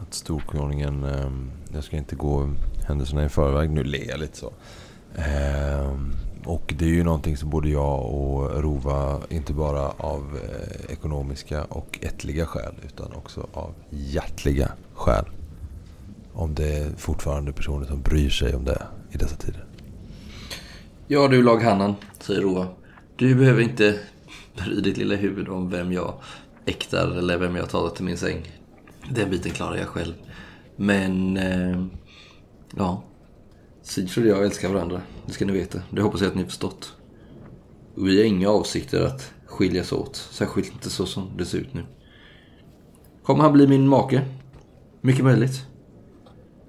att 0.02 0.14
Storkonungen, 0.14 1.04
eh, 1.04 1.32
jag 1.74 1.84
ska 1.84 1.98
inte 1.98 2.16
gå 2.16 2.50
händelserna 2.88 3.26
i 3.26 3.30
förväg, 3.30 3.70
nu 3.70 3.84
ler 3.84 4.10
jag 4.10 4.20
lite 4.20 4.38
så. 4.38 4.54
Ehm, 5.16 6.14
och 6.46 6.74
det 6.78 6.86
är 6.86 6.90
ju 6.90 7.04
någonting 7.04 7.38
som 7.38 7.50
både 7.50 7.70
jag 7.70 8.06
och 8.06 8.64
Rova, 8.64 9.22
inte 9.30 9.54
bara 9.54 9.90
av 9.90 10.40
eh, 10.44 10.94
ekonomiska 10.94 11.64
och 11.64 12.00
ättliga 12.02 12.46
skäl, 12.46 12.74
utan 12.86 13.14
också 13.14 13.48
av 13.54 13.74
hjärtliga 13.90 14.72
skäl. 14.94 15.26
Om 16.34 16.56
det 16.56 16.78
är 16.78 16.92
fortfarande 16.98 17.54
personer 17.54 17.86
som 17.86 18.02
bryr 18.02 18.30
sig 18.30 18.56
om 18.56 18.66
det 18.66 18.82
i 19.12 19.18
dessa 19.18 19.36
tider. 19.36 19.66
Ja 21.08 21.28
du 21.28 21.44
lag-Hannan, 21.44 21.96
säger 22.20 22.42
Rova. 22.42 22.68
Du 23.16 23.36
behöver 23.36 23.62
inte 23.62 24.00
bry 24.56 24.82
ditt 24.82 24.98
lilla 24.98 25.16
huvud 25.16 25.50
om 25.50 25.70
vem 25.70 25.92
jag 25.92 26.14
äktar 26.66 27.18
eller 27.18 27.38
vem 27.38 27.56
jag 27.56 27.70
talar 27.70 27.90
till 27.90 28.06
min 28.06 28.18
säng. 28.18 28.52
Den 29.10 29.30
biten 29.30 29.52
klarar 29.52 29.78
jag 29.78 29.88
själv. 29.88 30.14
Men, 30.76 31.38
eh, 31.38 31.86
ja. 32.76 33.04
Sigfrid 33.82 34.32
och 34.32 34.38
jag 34.38 34.46
älskar 34.46 34.70
varandra. 34.70 35.02
Det 35.26 35.34
ska 35.34 35.46
ni 35.46 35.54
veta. 35.54 35.82
Det 35.90 36.02
hoppas 36.02 36.22
jag 36.22 36.28
att 36.28 36.36
ni 36.36 36.42
har 36.42 36.50
förstått. 36.50 36.94
Och 37.96 38.08
vi 38.08 38.18
har 38.18 38.26
inga 38.26 38.50
avsikter 38.50 39.06
att 39.06 39.34
skiljas 39.46 39.92
åt. 39.92 40.16
Särskilt 40.16 40.74
inte 40.74 40.90
så 40.90 41.06
som 41.06 41.30
det 41.38 41.46
ser 41.46 41.58
ut 41.58 41.74
nu. 41.74 41.86
Kommer 43.24 43.44
han 43.44 43.54
bli 43.54 43.68
min 43.68 43.88
make? 43.88 44.26
Mycket 45.02 45.26
möjligt. 45.26 45.66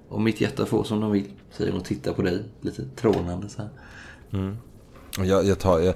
Om 0.09 0.23
mitt 0.23 0.41
hjärta 0.41 0.65
får 0.65 0.83
som 0.83 0.99
de 0.99 1.11
vill. 1.11 1.31
Säger 1.51 1.71
hon 1.71 1.79
och 1.79 1.85
tittar 1.85 2.13
på 2.13 2.21
dig 2.21 2.43
lite 2.61 2.85
trånande 2.95 3.49
så 3.49 3.61
här. 3.61 3.71
Jag, 5.17 5.45
jag 5.45 5.59
tar, 5.59 5.79
jag, 5.79 5.95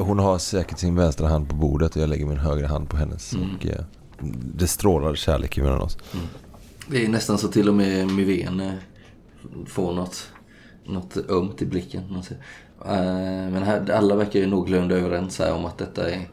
hon 0.00 0.18
har 0.18 0.38
säkert 0.38 0.78
sin 0.78 0.96
vänstra 0.96 1.28
hand 1.28 1.48
på 1.48 1.54
bordet 1.54 1.96
och 1.96 2.02
jag 2.02 2.08
lägger 2.08 2.26
min 2.26 2.38
högra 2.38 2.66
hand 2.66 2.90
på 2.90 2.96
hennes. 2.96 3.32
Och, 3.32 3.66
eh, 3.66 3.84
det 4.54 4.66
strålar 4.66 5.14
kärlek 5.14 5.58
mellan 5.58 5.80
oss. 5.80 5.98
Det 6.90 7.04
är 7.04 7.08
nästan 7.08 7.38
så 7.38 7.48
till 7.48 7.68
och 7.68 7.74
med 7.74 8.10
Mivén 8.10 8.60
eh, 8.60 8.72
får 9.66 9.92
något, 9.92 10.32
något 10.84 11.16
ömt 11.30 11.62
i 11.62 11.66
blicken. 11.66 12.02
Eh, 12.84 13.50
Men 13.50 13.62
här, 13.62 13.90
alla 13.90 14.14
verkar 14.16 14.40
ju 14.40 14.46
någorlunda 14.46 14.94
överens 14.94 15.38
här 15.38 15.54
om 15.54 15.64
att 15.64 15.78
detta 15.78 16.10
är, 16.10 16.28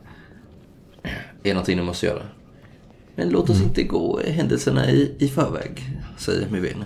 är 1.44 1.54
någonting 1.54 1.78
ni 1.78 1.84
måste 1.84 2.06
göra. 2.06 2.24
Men 3.16 3.30
låt 3.30 3.50
oss 3.50 3.62
inte 3.62 3.84
gå 3.84 4.20
händelserna 4.28 4.90
i, 4.90 5.16
i 5.20 5.28
förväg, 5.28 6.00
säger 6.18 6.50
Mivén. 6.50 6.86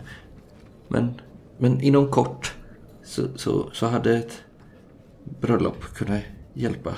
Men, 0.88 1.22
men 1.58 1.82
inom 1.82 2.12
kort 2.12 2.54
så, 3.04 3.22
så, 3.36 3.70
så 3.74 3.88
hade 3.88 4.18
ett 4.18 4.42
bröllop 5.42 5.84
kunnat 5.94 6.22
hjälpa, 6.54 6.94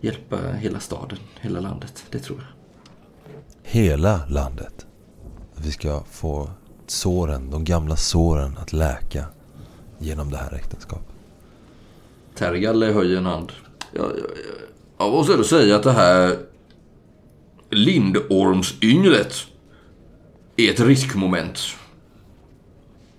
hjälpa 0.00 0.52
hela 0.52 0.80
staden, 0.80 1.18
hela 1.40 1.60
landet. 1.60 2.04
Det 2.10 2.18
tror 2.18 2.38
jag. 2.38 2.46
Hela 3.62 4.26
landet. 4.26 4.86
Att 5.60 5.66
vi 5.66 5.72
ska 5.72 6.02
få 6.10 6.50
såren, 6.86 7.50
de 7.50 7.64
gamla 7.64 7.96
såren 7.96 8.58
att 8.58 8.72
läka 8.72 9.24
genom 9.98 10.30
det 10.30 10.36
här 10.36 10.54
äktenskapet. 10.54 11.14
Tergal 12.34 12.82
höjer 12.82 13.18
en 13.18 13.26
hand. 13.26 13.52
Jag, 13.92 14.04
jag, 14.04 14.30
jag 14.98 15.12
måste 15.12 15.32
ändå 15.32 15.44
säga 15.44 15.76
att 15.76 15.82
det 15.82 15.92
här 15.92 16.38
Lindormsynglet 17.70 19.34
är 20.56 20.70
ett 20.70 20.80
riskmoment. 20.80 21.58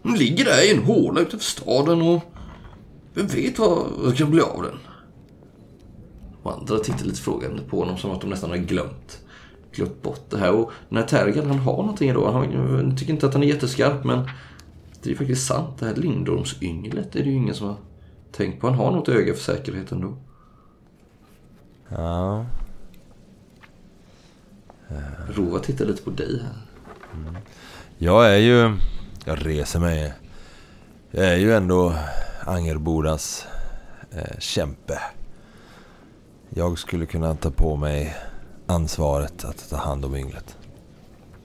Den 0.03 0.13
ligger 0.13 0.45
där 0.45 0.67
i 0.67 0.71
en 0.71 0.83
håla 0.83 1.21
utanför 1.21 1.45
staden 1.45 2.01
och 2.01 2.21
vem 3.13 3.27
vet 3.27 3.59
vad 3.59 3.85
det 4.05 4.17
kan 4.17 4.31
bli 4.31 4.41
av 4.41 4.63
den? 4.63 4.79
Och 6.43 6.53
andra 6.53 6.79
tittar 6.79 7.05
lite 7.05 7.21
frågande 7.21 7.61
på 7.61 7.79
honom 7.79 7.97
som 7.97 8.11
att 8.11 8.21
de 8.21 8.29
nästan 8.29 8.49
har 8.49 8.57
glömt, 8.57 9.20
glömt 9.71 10.01
bort 10.01 10.29
det 10.29 10.37
här. 10.37 10.51
Och 10.51 10.71
den 10.89 10.97
här 10.97 11.05
Tergal, 11.05 11.45
han 11.45 11.59
har 11.59 11.77
någonting 11.77 12.13
då. 12.13 12.31
Han 12.31 12.97
tycker 12.97 13.13
inte 13.13 13.27
att 13.27 13.33
han 13.33 13.43
är 13.43 13.47
jätteskarp 13.47 14.03
men 14.03 14.29
det 15.03 15.11
är 15.11 15.15
faktiskt 15.15 15.47
sant. 15.47 15.79
Det 15.79 15.85
här 15.85 15.95
Lindormsynglet 15.95 17.15
är 17.15 17.23
det 17.23 17.29
ju 17.29 17.35
ingen 17.35 17.55
som 17.55 17.67
har 17.67 17.77
tänkt 18.31 18.61
på. 18.61 18.67
Han 18.67 18.75
har 18.75 18.91
något 18.91 19.09
öga 19.09 19.33
för 19.33 19.41
säkerheten 19.41 20.01
då. 20.01 20.17
Ja. 21.89 22.45
Rova 25.29 25.59
tittar 25.59 25.85
lite 25.85 26.03
på 26.03 26.09
dig 26.09 26.41
här. 26.43 26.55
Jag 27.97 28.33
är 28.33 28.37
ju... 28.37 28.75
Jag 29.25 29.47
reser 29.47 29.79
mig. 29.79 30.13
Jag 31.11 31.25
är 31.25 31.37
ju 31.37 31.53
ändå 31.53 31.93
Angerbodas 32.45 33.47
eh, 34.11 34.39
kämpe. 34.39 34.99
Jag 36.49 36.79
skulle 36.79 37.05
kunna 37.05 37.35
ta 37.35 37.51
på 37.51 37.75
mig 37.75 38.15
ansvaret 38.71 39.45
att 39.45 39.69
ta 39.69 39.77
hand 39.77 40.05
om 40.05 40.15
ynglet. 40.15 40.57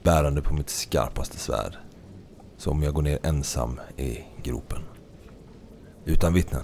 Bärande 0.03 0.41
på 0.41 0.53
mitt 0.53 0.69
skarpaste 0.69 1.37
svärd. 1.37 1.77
Så 2.57 2.71
om 2.71 2.83
jag 2.83 2.93
går 2.93 3.01
ner 3.01 3.19
ensam 3.23 3.79
i 3.97 4.19
gropen. 4.43 4.81
Utan 6.05 6.33
vittnen. 6.33 6.63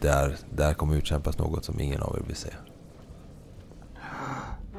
Där, 0.00 0.36
där 0.50 0.74
kommer 0.74 0.96
utkämpas 0.96 1.38
något 1.38 1.64
som 1.64 1.80
ingen 1.80 2.02
av 2.02 2.16
er 2.16 2.22
vill 2.26 2.36
se. 2.36 2.50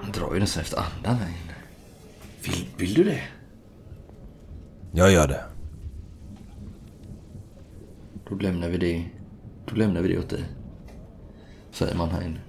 Han 0.02 0.12
drar 0.12 0.34
ju 0.34 0.40
nästan 0.40 0.62
efter 0.62 0.78
andan 0.78 1.16
här 1.16 1.28
inne. 1.28 1.56
Vill, 2.44 2.68
vill 2.78 2.94
du 2.94 3.04
det? 3.04 3.22
Jag 4.92 5.12
gör 5.12 5.28
det. 5.28 5.44
Då 8.30 8.36
lämnar 8.36 8.70
vi 8.70 8.78
det. 8.78 9.06
Då 9.66 9.76
lämnar 9.76 10.02
vi 10.02 10.08
det 10.08 10.20
åt 10.20 10.30
dig. 10.30 10.46
Säger 11.72 11.96
man 11.96 12.10
här 12.10 12.22
inne. 12.22 12.40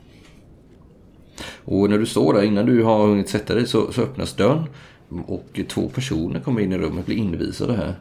Och 1.64 1.90
när 1.90 1.98
du 1.98 2.06
står 2.06 2.34
där 2.34 2.42
innan 2.42 2.66
du 2.66 2.82
har 2.82 3.06
hunnit 3.06 3.28
sätta 3.28 3.54
dig 3.54 3.66
så, 3.66 3.92
så 3.92 4.02
öppnas 4.02 4.34
dörren. 4.34 4.64
Och 5.26 5.61
två 5.68 5.88
personer 5.88 6.40
kommer 6.40 6.61
in 6.61 6.72
i 6.72 6.78
rummet, 6.78 6.98
och 6.98 7.04
blir 7.04 7.16
invisade 7.16 7.76
här. 7.76 7.94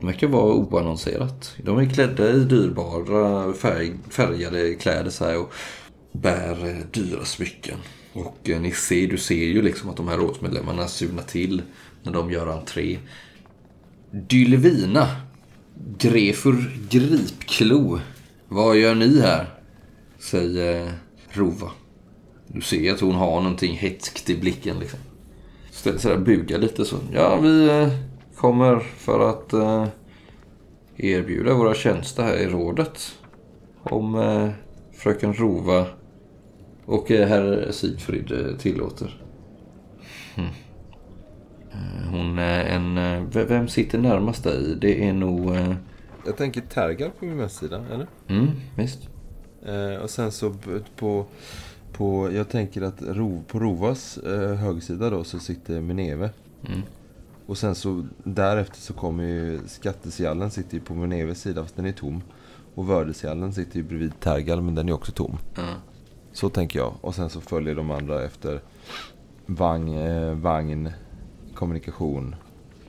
De 0.00 0.06
verkar 0.06 0.26
vara 0.26 0.54
oannonserat. 0.54 1.54
De 1.62 1.78
är 1.78 1.90
klädda 1.90 2.30
i 2.30 2.38
dyrbara 2.38 3.52
färg, 3.52 3.92
färgade 4.10 4.74
kläder 4.74 5.10
så 5.10 5.24
här 5.24 5.38
och 5.38 5.52
bär 6.12 6.66
eh, 6.68 6.86
dyra 6.90 7.24
smycken. 7.24 7.78
Och 8.12 8.50
eh, 8.50 8.60
ni 8.60 8.72
ser, 8.72 9.06
du 9.06 9.18
ser 9.18 9.44
ju 9.46 9.62
liksom 9.62 9.90
att 9.90 9.96
de 9.96 10.08
här 10.08 10.16
rådsmedlemmarna 10.16 10.88
surnar 10.88 11.22
till 11.22 11.62
när 12.02 12.12
de 12.12 12.30
gör 12.30 12.46
entré. 12.46 12.98
Dylvina. 14.10 15.08
Grefur 15.98 16.78
Gripklo. 16.90 18.00
Vad 18.48 18.76
gör 18.76 18.94
ni 18.94 19.20
här? 19.20 19.46
Säger 20.18 20.92
Rova. 21.30 21.70
Du 22.48 22.60
ser 22.60 22.92
att 22.92 23.00
hon 23.00 23.14
har 23.14 23.40
någonting 23.40 23.76
hetskt 23.76 24.30
i 24.30 24.36
blicken 24.36 24.78
liksom. 24.78 24.98
Ställer 25.70 25.98
sig 25.98 26.10
där 26.10 26.18
bugar 26.18 26.58
lite 26.58 26.84
så. 26.84 26.96
Ja, 27.12 27.36
vi 27.36 27.68
eh, 27.68 27.88
kommer 28.36 28.78
för 28.78 29.30
att 29.30 29.52
eh, 29.52 29.86
erbjuda 30.96 31.54
våra 31.54 31.74
tjänster 31.74 32.22
här 32.22 32.36
i 32.36 32.46
rådet. 32.46 33.18
Om 33.82 34.14
eh, 34.14 34.48
fröken 34.94 35.34
Rova 35.34 35.86
och 36.84 37.08
herr 37.08 37.68
Sigfrid 37.70 38.58
tillåter. 38.58 39.22
Eh, 40.36 40.44
Hon 42.10 42.38
är 42.38 42.64
en... 42.64 43.30
Vem 43.30 43.68
sitter 43.68 43.98
närmast 43.98 44.44
dig? 44.44 44.76
Det 44.80 45.08
är 45.08 45.12
nog... 45.12 45.56
Jag 46.26 46.36
tänker 46.36 46.60
Tergal 46.60 47.10
på 47.18 47.24
min 47.24 47.38
vänstsida, 47.38 47.84
eller? 47.92 48.06
Mm, 48.28 48.50
visst. 48.76 49.08
Och 50.02 50.10
sen 50.10 50.32
så 50.32 50.54
på, 50.96 51.26
på 51.96 52.32
jag 52.32 52.48
tänker 52.48 52.82
att 52.82 53.02
Ro, 53.02 53.44
på 53.48 53.58
Rovas 53.58 54.18
eh, 54.18 54.54
högsida 54.54 55.10
då 55.10 55.24
så 55.24 55.38
sitter 55.38 55.80
Meneve. 55.80 56.30
Mm. 56.68 56.82
Och 57.46 57.58
sen 57.58 57.74
så 57.74 58.06
därefter 58.24 58.80
så 58.80 58.92
kommer 58.92 59.24
ju 59.24 59.60
skattesjallen 59.66 60.50
sitter 60.50 60.74
ju 60.74 60.80
på 60.80 60.94
Meneves 60.94 61.40
sida 61.40 61.62
fast 61.62 61.76
den 61.76 61.86
är 61.86 61.92
tom. 61.92 62.22
Och 62.74 62.90
Vördesjallen 62.90 63.52
sitter 63.52 63.76
ju 63.76 63.82
bredvid 63.82 64.20
Tergal 64.20 64.62
men 64.62 64.74
den 64.74 64.88
är 64.88 64.92
också 64.92 65.12
tom. 65.12 65.38
Ja. 65.54 65.62
Så 66.32 66.48
tänker 66.48 66.78
jag. 66.78 66.92
Och 67.00 67.14
sen 67.14 67.30
så 67.30 67.40
följer 67.40 67.74
de 67.74 67.90
andra 67.90 68.24
efter 68.24 68.60
vagn, 69.46 69.98
eh, 69.98 70.34
vagn 70.34 70.90
kommunikation 71.54 72.34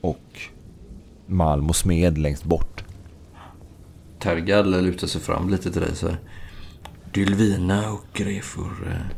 och 0.02 0.40
malm 1.26 1.70
och 1.70 1.76
smed 1.76 2.18
längst 2.18 2.44
bort. 2.44 2.84
Tergal 4.20 4.84
lutar 4.84 5.08
sig 5.08 5.22
fram 5.22 5.50
lite 5.50 5.72
till 5.72 5.82
dig 5.82 5.96
så 5.96 6.08
här. 6.08 6.20
Dylvina 7.14 7.92
och 7.92 8.06
Grefur 8.14 8.88
eh, 8.88 9.18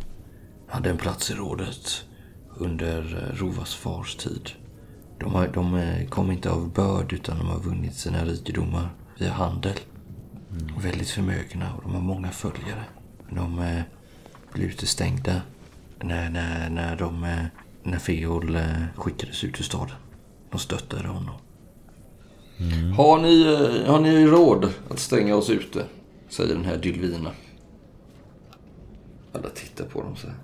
hade 0.68 0.90
en 0.90 0.98
plats 0.98 1.32
i 1.32 1.34
rådet 1.34 2.06
under 2.58 3.00
eh, 3.00 3.36
Rovas 3.36 3.76
fars 3.76 4.16
tid. 4.16 4.50
De, 5.20 5.34
har, 5.34 5.48
de 5.48 5.76
eh, 5.76 6.08
kom 6.08 6.32
inte 6.32 6.52
av 6.52 6.74
börd 6.74 7.14
utan 7.14 7.38
de 7.38 7.48
har 7.48 7.60
vunnit 7.60 7.94
sina 7.96 8.26
rikedomar 8.26 8.90
via 9.18 9.32
handel. 9.32 9.80
Och 10.76 10.86
väldigt 10.86 11.10
förmögna 11.10 11.74
och 11.74 11.82
de 11.84 11.94
har 11.96 12.02
många 12.02 12.32
följare. 12.32 12.84
De 13.30 13.60
eh, 13.60 13.82
blev 14.54 14.68
utestängda 14.68 15.42
när, 16.04 16.30
när, 16.30 16.70
när, 16.70 16.96
de, 16.96 17.22
när 17.84 18.00
Feol 18.00 18.56
eh, 18.56 18.64
skickades 18.96 19.44
ut 19.44 19.60
ur 19.60 19.64
staden. 19.64 19.96
De 20.52 20.60
stöttade 20.60 21.08
honom. 21.08 21.36
Har, 22.98 23.20
ni, 23.20 23.44
har 23.86 24.00
ni 24.00 24.26
råd 24.26 24.74
att 24.90 25.00
stänga 25.00 25.36
oss 25.36 25.50
ute? 25.50 25.86
Säger 26.30 26.56
den 26.56 26.66
här 26.66 26.78
Dylvina. 26.78 27.32
Alla 29.34 29.50
tittar 29.50 29.86
på 29.86 30.02
dem 30.02 30.16
så 30.16 30.28
här. 30.28 30.36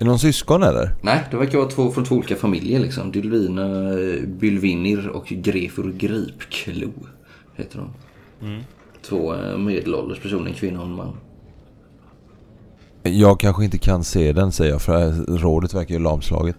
Är 0.00 0.04
det 0.04 0.04
någon 0.04 0.18
syskon 0.18 0.62
eller? 0.62 0.94
Nej, 1.02 1.24
det 1.30 1.36
verkar 1.36 1.58
vara 1.58 1.68
två 1.70 1.90
från 1.90 2.04
två 2.04 2.14
olika 2.14 2.36
familjer 2.36 2.80
liksom. 2.80 3.12
Dylvina 3.12 3.64
Bylvinir 4.26 5.08
och 5.08 5.26
Grefur 5.26 5.92
Gripklo 5.92 6.92
heter 7.56 7.78
de. 7.78 8.60
Två 9.02 9.34
eh, 9.34 9.58
medelålders 9.58 10.20
personer, 10.20 10.46
en 10.46 10.54
kvinna 10.54 10.80
och 10.80 10.86
en 10.86 10.92
man. 10.92 11.16
Jag 13.02 13.40
kanske 13.40 13.64
inte 13.64 13.78
kan 13.78 14.04
se 14.04 14.32
den 14.32 14.52
säger 14.52 14.72
jag 14.72 14.82
för 14.82 15.12
rådet 15.38 15.74
verkar 15.74 15.94
ju 15.94 16.00
lamslaget. 16.00 16.56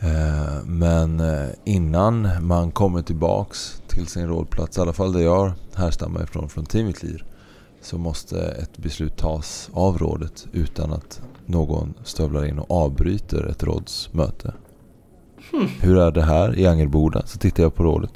Eh, 0.00 0.64
Men 0.64 1.20
eh, 1.20 1.48
innan 1.64 2.28
man 2.40 2.70
kommer 2.70 3.02
tillbaks 3.02 3.82
till 3.88 4.06
sin 4.06 4.26
rådplats, 4.28 4.78
i 4.78 4.80
alla 4.80 4.92
fall 4.92 5.12
där 5.12 5.20
jag 5.20 5.52
härstammar 5.74 6.22
ifrån, 6.22 6.48
från 6.48 6.66
Timitlir, 6.66 7.24
så 7.80 7.98
måste 7.98 8.40
ett 8.40 8.78
beslut 8.78 9.16
tas 9.16 9.70
av 9.72 9.98
rådet 9.98 10.46
utan 10.52 10.92
att 10.92 11.22
någon 11.46 11.94
stövlar 12.04 12.44
in 12.46 12.58
och 12.58 12.70
avbryter 12.70 13.44
ett 13.46 13.62
rådsmöte. 13.62 14.54
Hur 15.80 15.98
är 15.98 16.10
det 16.10 16.22
här 16.22 16.58
i 16.58 16.66
Angerboda? 16.66 17.26
Så 17.26 17.38
tittar 17.38 17.62
jag 17.62 17.74
på 17.74 17.82
rådet. 17.82 18.12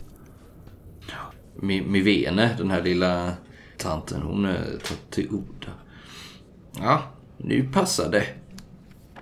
Mi- 1.61 1.87
Mivene, 1.89 2.55
den 2.59 2.71
här 2.71 2.83
lilla 2.83 3.33
tanten, 3.79 4.23
hon 4.23 4.45
eh, 4.45 4.53
tar 4.55 4.97
till 5.11 5.29
orda. 5.29 5.69
Ja, 6.81 7.03
nu 7.39 7.69
passar 7.73 8.11
det 8.11 8.25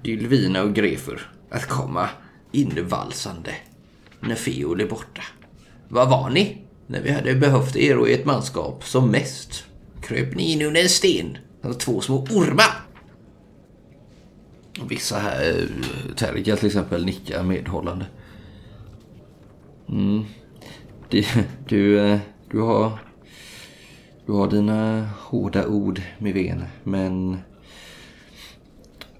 Dylvina 0.03 0.63
och 0.63 0.75
Grefur 0.75 1.33
att 1.51 1.67
komma 1.69 2.09
invalsande 2.53 3.51
när 4.21 4.35
Feol 4.35 4.81
är 4.81 4.87
borta. 4.89 5.23
Var 5.89 6.07
var 6.07 6.31
ni 6.31 6.65
när 6.87 7.01
vi 7.03 7.11
hade 7.13 7.35
behövt 7.35 7.77
er 7.77 7.99
och 7.99 8.09
ert 8.09 8.25
manskap 8.25 8.85
som 8.85 9.11
mest? 9.11 9.65
Kröp 10.01 10.35
ni 10.35 10.53
in 10.53 10.63
under 10.63 10.83
en 10.83 10.89
sten 10.89 11.39
som 11.63 11.75
två 11.75 12.01
små 12.01 12.17
ormar? 12.17 12.87
Vissa 14.89 15.19
här, 15.19 15.59
eh, 15.59 16.15
Tergal 16.17 16.59
till 16.59 16.67
exempel, 16.67 17.05
nickar 17.05 17.43
medhållande. 17.43 18.07
Mm. 19.89 20.25
Du, 21.09 21.25
du, 21.69 22.19
du 22.51 22.61
har... 22.61 22.99
Du 24.27 24.33
har 24.33 24.51
dina 24.51 25.09
hårda 25.19 25.67
ord 25.67 26.03
med 26.19 26.35
ven, 26.35 26.65
men... 26.85 27.39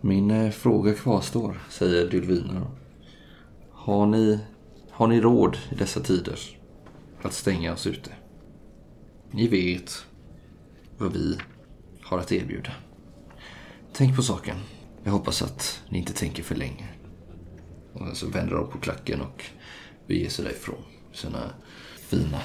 Min 0.01 0.31
eh, 0.31 0.51
fråga 0.51 0.95
kvarstår, 0.95 1.61
säger 1.71 2.11
Dylvina. 2.11 2.67
Har 3.73 4.07
ni, 4.07 4.39
har 4.91 5.07
ni 5.07 5.21
råd 5.21 5.57
i 5.73 5.75
dessa 5.75 6.01
tider 6.01 6.39
att 7.23 7.33
stänga 7.33 7.73
oss 7.73 7.87
ute? 7.87 8.11
Ni 9.31 9.49
vet 9.49 10.07
vad 11.01 11.13
vi 11.13 11.39
har 12.03 12.19
att 12.19 12.33
erbjuda. 12.33 12.71
Tänk 13.93 14.17
på 14.17 14.23
saken. 14.23 14.57
Jag 15.05 15.13
hoppas 15.13 15.43
att 15.43 15.83
ni 15.89 15.99
inte 15.99 16.13
tänker 16.13 16.43
för 16.43 16.55
länge. 16.55 16.89
Och 17.93 18.17
så 18.17 18.27
vänder 18.27 18.57
de 18.57 18.71
på 18.71 18.79
klacken 18.79 19.21
och 19.21 19.45
beger 20.07 20.31
sig 20.31 20.45
därifrån. 20.45 20.83
Sina 21.13 21.51
fina, 21.97 22.39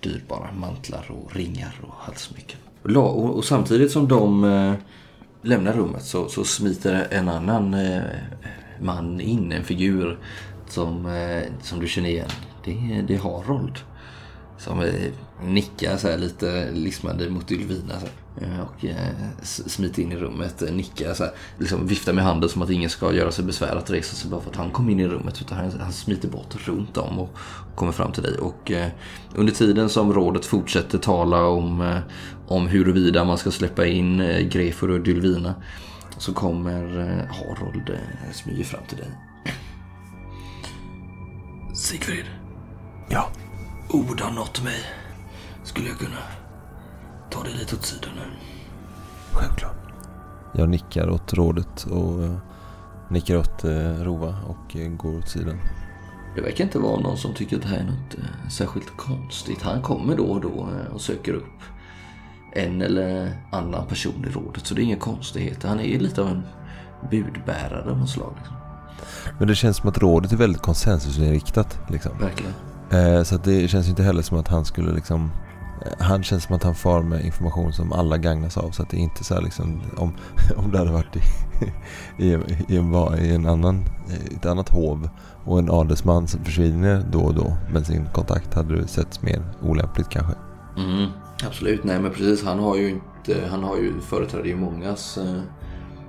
dyrbara 0.00 0.52
mantlar 0.52 1.10
och 1.10 1.36
ringar 1.36 1.80
och 1.82 1.94
halsmycken. 1.94 2.58
Och, 2.82 2.96
och, 2.96 3.36
och 3.36 3.44
samtidigt 3.44 3.92
som 3.92 4.08
de 4.08 4.44
eh, 4.44 4.74
lämnar 5.42 5.72
rummet 5.72 6.04
så, 6.04 6.28
så 6.28 6.44
smiter 6.44 7.06
en 7.10 7.28
annan 7.28 7.74
eh, 7.74 8.02
man 8.80 9.20
in, 9.20 9.52
en 9.52 9.64
figur 9.64 10.18
som, 10.68 11.06
eh, 11.06 11.42
som 11.62 11.80
du 11.80 11.88
känner 11.88 12.08
igen. 12.08 12.30
Det, 12.64 13.04
det 13.08 13.14
är 13.14 13.18
Harold. 13.18 13.78
Som 14.64 14.84
nickar 15.44 15.96
så 15.96 16.08
här 16.08 16.18
lite 16.18 16.70
lismande 16.70 17.30
mot 17.30 17.50
Ylvina. 17.52 17.94
Så 18.00 18.06
här. 18.06 18.12
Eh, 18.40 18.60
Och 18.60 18.84
eh, 18.84 19.08
smiter 19.42 20.02
in 20.02 20.12
i 20.12 20.16
rummet, 20.16 20.62
eh, 20.62 20.72
nickar 20.72 21.14
så 21.14 21.24
här, 21.24 21.32
liksom 21.58 21.86
viftar 21.86 22.12
med 22.12 22.24
handen 22.24 22.48
som 22.48 22.62
att 22.62 22.70
ingen 22.70 22.90
ska 22.90 23.12
göra 23.12 23.32
sig 23.32 23.44
besvär 23.44 23.76
att 23.76 23.90
resa 23.90 24.16
sig 24.16 24.30
bara 24.30 24.40
för 24.40 24.50
att 24.50 24.56
han 24.56 24.70
kom 24.70 24.90
in 24.90 25.00
i 25.00 25.08
rummet. 25.08 25.40
Utan 25.40 25.58
han, 25.58 25.80
han 25.80 25.92
smiter 25.92 26.28
bort 26.28 26.68
runt 26.68 26.96
om 26.96 27.18
och 27.18 27.36
kommer 27.74 27.92
fram 27.92 28.12
till 28.12 28.22
dig. 28.22 28.38
Och 28.38 28.70
eh, 28.70 28.88
under 29.34 29.52
tiden 29.52 29.88
som 29.88 30.12
rådet 30.12 30.44
fortsätter 30.44 30.98
tala 30.98 31.44
om, 31.46 31.80
eh, 31.80 31.98
om 32.48 32.66
huruvida 32.66 33.24
man 33.24 33.38
ska 33.38 33.50
släppa 33.50 33.86
in 33.86 34.20
eh, 34.20 34.40
Grefur 34.40 34.90
och 34.90 35.00
Dylvina 35.00 35.54
så 36.18 36.32
kommer 36.32 37.00
eh, 37.00 37.34
Harold 37.36 37.90
eh, 37.90 38.32
smyga 38.32 38.64
fram 38.64 38.82
till 38.88 38.98
dig. 38.98 39.10
Sigfrid. 41.74 42.24
Ja. 43.10 43.28
Ord 43.92 44.20
har 44.20 44.32
nått 44.32 44.64
mig. 44.64 44.80
Skulle 45.64 45.88
jag 45.88 45.98
kunna 45.98 46.18
ta 47.30 47.42
dig 47.42 47.52
lite 47.54 47.76
åt 47.76 47.84
sidan 47.84 48.10
nu? 48.16 48.22
Självklart. 49.32 49.76
Jag 50.52 50.68
nickar 50.68 51.10
åt 51.10 51.32
rådet 51.32 51.84
och 51.84 52.24
eh, 52.24 52.36
nickar 53.10 53.36
åt 53.36 53.64
eh, 53.64 54.02
Rova 54.02 54.36
och 54.46 54.76
eh, 54.76 54.88
går 54.88 55.18
åt 55.18 55.28
sidan. 55.28 55.58
Det 56.34 56.40
verkar 56.40 56.64
inte 56.64 56.78
vara 56.78 57.00
någon 57.00 57.16
som 57.16 57.34
tycker 57.34 57.56
att 57.56 57.62
det 57.62 57.68
här 57.68 57.78
är 57.78 57.84
något 57.84 58.52
särskilt 58.52 58.96
konstigt. 58.96 59.62
Han 59.62 59.82
kommer 59.82 60.16
då 60.16 60.24
och 60.24 60.40
då 60.40 60.68
och 60.94 61.00
söker 61.00 61.32
upp 61.32 61.62
en 62.52 62.82
eller 62.82 63.38
annan 63.52 63.86
person 63.86 64.26
i 64.28 64.32
rådet. 64.32 64.66
Så 64.66 64.74
det 64.74 64.80
är 64.80 64.84
inga 64.84 64.96
konstigheter. 64.96 65.68
Han 65.68 65.80
är 65.80 65.98
lite 65.98 66.22
av 66.22 66.28
en 66.28 66.42
budbärare 67.10 67.90
av 67.90 67.98
något 67.98 68.10
slag. 68.10 68.32
Liksom. 68.36 68.56
Men 69.38 69.48
det 69.48 69.54
känns 69.54 69.76
som 69.76 69.88
att 69.88 69.98
rådet 69.98 70.32
är 70.32 70.36
väldigt 70.36 70.62
konsensusinriktat. 70.62 71.78
Liksom. 71.88 72.18
Verkligen. 72.18 72.52
Eh, 72.92 73.22
så 73.22 73.34
att 73.34 73.44
det 73.44 73.68
känns 73.68 73.86
ju 73.86 73.90
inte 73.90 74.02
heller 74.02 74.22
som 74.22 74.38
att 74.38 74.48
han 74.48 74.64
skulle 74.64 74.92
liksom... 74.92 75.30
eh, 75.86 75.92
Han 76.04 76.22
känns 76.22 76.44
som 76.44 76.56
att 76.56 76.62
han 76.62 76.74
far 76.74 77.02
med 77.02 77.24
information 77.24 77.72
som 77.72 77.92
alla 77.92 78.18
gagnas 78.18 78.56
av. 78.58 78.70
Så 78.70 78.82
att 78.82 78.90
det 78.90 78.96
är 78.96 79.00
inte 79.00 79.24
så 79.24 79.34
här 79.34 79.42
liksom... 79.42 79.80
Om, 79.96 80.12
om 80.56 80.70
det 80.72 80.78
hade 80.78 80.92
varit 80.92 81.16
i, 81.16 81.20
i, 82.24 82.38
i, 82.68 82.76
en, 82.76 82.94
i 83.18 83.34
en 83.34 83.46
annan, 83.46 83.84
i 84.30 84.34
ett 84.34 84.46
annat 84.46 84.68
hov 84.68 85.08
och 85.44 85.58
en 85.58 85.70
adelsman 85.70 86.28
som 86.28 86.44
försvinner 86.44 87.04
då 87.12 87.20
och 87.20 87.34
då 87.34 87.56
med 87.72 87.86
sin 87.86 88.06
kontakt 88.12 88.54
hade 88.54 88.80
det 88.80 88.86
setts 88.86 89.22
mer 89.22 89.42
olämpligt 89.62 90.08
kanske. 90.08 90.32
Mm, 90.76 91.06
absolut, 91.46 91.84
nej 91.84 92.00
men 92.00 92.10
precis. 92.10 92.44
Han 92.44 92.58
har 92.58 92.76
ju 92.76 92.88
inte, 92.88 93.46
han 93.50 93.62
har 93.64 93.76
ju 93.76 94.00
företräder 94.00 94.44
ju 94.44 94.56
mångas 94.56 95.18
eh, 95.18 95.40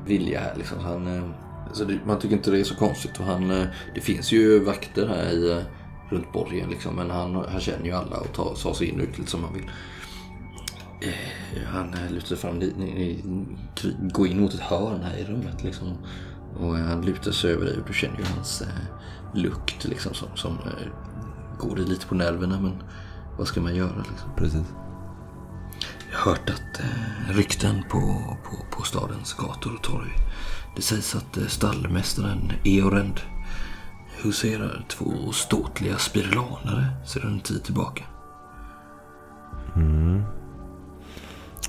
vilja 0.06 0.40
här 0.40 0.54
liksom. 0.58 0.78
Han, 0.80 1.18
eh, 1.18 1.24
så 1.74 1.84
det, 1.84 2.00
man 2.06 2.20
tycker 2.20 2.36
inte 2.36 2.52
det 2.52 2.60
är 2.60 2.64
så 2.64 2.76
konstigt. 2.76 3.20
Och 3.20 3.26
han, 3.26 3.52
eh, 3.52 3.66
det 3.96 4.02
finns 4.02 4.32
ju 4.32 4.64
vakter 4.64 5.08
här 5.08 5.34
i, 5.34 5.52
eh, 5.52 5.58
runt 6.14 6.34
borgen 6.34 6.70
liksom. 6.70 6.96
Men 6.96 7.10
han, 7.10 7.36
han 7.36 7.62
känner 7.62 7.86
ju 7.86 7.92
alla 7.92 8.18
och 8.18 8.34
tar, 8.34 8.56
tar 8.56 8.74
sig 8.74 8.88
in 8.88 8.98
lite 8.98 9.32
som 9.32 9.44
han 9.44 9.54
vill. 9.54 9.70
Eh, 11.02 11.64
han 11.68 11.94
eh, 11.94 12.12
lutar 12.12 12.28
sig 12.28 12.38
fram, 12.38 12.60
ni, 12.60 12.74
ni, 12.78 13.24
går 14.14 14.28
in 14.28 14.42
mot 14.42 14.54
ett 14.54 14.60
hörn 14.60 15.02
här 15.02 15.18
i 15.18 15.24
rummet 15.24 15.64
liksom. 15.64 15.98
Och 16.60 16.78
eh, 16.78 16.86
han 16.86 17.02
lutar 17.02 17.32
sig 17.32 17.52
över 17.54 17.66
dig 17.66 17.78
och 17.78 17.88
du 17.88 17.94
känner 17.94 18.20
ju 18.20 18.26
hans 18.26 18.62
eh, 18.62 18.68
lukt 19.34 19.86
liksom 19.86 20.14
som, 20.14 20.28
som 20.36 20.52
eh, 20.52 20.88
går 21.60 21.76
dig 21.76 21.86
lite 21.86 22.08
på 22.08 22.16
nerverna. 22.16 22.62
Men 22.62 22.84
vad 23.38 23.48
ska 23.48 23.62
man 23.62 23.76
göra 23.76 23.98
liksom? 24.10 24.30
Precis. 24.38 24.74
Jag 26.12 26.20
har 26.20 26.32
hört 26.32 26.50
att 26.50 26.80
eh, 26.80 27.36
rykten 27.36 27.84
på, 27.90 28.00
på, 28.44 28.78
på 28.78 28.84
stadens 28.84 29.34
gator 29.34 29.76
och 29.76 29.84
torg. 29.84 30.12
Det 30.76 30.82
sägs 30.82 31.16
att 31.16 31.38
eh, 31.38 31.48
stallmästaren 31.48 32.52
Eorend 32.64 33.20
huserar 34.24 34.86
två 34.90 35.32
ståtliga 35.32 35.98
spirlanare 35.98 36.86
sedan 37.06 37.32
en 37.34 37.40
tid 37.40 37.64
tillbaka. 37.64 38.04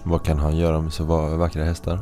Vad 0.05 0.25
kan 0.25 0.39
han 0.39 0.57
göra 0.57 0.81
med 0.81 0.93
så 0.93 1.05
va- 1.05 1.37
vackra 1.37 1.65
hästar? 1.65 1.99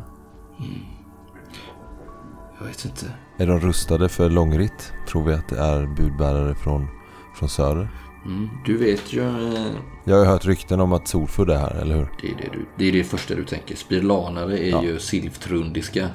Jag 2.58 2.66
vet 2.66 2.84
inte. 2.84 3.06
Är 3.38 3.46
de 3.46 3.60
rustade 3.60 4.08
för 4.08 4.30
långritt? 4.30 4.92
Tror 5.08 5.24
vi 5.24 5.32
att 5.34 5.48
det 5.48 5.58
är 5.58 5.86
budbärare 5.86 6.54
från, 6.54 6.88
från 7.36 7.48
söder? 7.48 7.88
Mm, 8.24 8.48
du 8.66 8.76
vet 8.76 9.12
ju... 9.12 9.20
Eh, 9.54 9.66
Jag 10.04 10.16
har 10.18 10.24
hört 10.24 10.44
rykten 10.44 10.80
om 10.80 10.92
att 10.92 11.08
Solfudd 11.08 11.50
är 11.50 11.56
här, 11.58 11.74
eller 11.74 11.96
hur? 11.96 12.08
det, 12.22 12.28
är 12.30 12.36
det, 12.36 12.48
du, 12.52 12.66
det 12.78 12.84
är 12.88 12.92
det 12.92 13.04
första 13.04 13.34
du 13.34 13.44
tänker. 13.44 13.76
Spirlanare 13.76 14.58
är 14.58 14.70
Ja. 14.70 14.82
ju 14.82 14.98
silftrundiska 14.98 16.08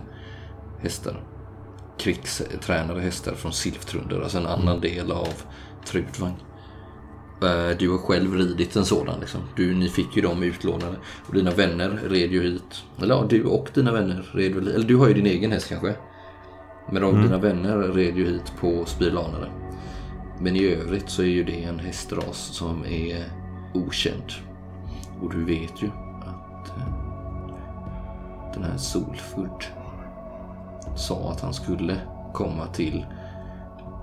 hästar. 0.82 1.24
Krigstränade 2.00 3.02
hästar 3.02 3.34
från 3.34 3.54
Silftrunder. 3.54 4.22
Alltså 4.22 4.38
en 4.38 4.48
annan 4.48 4.80
del 4.82 5.12
av 5.12 5.34
Trudvang. 5.86 6.36
Eh, 7.41 7.78
Du 7.80 7.89
har 7.89 7.98
själv 7.98 8.34
ridit 8.34 8.76
en 8.76 8.86
sådan. 8.86 9.20
Liksom. 9.20 9.41
Du, 9.56 9.76
ni 9.76 9.89
fick 9.89 10.16
ju 10.16 10.22
dem 10.22 10.43
utlånade. 10.43 10.95
Och 11.28 11.34
dina 11.34 11.52
vänner 11.52 11.89
red 12.10 12.32
ju 12.32 12.41
hit. 12.41 12.84
Eller 13.02 13.16
ja, 13.16 13.26
du 13.30 13.43
och 13.43 13.70
dina 13.74 13.91
vänner 13.91 14.26
red 14.32 14.56
väl 14.56 14.68
Eller 14.68 14.88
du 14.88 14.95
har 14.95 15.08
ju 15.08 15.14
din 15.14 15.26
egen 15.26 15.52
häst 15.52 15.70
kanske. 15.70 15.95
Men 16.91 17.02
de, 17.02 17.22
dina 17.22 17.38
vänner 17.38 17.78
red 17.78 18.18
ju 18.18 18.26
hit 18.26 18.54
på 18.60 18.86
spirlanare. 18.86 19.52
Men 20.39 20.56
i 20.56 20.66
övrigt 20.66 21.10
så 21.10 21.22
är 21.22 21.28
ju 21.28 21.43
det 21.43 21.64
en 21.64 21.80
hästras 21.80 22.38
som 22.38 22.86
är 22.86 23.24
okänd. 23.74 24.32
Och 25.22 25.34
du 25.34 25.43
vet 25.45 25.84
ju 25.84 25.88
att 26.22 26.70
eh, 26.78 26.88
den 28.54 28.64
här 28.64 28.78
Solfudd 28.78 29.66
sa 30.98 31.32
att 31.32 31.41
han 31.41 31.54
skulle 31.54 31.95
komma 32.34 32.68
till 32.68 33.06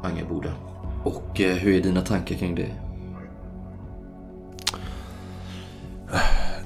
Angerboda. 0.02 0.50
Och 1.04 1.40
eh, 1.40 1.56
hur 1.56 1.74
är 1.78 1.82
dina 1.82 2.00
tankar 2.00 2.34
kring 2.36 2.54
det? 2.54 2.68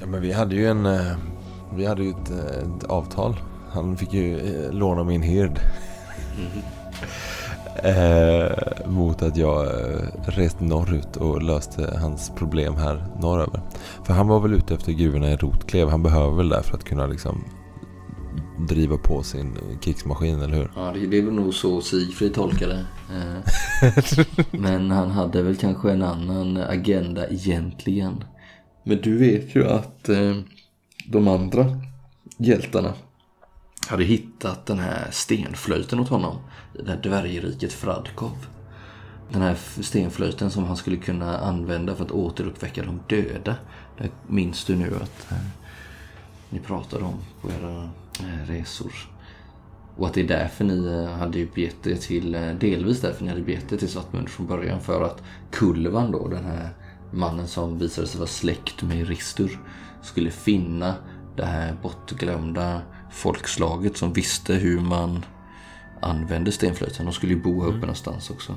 Ja, 0.00 0.06
men 0.06 0.20
vi 0.20 0.32
hade 0.32 0.54
ju 0.54 0.66
en... 0.68 0.86
eh, 0.86 1.16
Vi 1.76 1.86
hade 1.86 2.02
ju 2.04 2.10
ett, 2.10 2.30
eh, 2.30 2.36
ett 2.76 2.84
avtal. 2.84 3.36
Han 3.70 3.96
fick 3.96 4.12
ju 4.12 4.38
eh, 4.64 4.72
låna 4.72 5.04
min 5.04 5.22
hird. 5.22 5.60
eh, 7.82 8.50
mot 8.86 9.22
att 9.22 9.36
jag 9.36 9.66
reste 10.24 10.64
norrut 10.64 11.16
och 11.16 11.42
löste 11.42 11.98
hans 12.00 12.30
problem 12.36 12.76
här 12.76 13.06
norröver. 13.20 13.60
För 14.04 14.14
han 14.14 14.28
var 14.28 14.40
väl 14.40 14.54
ute 14.54 14.74
efter 14.74 14.92
gruvorna 14.92 15.30
i 15.30 15.36
Rotklev. 15.36 15.88
Han 15.88 16.02
behöver 16.02 16.36
väl 16.36 16.48
det 16.48 16.62
för 16.62 16.76
att 16.76 16.84
kunna 16.84 17.06
liksom 17.06 17.44
driva 18.58 18.96
på 18.96 19.22
sin 19.22 19.58
krigsmaskin, 19.80 20.42
eller 20.42 20.56
hur? 20.56 20.70
Ja, 20.76 20.92
det, 20.94 21.06
det 21.06 21.18
är 21.18 21.22
väl 21.22 21.34
nog 21.34 21.54
så 21.54 21.80
Sigfrid 21.80 22.34
tolkade. 22.34 22.86
Eh, 23.10 24.24
Men 24.50 24.90
han 24.90 25.10
hade 25.10 25.42
väl 25.42 25.56
kanske 25.56 25.92
en 25.92 26.02
annan 26.02 26.56
agenda 26.56 27.28
egentligen. 27.28 28.24
Men 28.84 29.00
du 29.00 29.18
vet 29.18 29.54
ju 29.56 29.68
att 29.68 30.08
eh, 30.08 30.36
de 31.06 31.28
andra 31.28 31.66
hjältarna 32.36 32.94
hade 33.88 34.04
hittat 34.04 34.66
den 34.66 34.78
här 34.78 35.08
stenflöjten 35.10 36.00
åt 36.00 36.08
honom. 36.08 36.36
I 36.78 36.82
det 36.82 36.90
här 36.90 37.02
dvärgriket 37.02 37.72
Fradkov. 37.72 38.46
Den 39.32 39.42
här 39.42 39.56
stenflöjten 39.82 40.50
som 40.50 40.64
han 40.64 40.76
skulle 40.76 40.96
kunna 40.96 41.38
använda 41.38 41.94
för 41.94 42.04
att 42.04 42.10
återuppväcka 42.10 42.82
de 42.82 43.00
döda. 43.08 43.56
Det 43.98 44.10
minns 44.26 44.64
du 44.64 44.76
nu 44.76 44.96
att 44.96 45.32
eh, 45.32 45.38
ni 46.50 46.58
pratade 46.58 47.04
om 47.04 47.14
på 47.40 47.48
era 47.50 47.82
eh, 47.82 47.88
resor. 48.46 48.92
Och 49.96 50.06
att 50.06 50.14
det 50.14 50.20
är 50.20 50.28
därför 50.28 50.64
ni 50.64 50.86
eh, 50.86 51.18
hade 51.18 51.38
ju 51.38 51.48
er 51.54 51.96
till, 51.96 52.34
eh, 52.34 52.50
delvis 52.60 53.00
därför 53.00 53.24
ni 53.24 53.30
hade 53.30 53.42
begett 53.42 53.72
er 53.72 53.76
till 53.76 53.88
Svartmund 53.88 54.28
från 54.28 54.46
början. 54.46 54.80
För 54.80 55.02
att 55.02 55.22
Kulvan 55.50 56.12
då, 56.12 56.28
den 56.28 56.44
här 56.44 56.68
mannen 57.12 57.46
som 57.48 57.78
visade 57.78 58.06
sig 58.06 58.18
vara 58.18 58.28
släkt 58.28 58.82
med 58.82 59.08
Ristur, 59.08 59.58
skulle 60.02 60.30
finna 60.30 60.94
det 61.36 61.44
här 61.44 61.76
bortglömda 61.82 62.80
folkslaget 63.10 63.96
som 63.96 64.12
visste 64.12 64.54
hur 64.54 64.80
man 64.80 65.24
använde 66.02 66.52
stenflöjten. 66.52 67.06
De 67.06 67.12
skulle 67.12 67.32
ju 67.34 67.42
bo 67.42 67.60
här 67.62 67.68
uppe 67.68 67.80
någonstans 67.80 68.30
också. 68.30 68.54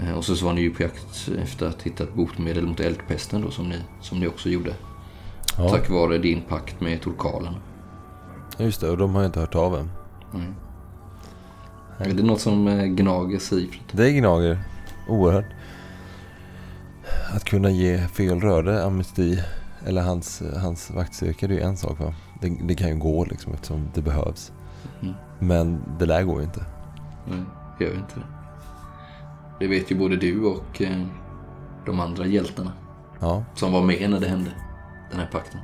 Eh, 0.00 0.12
Och 0.12 0.24
så, 0.24 0.36
så 0.36 0.44
var 0.44 0.52
ni 0.52 0.60
ju 0.60 0.70
på 0.70 0.82
jakt 0.82 1.28
efter 1.42 1.66
att 1.66 1.82
hitta 1.82 2.04
ett 2.04 2.14
botemedel 2.14 2.66
mot 2.66 2.80
eldpesten 2.80 3.40
då 3.40 3.50
som 3.50 3.68
ni, 3.68 3.76
som 4.00 4.20
ni 4.20 4.26
också 4.26 4.48
gjorde. 4.48 4.74
Ja. 5.58 5.68
Tack 5.68 5.90
vare 5.90 6.18
din 6.18 6.42
pakt 6.42 6.80
med 6.80 7.00
Torkalen. 7.00 7.54
Just 8.58 8.80
det, 8.80 8.90
och 8.90 8.96
de 8.96 9.14
har 9.14 9.22
jag 9.22 9.28
inte 9.28 9.40
hört 9.40 9.54
av 9.54 9.76
än. 9.76 9.90
Är 11.98 12.14
det 12.14 12.22
något 12.22 12.40
som 12.40 12.68
eh, 12.68 12.84
gnager 12.84 13.38
Sigfrid? 13.38 13.82
Det 13.92 14.12
gnager 14.12 14.58
oerhört. 15.08 15.46
Att 17.34 17.44
kunna 17.44 17.70
ge 17.70 17.98
fel 17.98 18.40
röde 18.40 18.84
amnesti 18.84 19.42
eller 19.86 20.02
hans, 20.02 20.42
hans 20.56 20.90
vaktstyrka, 20.90 21.46
det 21.46 21.54
är 21.54 21.58
ju 21.58 21.62
en 21.62 21.76
sak 21.76 22.00
va. 22.00 22.14
Det, 22.40 22.58
det 22.62 22.74
kan 22.74 22.88
ju 22.88 22.96
gå 22.96 23.24
liksom 23.24 23.52
eftersom 23.54 23.88
det 23.94 24.02
behövs. 24.02 24.52
Mm. 25.02 25.14
Men 25.38 25.82
det 25.98 26.06
där 26.06 26.22
går 26.22 26.38
ju 26.38 26.44
inte. 26.44 26.64
Nej, 27.28 27.42
det 27.78 27.84
gör 27.84 27.94
inte 27.94 28.14
det. 28.14 28.26
Det 29.60 29.66
vet 29.66 29.90
ju 29.90 29.98
både 29.98 30.16
du 30.16 30.44
och 30.44 30.82
eh, 30.82 31.06
de 31.86 32.00
andra 32.00 32.26
hjältarna 32.26 32.72
Ja, 33.20 33.44
som 33.54 33.72
var 33.72 33.82
med 33.82 34.10
när 34.10 34.20
det 34.20 34.28
hände. 34.28 34.50
Den 35.10 35.20
här 35.20 35.28
pakten. 35.32 35.60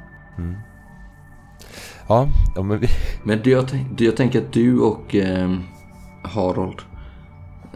Ja, 2.09 2.29
ja 2.55 2.63
men 2.63 2.79
vi... 2.79 2.89
Men 3.23 3.41
jag, 3.45 3.87
det 3.97 4.05
jag 4.05 4.17
tänker 4.17 4.43
att 4.43 4.53
du 4.53 4.81
och 4.81 5.15
eh, 5.15 5.59
Harold 6.23 6.83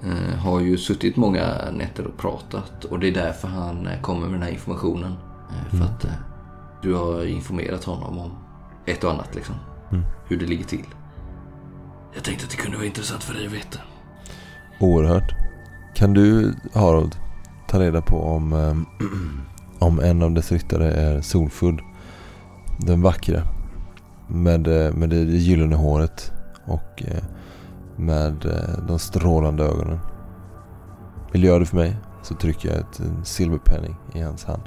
eh, 0.02 0.38
har 0.38 0.60
ju 0.60 0.78
suttit 0.78 1.16
många 1.16 1.70
nätter 1.72 2.06
och 2.06 2.18
pratat. 2.18 2.84
Och 2.84 2.98
det 2.98 3.08
är 3.08 3.12
därför 3.12 3.48
han 3.48 3.86
eh, 3.86 4.00
kommer 4.00 4.26
med 4.26 4.32
den 4.32 4.42
här 4.42 4.50
informationen. 4.50 5.12
Eh, 5.50 5.78
för 5.78 5.84
att 5.84 6.04
eh, 6.04 6.10
du 6.82 6.94
har 6.94 7.24
informerat 7.24 7.84
honom 7.84 8.18
om 8.18 8.30
ett 8.86 9.04
och 9.04 9.10
annat 9.10 9.34
liksom. 9.34 9.54
Hur 10.28 10.38
det 10.38 10.46
ligger 10.46 10.64
till. 10.64 10.86
Jag 12.14 12.24
tänkte 12.24 12.44
att 12.44 12.50
det 12.50 12.56
kunde 12.56 12.76
vara 12.76 12.86
intressant 12.86 13.22
för 13.22 13.34
dig 13.34 13.46
att 13.46 13.52
veta. 13.52 13.78
Oerhört. 14.80 15.34
Kan 15.94 16.14
du, 16.14 16.54
Harold, 16.74 17.16
ta 17.68 17.80
reda 17.80 18.00
på 18.00 18.22
om, 18.22 18.52
eh, 18.52 18.76
om 19.88 20.00
en 20.00 20.22
av 20.22 20.30
dess 20.30 20.52
ryttare 20.52 20.92
är 20.92 21.20
Solfudd? 21.20 21.80
Den 22.78 23.02
vackra. 23.02 23.42
Med, 24.34 24.66
eh, 24.66 24.92
med 24.92 25.10
det 25.10 25.16
gyllene 25.16 25.76
håret 25.76 26.32
och 26.64 27.02
eh, 27.02 27.22
med 27.96 28.44
eh, 28.44 28.86
de 28.86 28.98
strålande 28.98 29.64
ögonen. 29.64 29.98
Vill 31.32 31.40
du 31.40 31.46
göra 31.46 31.58
det 31.58 31.66
för 31.66 31.76
mig 31.76 31.96
så 32.22 32.34
trycker 32.34 32.68
jag 32.68 32.78
ett 32.78 33.00
en 33.00 33.24
silverpenning 33.24 33.96
i 34.14 34.20
hans 34.20 34.44
hand. 34.44 34.62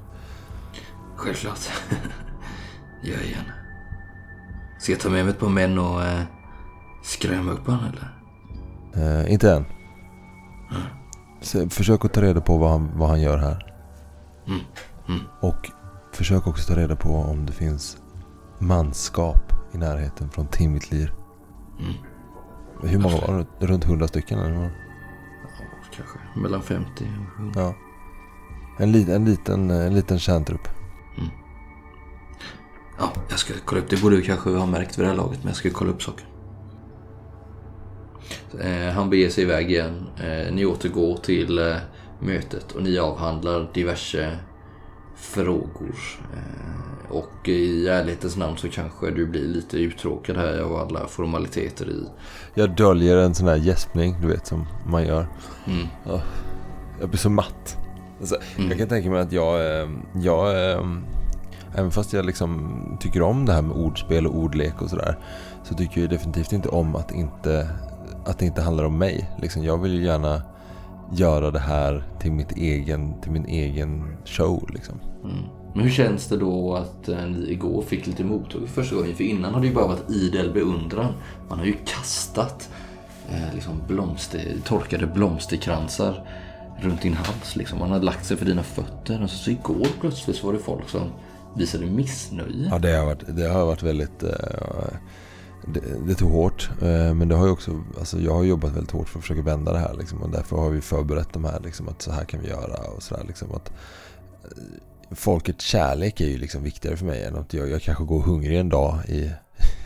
Självklart. 1.15 1.59
Gör 3.03 3.15
jag 3.15 3.25
gärna. 3.25 3.53
Ska 4.79 4.91
jag 4.91 5.01
ta 5.01 5.09
med 5.09 5.25
mig 5.25 5.33
ett 5.33 5.39
par 5.39 5.49
män 5.49 5.79
och 5.79 6.03
eh, 6.03 6.21
skrämma 7.03 7.51
upp 7.51 7.67
honom 7.67 7.85
eller? 7.85 8.15
Eh, 9.21 9.33
inte 9.33 9.51
än. 9.51 9.65
Så, 11.41 11.69
försök 11.69 12.05
att 12.05 12.13
ta 12.13 12.21
reda 12.21 12.41
på 12.41 12.57
vad 12.57 12.71
han, 12.71 12.91
vad 12.95 13.09
han 13.09 13.21
gör 13.21 13.37
här. 13.37 13.73
Mm. 14.47 14.59
Mm. 15.07 15.21
Och 15.41 15.71
försök 16.11 16.47
också 16.47 16.73
ta 16.73 16.79
reda 16.79 16.95
på 16.95 17.09
om 17.15 17.45
det 17.45 17.53
finns 17.53 17.97
manskap 18.59 19.54
i 19.75 19.77
närheten 19.77 20.29
från 20.29 20.47
Timmitlir. 20.47 21.13
Mm. 21.79 21.93
Hur 22.81 22.99
många 22.99 23.15
var 23.15 23.45
det? 23.59 23.65
Runt 23.65 23.83
hundra 23.83 24.07
stycken? 24.07 24.39
Eller? 24.39 24.61
Ja, 24.61 24.69
kanske 25.95 26.19
mellan 26.35 26.61
50 26.61 26.87
och 26.93 27.39
100. 27.39 27.61
Ja. 27.61 27.75
En, 28.79 28.91
li, 28.91 29.11
en, 29.11 29.25
liten, 29.25 29.69
en 29.69 29.95
liten 29.95 30.19
kärntrupp. 30.19 30.67
Ja, 32.99 33.13
jag 33.29 33.39
ska 33.39 33.53
kolla 33.65 33.81
upp. 33.81 33.89
Det 33.89 34.01
borde 34.01 34.15
du 34.15 34.21
kanske 34.21 34.49
ha 34.49 34.65
märkt 34.65 34.97
vid 34.97 35.05
det 35.05 35.09
här 35.09 35.15
laget, 35.15 35.39
men 35.39 35.47
jag 35.47 35.55
ska 35.55 35.69
kolla 35.69 35.91
upp 35.91 36.03
saken. 36.03 36.25
Eh, 38.59 38.93
han 38.93 39.09
beger 39.09 39.29
sig 39.29 39.43
iväg 39.43 39.71
igen. 39.71 40.07
Eh, 40.17 40.53
ni 40.53 40.65
återgår 40.65 41.17
till 41.17 41.57
eh, 41.57 41.75
mötet 42.19 42.71
och 42.71 42.83
ni 42.83 42.97
avhandlar 42.97 43.71
diverse 43.73 44.39
frågor. 45.15 45.95
Eh, 46.33 47.11
och 47.11 47.49
i 47.49 47.87
ärlighetens 47.87 48.37
namn 48.37 48.57
så 48.57 48.69
kanske 48.69 49.11
du 49.11 49.25
blir 49.25 49.47
lite 49.47 49.77
uttråkad 49.77 50.37
här 50.37 50.59
av 50.59 50.75
alla 50.75 51.07
formaliteter 51.07 51.89
i. 51.89 52.03
Jag 52.53 52.75
döljer 52.75 53.17
en 53.17 53.35
sån 53.35 53.47
här 53.47 53.55
gäspning, 53.55 54.15
du 54.21 54.27
vet, 54.27 54.47
som 54.47 54.67
man 54.87 55.05
gör. 55.05 55.27
Mm. 55.67 55.87
Ja. 56.05 56.21
Jag 56.99 57.09
blir 57.09 57.19
så 57.19 57.29
matt. 57.29 57.77
Alltså, 58.19 58.35
Mm. 58.57 58.69
Jag 58.69 58.79
kan 58.79 58.87
tänka 58.87 59.09
mig 59.09 59.21
att 59.21 59.31
jag, 59.31 59.81
eh, 59.81 59.89
jag 60.13 60.71
eh, 60.71 60.85
även 61.75 61.91
fast 61.91 62.13
jag 62.13 62.25
liksom 62.25 62.71
tycker 62.99 63.21
om 63.21 63.45
det 63.45 63.53
här 63.53 63.61
med 63.61 63.77
ordspel 63.77 64.27
och 64.27 64.35
ordlek 64.37 64.81
och 64.81 64.89
sådär, 64.89 65.19
så 65.63 65.75
tycker 65.75 66.01
jag 66.01 66.09
definitivt 66.09 66.51
inte 66.53 66.69
om 66.69 66.95
att, 66.95 67.11
inte, 67.11 67.69
att 68.25 68.39
det 68.39 68.45
inte 68.45 68.61
handlar 68.61 68.83
om 68.83 68.97
mig. 68.97 69.31
Liksom, 69.41 69.63
jag 69.63 69.77
vill 69.81 69.93
ju 69.93 70.05
gärna 70.05 70.41
göra 71.11 71.51
det 71.51 71.59
här 71.59 72.03
till, 72.19 72.31
mitt 72.31 72.51
egen, 72.51 73.21
till 73.21 73.31
min 73.31 73.45
egen 73.45 74.17
show. 74.25 74.69
Liksom. 74.73 74.99
Mm. 75.23 75.43
Men 75.73 75.83
hur 75.83 75.91
känns 75.91 76.27
det 76.27 76.37
då 76.37 76.75
att 76.75 77.07
eh, 77.09 77.25
ni 77.25 77.51
igår 77.51 77.81
fick 77.81 78.07
lite 78.07 78.23
för 78.23 78.67
första 78.67 78.95
gången? 78.95 79.15
För 79.15 79.23
innan 79.23 79.53
har 79.53 79.61
det 79.61 79.67
ju 79.67 79.73
bara 79.73 79.87
varit 79.87 80.09
idel 80.09 80.53
beundran. 80.53 81.13
Man 81.49 81.59
har 81.59 81.65
ju 81.65 81.75
kastat 81.85 82.69
eh, 83.29 83.53
liksom 83.53 83.81
blomster, 83.87 84.53
torkade 84.63 85.07
blomsterkransar 85.07 86.27
runt 86.81 87.01
din 87.01 87.13
hals. 87.13 87.55
Liksom. 87.55 87.79
Man 87.79 87.91
har 87.91 87.99
lagt 87.99 88.25
sig 88.25 88.37
för 88.37 88.45
dina 88.45 88.63
fötter. 88.63 89.23
Och 89.23 89.29
så, 89.29 89.37
så 89.37 89.51
igår 89.51 89.87
plötsligt 90.01 90.37
så 90.37 90.45
var 90.45 90.53
det 90.53 90.59
folk 90.59 90.89
som 90.89 91.09
visade 91.55 91.85
missnöje. 91.85 92.67
Ja, 92.71 92.79
det 92.79 92.91
har 92.91 93.05
varit, 93.05 93.23
det 93.27 93.47
har 93.47 93.65
varit 93.65 93.83
väldigt... 93.83 94.23
Eh, 94.23 94.29
det, 95.67 96.07
det 96.07 96.15
tog 96.15 96.31
hårt. 96.31 96.69
Eh, 96.81 97.13
men 97.13 97.27
det 97.27 97.35
har 97.35 97.45
ju 97.45 97.51
också... 97.51 97.83
Alltså 97.99 98.19
jag 98.19 98.33
har 98.33 98.43
jobbat 98.43 98.71
väldigt 98.71 98.91
hårt 98.91 99.09
för 99.09 99.19
att 99.19 99.23
försöka 99.23 99.41
vända 99.41 99.73
det 99.73 99.79
här. 99.79 99.93
Liksom, 99.93 100.21
och 100.21 100.29
därför 100.29 100.57
har 100.57 100.69
vi 100.69 100.81
förberett 100.81 101.33
de 101.33 101.43
här. 101.43 101.59
Liksom, 101.59 101.87
att 101.89 102.01
så 102.01 102.11
här 102.11 102.25
kan 102.25 102.41
vi 102.41 102.47
göra. 102.49 102.87
Och 102.95 103.03
så 103.03 103.15
där, 103.17 103.23
liksom, 103.23 103.51
att, 103.51 103.71
eh, 104.43 105.15
folkets 105.15 105.65
kärlek 105.65 106.21
är 106.21 106.27
ju 106.27 106.37
liksom 106.37 106.63
viktigare 106.63 106.97
för 106.97 107.05
mig 107.05 107.23
än 107.23 107.35
att 107.35 107.53
jag, 107.53 107.69
jag 107.69 107.81
kanske 107.81 108.03
går 108.03 108.21
hungrig 108.21 108.59
en 108.59 108.69
dag 108.69 108.99
i, 109.07 109.31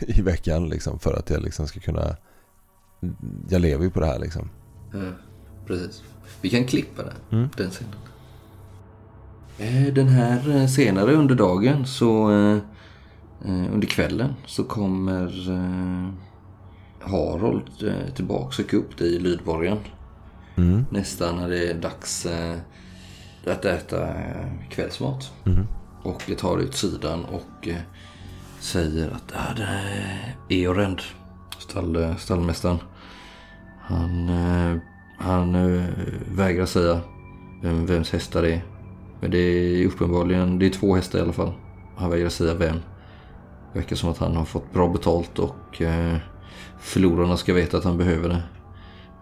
i 0.18 0.22
veckan. 0.22 0.68
Liksom, 0.68 0.98
för 0.98 1.14
att 1.18 1.30
jag 1.30 1.42
liksom 1.42 1.66
ska 1.66 1.80
kunna... 1.80 2.16
Jag 3.48 3.60
lever 3.60 3.84
ju 3.84 3.90
på 3.90 4.00
det 4.00 4.06
här 4.06 4.18
liksom. 4.18 4.50
Ja, 4.92 4.98
precis. 5.66 6.02
Vi 6.40 6.50
kan 6.50 6.64
klippa 6.64 7.02
det, 7.02 7.36
Mm. 7.36 7.48
den 7.56 7.70
scenen. 7.70 7.94
Eh, 9.58 9.94
Den 9.94 10.08
här 10.08 10.66
senare 10.66 11.12
under 11.14 11.34
dagen 11.34 11.86
så 11.86 12.30
under 13.44 13.86
kvällen 13.86 14.34
så 14.46 14.64
kommer 14.64 15.50
eh, 15.50 16.08
Harold 17.10 17.70
eh, 17.82 18.14
tillbaks 18.14 18.58
och 18.58 18.74
upp 18.74 19.00
i 19.00 19.18
Lydborgen. 19.18 19.78
Mm. 20.56 20.84
Nästan 20.90 21.36
när 21.36 21.48
det 21.48 21.70
är 21.70 21.74
dags 21.74 22.26
eh, 22.26 22.56
att 23.46 23.64
äta 23.64 24.08
eh, 24.08 24.46
kvällsmat. 24.70 25.32
Mm. 25.46 25.66
Och 26.02 26.22
det 26.26 26.34
tar 26.34 26.58
ut 26.58 26.74
sidan 26.74 27.24
och 27.24 27.68
eh, 27.68 27.76
säger 28.60 29.10
att 29.10 29.32
ah, 29.34 29.54
det 29.56 29.62
är 29.62 30.34
Eorend, 30.48 31.00
stall, 31.58 31.96
eh, 31.96 32.16
stallmästaren. 32.16 32.78
Han, 33.80 34.28
eh, 34.28 34.76
han 35.18 35.54
eh, 35.54 35.84
vägrar 36.34 36.66
säga 36.66 37.00
vem, 37.62 37.86
vems 37.86 38.10
hästar 38.10 38.42
det 38.42 38.54
är. 38.54 38.62
Men 39.20 39.30
det 39.30 39.38
är 39.38 39.86
uppenbarligen, 39.86 40.58
det 40.58 40.66
är 40.66 40.70
två 40.70 40.94
hästar 40.94 41.18
i 41.18 41.22
alla 41.22 41.32
fall. 41.32 41.52
Han 41.96 42.10
vägrar 42.10 42.28
säga 42.28 42.54
vem. 42.54 42.76
Verkar 43.72 43.96
som 43.96 44.10
att 44.10 44.18
han 44.18 44.36
har 44.36 44.44
fått 44.44 44.72
bra 44.72 44.88
betalt 44.88 45.38
och 45.38 45.82
eh, 45.82 46.16
förlorarna 46.78 47.36
ska 47.36 47.54
veta 47.54 47.76
att 47.76 47.84
han 47.84 47.98
behöver 47.98 48.28
det. 48.28 48.42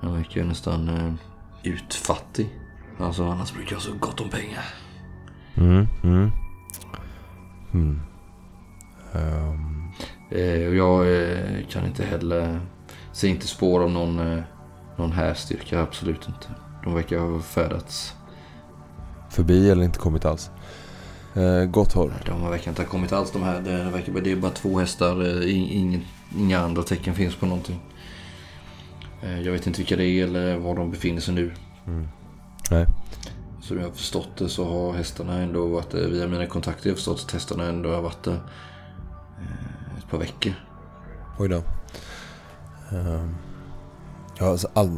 Han 0.01 0.15
verkar 0.15 0.45
nästan 0.45 0.89
eh, 0.89 1.13
utfattig. 1.63 2.49
Alltså 2.99 3.25
annars 3.25 3.53
brukar 3.55 3.73
jag 3.73 3.83
så 3.83 3.93
gott 4.01 4.21
om 4.21 4.29
pengar. 4.29 4.65
Mm. 5.57 5.87
Mm. 6.03 6.31
Mm. 7.73 8.01
Ehm, 9.13 9.79
Eh, 10.31 10.69
och 10.69 10.75
jag 10.75 11.23
eh, 11.23 11.67
kan 11.69 11.87
inte 11.87 12.05
heller, 12.05 12.61
se 13.13 13.29
inte 13.29 13.47
spår 13.47 13.83
av 13.83 13.91
någon, 13.91 14.19
eh, 14.19 14.43
någon 14.97 15.13
härstyrka, 15.13 15.83
absolut 15.83 16.29
inte. 16.29 16.49
De 16.85 16.95
verkar 16.95 17.19
ha 17.19 17.41
färdats, 17.41 18.15
förbi 19.31 19.71
eller 19.71 19.85
inte 19.85 19.99
kommit 19.99 20.25
alls. 20.25 20.51
Eh, 21.35 21.65
gott 21.65 21.93
håll. 21.93 22.13
de 22.27 22.51
verkar 22.51 22.71
inte 22.71 22.83
ha 22.83 22.89
kommit 22.89 23.13
alls 23.13 23.31
de 23.33 23.43
här. 23.43 23.61
Det, 23.61 23.91
verkar, 23.91 24.13
det 24.13 24.33
är 24.33 24.37
bara 24.37 24.51
två 24.53 24.79
hästar, 24.79 25.23
eh, 25.23 25.57
in- 25.57 25.69
ingen, 25.71 26.05
inga 26.39 26.61
andra 26.61 26.83
tecken 26.83 27.15
finns 27.15 27.35
på 27.37 27.47
någonting. 27.47 27.81
Eh, 29.23 29.41
jag 29.41 29.53
vet 29.53 29.67
inte 29.67 29.79
vilka 29.79 29.97
det 29.97 30.05
är 30.05 30.25
eller 30.25 30.57
var 30.57 30.77
de 30.77 30.91
befinner 30.91 31.21
sig 31.21 31.35
nu. 31.35 31.53
Nej. 32.71 32.87
Som 33.63 33.77
jag 33.79 33.85
har 33.85 33.91
förstått 33.93 34.29
det 34.39 34.49
så 34.49 34.65
har 34.65 34.93
hästarna 34.93 35.35
ändå 35.39 35.67
varit 35.67 35.91
där, 35.91 36.09
via 36.09 36.27
mina 36.27 36.47
kontakter 36.47 36.87
jag 36.87 36.93
har 36.93 36.97
förstått 36.97 37.23
att 37.27 37.33
hästarna 37.33 37.65
ändå 37.65 37.91
har 37.95 38.03
varit 38.03 38.23
där 38.23 38.41
eh, 39.41 39.99
ett 39.99 40.11
par 40.11 40.19
veckor. 40.19 40.53
Oj 41.39 41.49
då. 41.49 41.63
Ehm, 42.97 43.35
ja, 44.39 44.47
alltså 44.47 44.69
all, 44.75 44.91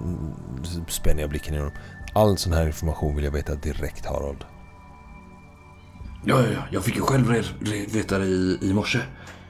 spänner 0.88 1.20
jag 1.20 1.30
blicken 1.30 1.54
i 1.54 1.58
dem. 1.58 1.70
All 2.14 2.36
sån 2.36 2.52
här 2.52 2.66
information 2.66 3.16
vill 3.16 3.24
jag 3.24 3.32
veta 3.32 3.54
direkt 3.54 4.06
Harald. 4.06 4.44
Ja, 6.24 6.40
ja, 6.42 6.46
ja. 6.54 6.62
Jag 6.70 6.84
fick 6.84 6.96
ju 6.96 7.02
själv 7.02 7.28
red, 7.28 7.44
red, 7.60 7.90
veta 7.90 8.18
det 8.18 8.24
i, 8.26 8.58
i 8.62 8.74
morse. 8.74 8.98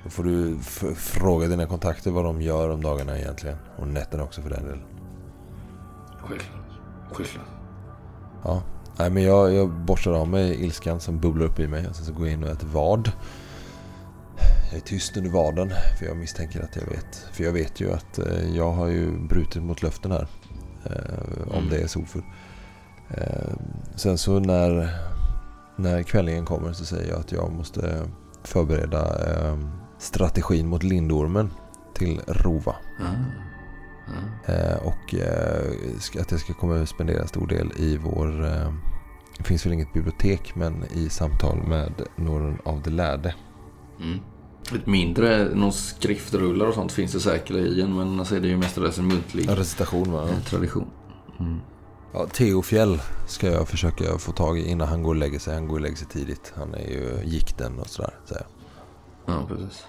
Då 0.04 0.10
får 0.10 0.24
du 0.24 0.58
fråga 0.96 1.48
dina 1.48 1.66
kontakter 1.66 2.10
vad 2.10 2.24
de 2.24 2.42
gör 2.42 2.68
om 2.70 2.82
dagarna 2.82 3.18
egentligen. 3.18 3.56
Och 3.76 3.88
nätterna 3.88 4.22
också 4.22 4.42
för 4.42 4.50
den 4.50 4.62
delen. 4.64 4.82
Självklart. 6.18 6.64
Självklart. 7.12 7.46
Ja. 8.44 8.62
Nej 8.98 9.10
men 9.10 9.22
jag, 9.22 9.54
jag 9.54 9.70
borstar 9.70 10.12
av 10.12 10.28
mig 10.28 10.64
ilskan 10.64 11.00
som 11.00 11.20
bubblar 11.20 11.46
upp 11.46 11.58
i 11.58 11.68
mig. 11.68 11.86
Och 11.88 11.96
sen 11.96 12.04
så 12.04 12.12
går 12.12 12.26
jag 12.26 12.32
in 12.34 12.44
och 12.44 12.50
äter 12.50 12.66
vad. 12.68 13.12
Jag 14.70 14.76
är 14.76 14.80
tyst 14.80 15.16
under 15.16 15.30
vaden. 15.30 15.72
För 15.98 16.06
jag 16.06 16.16
misstänker 16.16 16.60
att 16.62 16.76
jag 16.76 16.86
vet. 16.86 17.26
För 17.32 17.44
jag 17.44 17.52
vet 17.52 17.80
ju 17.80 17.92
att 17.92 18.18
eh, 18.18 18.56
jag 18.56 18.72
har 18.72 18.86
ju 18.86 19.18
brutit 19.28 19.62
mot 19.62 19.82
löften 19.82 20.12
här. 20.12 20.26
Eh, 20.84 21.52
om 21.52 21.58
Mm. 21.58 21.70
det 21.70 21.76
är 21.82 21.86
solfull. 21.86 22.22
Eh, 23.10 23.54
sen 23.96 24.18
så 24.18 24.38
när, 24.40 24.94
när 25.82 26.02
kvällningen 26.02 26.44
kommer 26.44 26.72
så 26.72 26.84
säger 26.84 27.10
jag 27.10 27.20
att 27.20 27.32
jag 27.32 27.52
måste 27.52 28.08
förbereda 28.44 29.00
eh, 29.30 29.58
strategin 29.98 30.68
mot 30.68 30.82
lindormen 30.82 31.50
till 31.94 32.20
Rova. 32.26 32.76
Mm. 33.00 33.24
Eh, 34.46 34.76
och 34.76 35.14
eh, 35.14 36.20
att 36.20 36.30
jag 36.30 36.40
ska 36.40 36.52
komma 36.52 36.80
att 36.82 36.88
spendera 36.88 37.22
en 37.22 37.28
stor 37.28 37.46
del 37.46 37.72
i 37.76 37.96
vår... 37.96 38.44
Eh, 38.44 38.72
det 39.38 39.44
finns 39.44 39.66
väl 39.66 39.72
inget 39.72 39.92
bibliotek 39.92 40.54
men 40.54 40.84
i 40.84 41.08
samtal 41.08 41.62
med 41.68 41.92
någon 42.16 42.58
av 42.64 42.82
de 42.82 42.90
lärde. 42.90 43.34
Mm. 44.00 44.18
Lite 44.72 44.90
mindre, 44.90 45.54
någon 45.54 45.72
skriftrullar 45.72 46.66
och 46.66 46.74
sånt 46.74 46.92
finns 46.92 47.12
det 47.12 47.20
säkerligen 47.20 47.96
men 47.96 48.20
alltså 48.20 48.36
är 48.36 48.40
det 48.40 48.48
ju 48.48 48.56
mestadels 48.56 48.98
en 48.98 49.08
muntlig 49.08 49.46
Ja, 49.48 49.56
Recitation 49.56 50.12
va? 50.12 50.28
tradition. 50.46 50.86
Ja, 52.12 52.26
Theo 52.26 52.62
ska 53.26 53.50
jag 53.50 53.68
försöka 53.68 54.18
få 54.18 54.32
tag 54.32 54.58
i 54.58 54.68
innan 54.68 54.88
han 54.88 55.02
går 55.02 55.10
och 55.10 55.16
lägger 55.16 55.38
sig. 55.38 55.54
Han 55.54 55.68
går 55.68 55.74
och 55.74 55.80
lägger 55.80 55.96
sig 55.96 56.06
tidigt. 56.06 56.52
Han 56.56 56.74
är 56.74 56.88
ju 56.88 57.20
gikten 57.24 57.78
och 57.78 57.88
sådär. 57.88 58.14
jag. 58.28 58.42
Ja, 59.26 59.46
precis. 59.48 59.84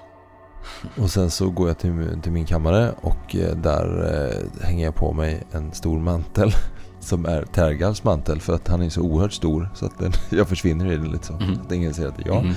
Och 0.98 1.10
sen 1.10 1.30
så 1.30 1.50
går 1.50 1.68
jag 1.68 1.78
till, 1.78 2.20
till 2.24 2.32
min 2.32 2.46
kammare 2.46 2.92
och 3.02 3.36
eh, 3.36 3.56
där 3.56 4.14
eh, 4.14 4.66
hänger 4.66 4.86
jag 4.86 4.96
på 4.96 5.14
mig 5.14 5.44
en 5.52 5.74
stor 5.74 6.00
mantel. 6.00 6.54
Som 7.00 7.26
är 7.26 7.46
Tergals 7.46 8.04
mantel 8.04 8.42
för 8.42 8.54
att 8.54 8.68
han 8.68 8.82
är 8.82 8.90
så 8.90 9.02
oerhört 9.02 9.34
stor 9.34 9.70
så 9.76 9.86
att 9.86 10.00
den, 10.00 10.12
jag 10.30 10.48
försvinner 10.48 10.92
i 10.92 10.96
den 10.96 11.12
lite 11.12 11.28
så. 11.28 11.34
Mhm. 11.34 11.60
Att 11.66 11.72
ingen 11.72 11.94
ser 11.94 12.08
att 12.08 12.18
det 12.18 12.24
är 12.24 12.28
jag. 12.28 12.46
Mm. 12.46 12.56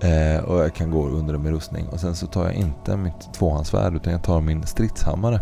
Eh, 0.00 0.44
och 0.44 0.58
jag 0.58 0.74
kan 0.74 0.90
gå 0.90 1.06
under 1.08 1.32
den 1.32 1.42
med 1.42 1.52
rustning. 1.52 1.86
Och 1.86 2.00
sen 2.00 2.16
så 2.16 2.26
tar 2.26 2.44
jag 2.44 2.54
inte 2.54 2.96
mitt 2.96 3.34
tvåhandsvärd 3.34 3.94
utan 3.94 4.12
jag 4.12 4.22
tar 4.22 4.40
min 4.40 4.66
stridshammare. 4.66 5.40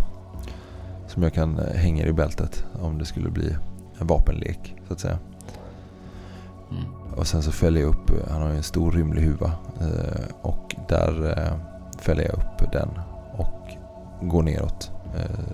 Som 1.13 1.23
jag 1.23 1.35
kan 1.35 1.59
eh, 1.59 1.75
hänga 1.75 2.07
i 2.07 2.13
bältet 2.13 2.65
om 2.83 2.99
det 2.99 3.05
skulle 3.05 3.31
bli 3.31 3.57
en 3.99 4.07
vapenlek 4.07 4.75
så 4.87 4.93
att 4.93 5.01
säga. 5.01 5.19
Mm. 6.71 6.85
Och 7.17 7.27
sen 7.27 7.43
så 7.43 7.53
fäller 7.53 7.81
jag 7.81 7.89
upp, 7.89 8.11
eh, 8.11 8.33
han 8.33 8.43
har 8.43 8.51
ju 8.51 8.57
en 8.57 8.63
stor 8.63 8.93
rymlig 8.93 9.23
huva. 9.23 9.53
Eh, 9.81 10.35
och 10.43 10.77
där 10.89 11.51
fäller 11.99 12.23
jag 12.23 12.33
upp 12.33 12.73
den 12.73 12.89
och 13.33 13.69
går 14.29 14.43
neråt. 14.43 14.91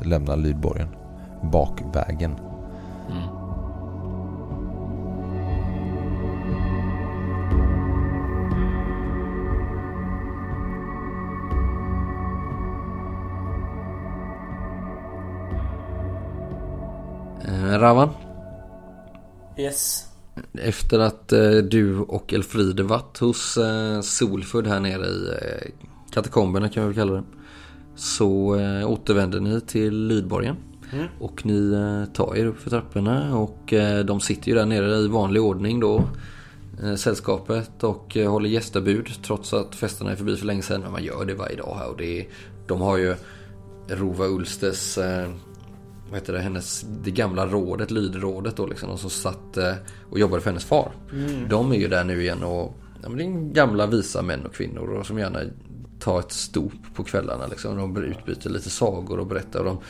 Lämnar 0.02 0.36
Lydborgen 0.36 0.88
bakvägen. 1.42 2.36
Mm. 3.10 3.37
Ravan, 17.68 18.08
Yes. 19.58 20.04
efter 20.52 20.98
att 20.98 21.32
eh, 21.32 21.50
du 21.50 21.98
och 21.98 22.32
Elfride 22.34 22.82
varit 22.82 23.18
hos 23.18 23.56
eh, 23.56 24.00
Solfurd 24.00 24.66
här 24.66 24.80
nere 24.80 25.06
i 25.06 25.28
eh, 25.28 25.70
katakomberna 26.10 26.68
kan 26.68 26.82
vi 26.82 26.86
väl 26.86 26.96
kalla 26.96 27.12
det. 27.12 27.22
Så 27.96 28.56
eh, 28.56 28.90
återvänder 28.90 29.40
ni 29.40 29.60
till 29.60 30.06
Lydborgen. 30.06 30.56
Mm. 30.92 31.06
Och 31.20 31.46
ni 31.46 31.72
eh, 31.72 32.12
tar 32.14 32.36
er 32.36 32.46
upp 32.46 32.58
för 32.58 32.70
trapporna 32.70 33.36
och 33.36 33.72
eh, 33.72 34.04
de 34.04 34.20
sitter 34.20 34.48
ju 34.48 34.54
där 34.54 34.66
nere 34.66 34.96
i 34.96 35.08
vanlig 35.08 35.42
ordning 35.42 35.80
då. 35.80 36.04
Eh, 36.82 36.94
sällskapet 36.94 37.84
och 37.84 38.16
eh, 38.16 38.30
håller 38.30 38.48
gästabud 38.48 39.08
trots 39.22 39.54
att 39.54 39.74
festerna 39.74 40.12
är 40.12 40.16
förbi 40.16 40.36
för 40.36 40.46
länge 40.46 40.62
sedan. 40.62 40.80
Men 40.80 40.92
man 40.92 41.04
gör 41.04 41.24
det 41.24 41.34
varje 41.34 41.56
dag 41.56 41.76
här 41.78 41.88
och 41.90 41.96
det 41.96 42.20
är, 42.20 42.26
de 42.66 42.80
har 42.80 42.96
ju 42.96 43.14
Rova 43.88 44.26
Ulstes, 44.26 44.98
eh, 44.98 45.30
vad 46.10 46.20
heter 46.20 46.32
det, 46.32 46.40
hennes, 46.40 46.86
det 47.04 47.10
gamla 47.10 47.46
rådet, 47.46 47.90
lydrådet 47.90 48.56
då 48.56 48.66
liksom. 48.66 48.88
De 48.88 48.98
som 48.98 49.10
satt 49.10 49.56
eh, 49.56 49.74
och 50.10 50.18
jobbade 50.18 50.42
för 50.42 50.50
hennes 50.50 50.64
far. 50.64 50.92
De 51.48 51.72
är 51.72 51.76
ju 51.76 51.88
där 51.88 52.04
nu 52.04 52.22
igen 52.22 52.42
och 52.42 52.74
ja, 53.02 53.08
det 53.08 53.24
är 53.24 53.52
gamla 53.52 53.86
visa 53.86 54.22
män 54.22 54.46
och 54.46 54.54
kvinnor 54.54 54.88
och 54.88 55.06
som 55.06 55.18
gärna 55.18 55.40
tar 56.00 56.18
ett 56.18 56.32
stop 56.32 56.70
på 56.94 57.04
kvällarna 57.04 57.46
liksom. 57.46 57.76
De 57.76 58.04
utbyter 58.04 58.50
lite 58.50 58.70
sagor 58.70 59.18
och 59.18 59.26
berättar. 59.26 59.64
Och 59.64 59.82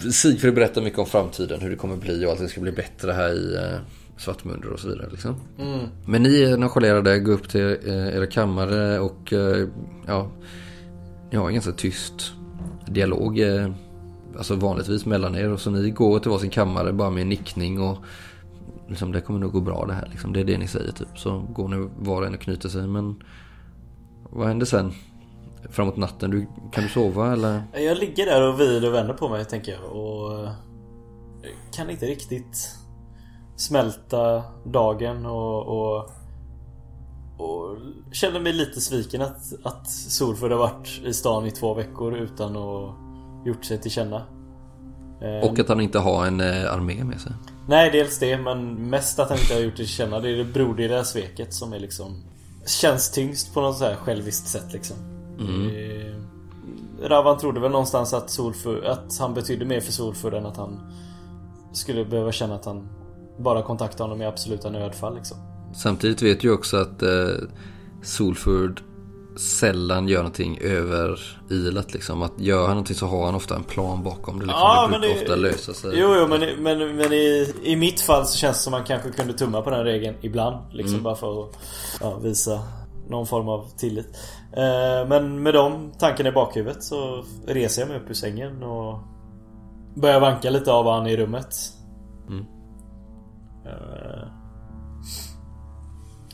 de, 0.00 0.12
Sigfrid 0.12 0.54
berättar 0.54 0.82
mycket 0.82 0.98
om 0.98 1.06
framtiden, 1.06 1.60
hur 1.60 1.70
det 1.70 1.76
kommer 1.76 1.96
bli 1.96 2.26
och 2.26 2.32
att 2.32 2.38
det 2.38 2.48
ska 2.48 2.60
bli 2.60 2.72
bättre 2.72 3.12
här 3.12 3.32
i 3.32 3.54
eh, 3.54 3.78
Svartmunder 4.16 4.72
och 4.72 4.80
så 4.80 4.88
vidare. 4.88 5.08
Liksom. 5.10 5.34
Mm. 5.58 5.86
Men 6.06 6.22
ni 6.22 6.42
är 6.42 6.56
nonchalerade, 6.56 7.18
går 7.18 7.32
upp 7.32 7.48
till 7.48 7.78
eh, 7.86 8.16
era 8.16 8.26
kammare 8.26 8.98
och 8.98 9.32
ja, 10.06 10.30
ni 11.30 11.38
har 11.38 11.48
en 11.48 11.54
ganska 11.54 11.72
tyst 11.72 12.32
dialog. 12.86 13.40
Alltså 14.36 14.54
vanligtvis 14.54 15.06
mellan 15.06 15.36
er. 15.36 15.52
Och 15.52 15.60
så 15.60 15.70
ni 15.70 15.90
går 15.90 16.18
till 16.18 16.30
varsin 16.30 16.50
kammare 16.50 16.92
bara 16.92 17.10
med 17.10 17.22
en 17.22 17.28
nickning 17.28 17.80
och 17.80 17.98
liksom, 18.88 19.12
det 19.12 19.20
kommer 19.20 19.40
nog 19.40 19.52
gå 19.52 19.60
bra 19.60 19.86
det 19.86 19.94
här. 19.94 20.08
Liksom. 20.10 20.32
Det 20.32 20.40
är 20.40 20.44
det 20.44 20.58
ni 20.58 20.68
säger 20.68 20.92
typ. 20.92 21.18
Så 21.18 21.38
går 21.38 21.68
ni 21.68 21.88
var 21.98 22.20
och 22.20 22.26
en 22.26 22.34
och 22.34 22.40
knyter 22.40 22.68
sig. 22.68 22.86
Men 22.86 23.22
vad 24.30 24.48
händer 24.48 24.66
sen? 24.66 24.92
Framåt 25.70 25.96
natten? 25.96 26.30
Du, 26.30 26.46
kan 26.72 26.84
du 26.84 26.90
sova 26.90 27.32
eller? 27.32 27.62
Jag 27.72 27.98
ligger 27.98 28.26
där 28.26 28.48
och 28.48 28.58
vrider 28.58 28.88
och 28.88 28.94
vänder 28.94 29.14
på 29.14 29.28
mig 29.28 29.44
tänker 29.44 29.72
jag 29.72 29.92
och 29.92 30.44
eh, 30.44 30.50
kan 31.72 31.90
inte 31.90 32.06
riktigt 32.06 32.76
smälta 33.56 34.42
dagen 34.64 35.26
och, 35.26 35.66
och, 35.66 36.10
och 37.38 37.76
känner 38.12 38.40
mig 38.40 38.52
lite 38.52 38.80
sviken 38.80 39.22
att, 39.22 39.52
att 39.62 39.90
Solfurd 39.90 40.50
har 40.50 40.58
varit 40.58 41.00
i 41.04 41.14
stan 41.14 41.46
i 41.46 41.50
två 41.50 41.74
veckor 41.74 42.16
utan 42.16 42.56
att 42.56 42.94
gjort 43.44 43.64
sig 43.64 43.78
till 43.78 43.90
känna. 43.90 44.16
Eh, 45.20 45.50
Och 45.50 45.58
att 45.58 45.68
han 45.68 45.80
inte 45.80 45.98
har 45.98 46.26
en 46.26 46.40
eh, 46.40 46.72
armé 46.72 47.04
med 47.04 47.20
sig. 47.20 47.32
Nej, 47.68 47.90
dels 47.90 48.18
det 48.18 48.38
men 48.38 48.74
mest 48.90 49.18
att 49.18 49.28
han 49.28 49.38
inte 49.38 49.54
har 49.54 49.60
gjort 49.60 49.76
det 49.76 49.84
känna. 49.86 50.20
Det 50.20 50.30
är 50.30 50.36
det 50.36 50.44
broderliga 50.44 51.04
sveket 51.04 51.54
som 51.54 51.72
är 51.72 51.78
liksom 51.78 52.22
Känns 52.66 53.10
tyngst 53.10 53.54
på 53.54 53.60
något 53.60 53.76
så 53.76 53.84
här 53.84 53.94
själviskt 53.94 54.46
sätt 54.46 54.72
liksom. 54.72 54.96
Mm. 55.40 55.66
Eh, 55.66 56.14
Ravan 57.08 57.38
trodde 57.38 57.60
väl 57.60 57.70
någonstans 57.70 58.14
att, 58.14 58.30
Solfur, 58.30 58.84
att 58.84 59.18
han 59.18 59.34
betydde 59.34 59.64
mer 59.64 59.80
för 59.80 59.92
Solfur 59.92 60.34
än 60.34 60.46
att 60.46 60.56
han 60.56 60.80
skulle 61.72 62.04
behöva 62.04 62.32
känna 62.32 62.54
att 62.54 62.64
han 62.64 62.88
bara 63.38 63.62
kontaktade 63.62 64.04
honom 64.04 64.22
i 64.22 64.26
absoluta 64.26 64.70
nödfall 64.70 65.14
liksom. 65.14 65.36
Samtidigt 65.74 66.22
vet 66.22 66.40
du 66.40 66.50
också 66.50 66.76
att 66.76 67.02
eh, 67.02 67.08
Solford 68.02 68.80
sällan 69.36 70.08
gör 70.08 70.18
någonting 70.18 70.58
över 70.60 71.20
ilat 71.50 71.92
liksom. 71.92 72.22
Att 72.22 72.32
gör 72.40 72.60
han 72.60 72.70
någonting 72.70 72.96
så 72.96 73.06
har 73.06 73.26
han 73.26 73.34
ofta 73.34 73.56
en 73.56 73.64
plan 73.64 74.02
bakom 74.02 74.38
det. 74.38 74.44
Liksom. 74.46 74.60
Ja, 74.60 74.82
det 74.86 74.90
men 74.90 75.00
brukar 75.00 75.14
det- 75.16 75.22
ofta 75.22 75.36
lösa 75.36 75.74
sig. 75.74 75.90
Jo, 76.00 76.14
jo 76.18 76.26
men, 76.28 76.40
men, 76.62 76.96
men 76.96 77.12
i, 77.12 77.54
i 77.62 77.76
mitt 77.76 78.00
fall 78.00 78.26
så 78.26 78.38
känns 78.38 78.56
det 78.56 78.62
som 78.62 78.74
att 78.74 78.80
man 78.80 78.86
kanske 78.86 79.10
kunde 79.10 79.32
tumma 79.32 79.62
på 79.62 79.70
den 79.70 79.84
regeln 79.84 80.16
ibland. 80.20 80.72
Liksom 80.72 80.94
Mm. 80.94 81.02
bara 81.04 81.14
för 81.14 81.42
att 81.44 81.50
ja, 82.00 82.18
visa 82.18 82.60
någon 83.08 83.26
form 83.26 83.48
av 83.48 83.68
tillit. 83.78 84.16
Eh, 84.56 85.08
men 85.08 85.42
med 85.42 85.54
de 85.54 85.92
tankarna 85.98 86.28
i 86.28 86.32
bakhuvudet 86.32 86.82
så 86.84 87.24
reser 87.46 87.82
jag 87.82 87.88
mig 87.88 87.98
upp 87.98 88.10
ur 88.10 88.14
sängen 88.14 88.62
och 88.62 88.98
börjar 89.94 90.20
vanka 90.20 90.50
lite 90.50 90.72
av 90.72 90.86
han 90.90 91.06
i 91.06 91.16
rummet. 91.16 91.54
Mm. 92.28 92.44
Eh, 93.66 94.28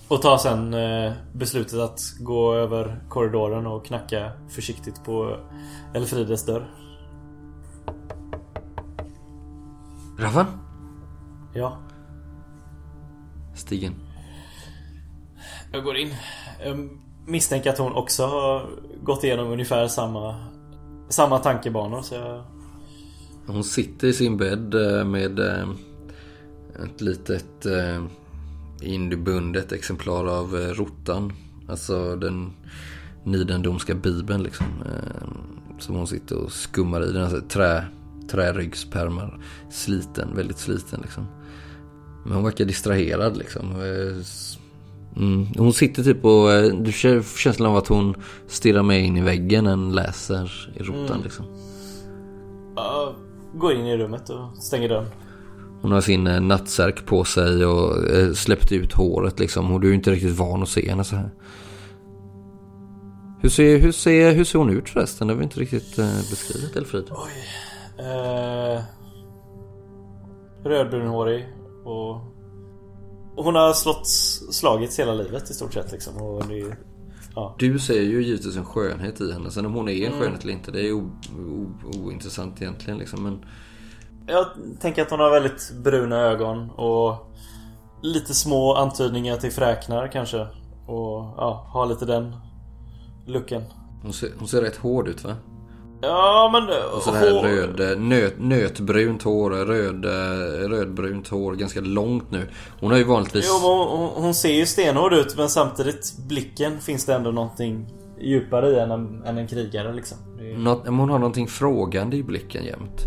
och 0.08 0.22
tar 0.22 0.38
sen 0.38 0.74
eh, 0.74 1.12
beslutet 1.32 1.78
att 1.78 2.00
gå 2.20 2.54
över 2.54 3.04
korridoren 3.08 3.66
och 3.66 3.86
knacka 3.86 4.32
försiktigt 4.48 5.04
på 5.04 5.36
Elfrides 5.94 6.46
dörr. 6.46 6.70
Ravan? 10.18 10.46
Ja. 11.54 11.78
Stigen. 13.54 13.94
Jag 15.72 15.84
går 15.84 15.96
in. 15.96 16.14
Jag 16.64 16.88
misstänker 17.26 17.70
att 17.70 17.78
hon 17.78 17.92
också 17.92 18.26
har 18.26 18.66
gått 19.02 19.24
igenom 19.24 19.48
ungefär 19.48 19.88
samma 19.88 20.48
Samma 21.08 21.38
tankebanor 21.38 22.02
så 22.02 22.14
jag... 22.14 22.44
Hon 23.46 23.64
sitter 23.64 24.08
i 24.08 24.12
sin 24.12 24.36
bädd 24.36 24.74
eh, 24.74 25.04
med 25.04 25.38
eh, 25.38 25.68
ett 26.84 27.00
litet 27.00 27.66
inbundet 28.80 29.72
exemplar 29.72 30.26
av 30.26 30.56
eh, 30.56 30.68
Rotan. 30.74 31.32
Alltså 31.68 32.16
den 32.16 32.50
nidendomska 33.24 33.94
bibeln 33.94 34.42
liksom. 34.42 34.66
eh, 34.86 35.28
Som 35.78 35.94
hon 35.94 36.06
sitter 36.06 36.36
och 36.36 36.52
skummar 36.52 37.04
i. 37.08 37.12
Den 37.12 37.22
har 37.30 37.40
trä, 37.40 37.84
träryggspärmar. 38.30 39.40
Sliten, 39.70 40.36
väldigt 40.36 40.58
sliten 40.58 41.00
liksom. 41.02 41.26
Men 42.24 42.32
hon 42.34 42.44
verkar 42.44 42.64
distraherad 42.64 43.36
liksom. 43.36 43.70
Eh, 43.70 44.16
Mm. 45.16 45.46
Hon 45.56 45.72
sitter 45.72 46.02
typ 46.02 46.24
och 46.24 46.48
du 46.84 46.92
känner 46.92 47.22
känslan 47.36 47.70
av 47.70 47.76
att 47.76 47.88
hon 47.88 48.14
stirrar 48.46 48.82
med 48.82 49.04
in 49.04 49.16
i 49.16 49.20
väggen 49.20 49.66
än 49.66 49.92
läser 49.92 50.70
i 50.76 50.82
rotan 50.82 51.06
Mm. 51.06 51.22
liksom. 51.22 51.44
jag 52.76 53.14
går 53.54 53.72
in 53.72 53.86
i 53.86 53.96
rummet 53.96 54.30
och 54.30 54.56
stänger 54.62 54.88
dörren. 54.88 55.06
Hon 55.80 55.92
har 55.92 56.00
sin 56.00 56.26
eh, 56.26 56.40
nattsärk 56.40 57.06
på 57.06 57.24
sig 57.24 57.64
och 57.64 58.10
eh, 58.10 58.32
släppt 58.32 58.72
ut 58.72 58.92
håret 58.92 59.38
liksom. 59.38 59.72
Och 59.72 59.80
du 59.80 59.90
är 59.90 59.94
inte 59.94 60.10
riktigt 60.10 60.36
van 60.36 60.62
att 60.62 60.68
se 60.68 60.90
henne 60.90 61.04
så 61.04 61.16
här. 61.16 61.30
Hur 63.40 63.48
ser, 63.48 63.78
hur 63.78 63.92
ser, 63.92 64.32
hur 64.32 64.44
ser 64.44 64.58
hon 64.58 64.70
ut 64.70 64.88
förresten? 64.88 65.28
Det 65.28 65.34
har 65.34 65.38
vi 65.38 65.44
inte 65.44 65.60
riktigt 65.60 65.98
eh, 65.98 66.16
beskrivit 66.30 66.76
Elfrid. 66.76 67.10
Eh, 67.98 68.82
rödbrunhårig 70.64 71.46
och 71.84 72.20
hon 73.44 73.54
har 73.54 73.72
slått, 73.72 74.06
slagits 74.52 74.98
hela 74.98 75.14
livet 75.14 75.50
i 75.50 75.54
stort 75.54 75.74
sett 75.74 75.92
liksom. 75.92 76.16
Och 76.16 76.46
det, 76.48 76.76
ja. 77.34 77.56
Du 77.58 77.78
ser 77.78 78.02
ju 78.02 78.22
givetvis 78.22 78.56
en 78.56 78.64
skönhet 78.64 79.20
i 79.20 79.32
henne. 79.32 79.50
Sen 79.50 79.66
om 79.66 79.74
hon 79.74 79.88
är 79.88 80.06
en 80.06 80.12
skönhet 80.12 80.42
eller 80.42 80.52
inte, 80.52 80.70
det 80.70 80.88
är 80.88 80.92
o, 80.92 81.10
o, 81.38 81.66
ointressant 82.04 82.62
egentligen 82.62 82.98
liksom. 82.98 83.22
Men 83.22 83.44
Jag 84.28 84.46
tänker 84.80 85.02
att 85.02 85.10
hon 85.10 85.20
har 85.20 85.30
väldigt 85.30 85.70
bruna 85.84 86.16
ögon 86.16 86.70
och 86.70 87.14
lite 88.02 88.34
små 88.34 88.74
antydningar 88.74 89.36
till 89.36 89.52
fräknar 89.52 90.08
kanske. 90.12 90.38
Och 90.86 91.34
ja, 91.36 91.66
har 91.72 91.86
lite 91.86 92.04
den 92.04 92.36
looken. 93.26 93.62
hon 94.02 94.12
ser, 94.12 94.30
hon 94.38 94.48
ser 94.48 94.62
rätt 94.62 94.76
hård 94.76 95.08
ut 95.08 95.24
va? 95.24 95.36
Ja 96.00 96.50
men... 96.52 96.62
Och 96.96 97.02
så 97.02 97.10
det 97.10 97.18
här 97.18 97.30
hår- 97.32 97.42
röd, 97.42 97.92
eh, 97.92 97.98
nöt, 97.98 98.34
nötbrunt 98.38 99.22
hår, 99.22 99.50
röd, 99.50 100.04
eh, 100.04 100.68
rödbrunt 100.68 101.28
hår, 101.28 101.52
ganska 101.52 101.80
långt 101.80 102.30
nu. 102.30 102.48
Hon 102.80 102.90
har 102.90 102.98
ju 102.98 103.04
vanligtvis... 103.04 103.46
Jo, 103.48 103.68
hon, 103.68 104.08
hon- 104.22 104.34
ser 104.34 104.52
ju 104.52 104.66
stenhård 104.66 105.12
ut 105.12 105.36
men 105.36 105.48
samtidigt 105.48 106.16
blicken 106.28 106.80
finns 106.80 107.04
det 107.04 107.14
ändå 107.14 107.30
någonting 107.30 107.86
djupare 108.20 108.70
i 108.70 108.78
än 108.78 108.90
en, 108.90 109.22
än 109.26 109.38
en 109.38 109.46
krigare 109.48 109.92
liksom. 109.92 110.18
Är, 110.40 110.58
Något, 110.58 110.86
hon 110.86 111.10
har 111.10 111.18
någonting 111.18 111.46
frågande 111.48 112.16
i 112.16 112.22
blicken 112.22 112.64
jämt. 112.64 113.06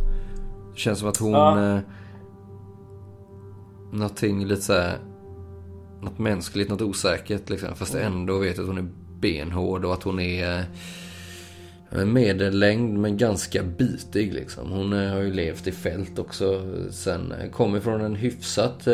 Det 0.73 0.79
känns 0.79 0.99
som 0.99 1.09
att 1.09 1.17
hon... 1.17 1.31
Ja. 1.31 1.75
Eh, 1.75 1.79
någonting 3.91 4.45
lite 4.45 4.61
såhär... 4.61 4.97
Något 6.01 6.19
mänskligt, 6.19 6.69
något 6.69 6.81
osäkert 6.81 7.49
liksom. 7.49 7.75
Fast 7.75 7.95
ändå 7.95 8.37
vet 8.37 8.59
att 8.59 8.67
hon 8.67 8.77
är 8.77 8.89
benhård 9.19 9.85
och 9.85 9.93
att 9.93 10.03
hon 10.03 10.19
är... 10.19 10.65
Eh, 11.91 12.05
medellängd 12.05 12.99
men 12.99 13.17
ganska 13.17 13.63
bitig 13.63 14.33
liksom. 14.33 14.71
Hon 14.71 14.93
eh, 14.93 15.11
har 15.11 15.19
ju 15.19 15.33
levt 15.33 15.67
i 15.67 15.71
fält 15.71 16.19
också. 16.19 16.61
Sen 16.91 17.31
eh, 17.31 17.49
kommer 17.49 17.79
från 17.79 18.01
en 18.01 18.15
hyfsat 18.15 18.87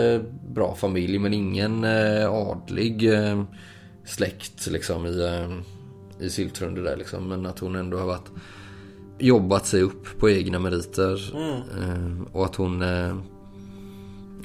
bra 0.49 0.75
familj 0.75 1.19
men 1.19 1.33
ingen 1.33 1.83
adlig 2.29 3.11
släkt 4.05 4.67
liksom 4.67 5.05
i, 5.05 5.47
i 6.19 6.29
Syltrunde 6.29 6.83
där 6.83 6.97
liksom. 6.97 7.27
Men 7.27 7.45
att 7.45 7.59
hon 7.59 7.75
ändå 7.75 7.97
har 7.97 8.05
varit 8.05 8.31
jobbat 9.19 9.65
sig 9.65 9.81
upp 9.81 10.19
på 10.19 10.29
egna 10.29 10.59
meriter. 10.59 11.35
Eh, 11.81 12.35
och 12.35 12.45
att 12.45 12.55
hon... 12.55 12.81
Eh, 12.81 13.15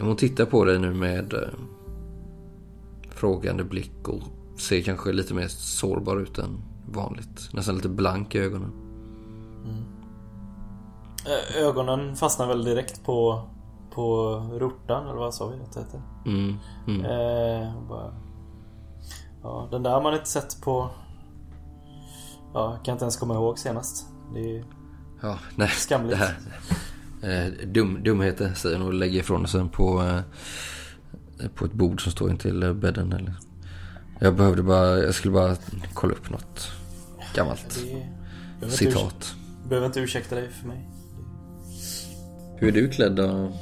hon 0.00 0.16
tittar 0.16 0.44
på 0.44 0.64
dig 0.64 0.78
nu 0.78 0.94
med 0.94 1.34
eh, 1.34 1.40
frågande 3.10 3.64
blick 3.64 4.08
och 4.08 4.22
ser 4.60 4.82
kanske 4.82 5.12
lite 5.12 5.34
mer 5.34 5.48
sårbar 5.48 6.16
ut 6.16 6.38
än 6.38 6.60
vanligt. 6.92 7.48
Nästan 7.52 7.74
lite 7.74 7.88
blank 7.88 8.34
i 8.34 8.38
ögonen. 8.38 8.72
Ö- 11.26 11.60
Ögonen 11.68 12.16
fastnar 12.16 12.46
väl 12.46 12.64
direkt 12.64 13.04
på 13.04 13.48
På 13.94 14.34
rortan 14.52 15.04
eller 15.06 15.18
vad 15.18 15.34
sa 15.34 15.46
vi 15.48 15.54
att 15.62 15.72
det 15.72 15.80
heter? 15.80 16.02
Mm, 16.26 16.54
mm. 16.86 17.04
Eh, 17.04 17.72
bara, 17.88 18.14
ja, 19.42 19.68
den 19.70 19.82
där 19.82 19.90
har 19.90 20.02
man 20.02 20.14
inte 20.14 20.28
sett 20.28 20.60
på 20.62 20.90
Ja, 22.54 22.78
kan 22.84 22.92
inte 22.92 23.04
ens 23.04 23.16
komma 23.16 23.34
ihåg 23.34 23.58
senast. 23.58 24.06
Det 24.34 24.56
är 24.56 24.64
Ja, 25.22 25.38
nej. 25.56 25.68
skamligt. 25.68 26.18
Det 26.18 26.24
här. 26.26 27.46
Eh, 27.46 27.52
dum, 27.66 28.02
dumheter 28.02 28.54
säger 28.54 28.76
hon 28.78 28.86
och 28.86 28.94
lägger 28.94 29.20
ifrån 29.20 29.48
sig 29.48 29.68
på, 29.68 30.02
eh, 30.02 31.48
på 31.54 31.64
ett 31.64 31.72
bord 31.72 32.02
som 32.02 32.12
står 32.12 32.30
intill 32.30 32.62
eh, 32.62 32.72
bädden. 32.72 33.12
Eller. 33.12 33.34
Jag 34.20 34.36
behövde 34.36 34.62
bara, 34.62 34.98
jag 34.98 35.14
skulle 35.14 35.32
bara 35.34 35.56
kolla 35.94 36.12
upp 36.14 36.30
något 36.30 36.70
gammalt 37.34 37.78
Det 38.60 38.70
citat. 38.70 39.02
urs- 39.14 39.34
behöver 39.68 39.86
inte 39.86 40.00
ursäkta 40.00 40.34
dig 40.34 40.48
för 40.50 40.68
mig. 40.68 40.88
Hur 42.56 42.68
är 42.68 42.72
du 42.72 42.88
klädd 42.88 43.12
då? 43.16 43.52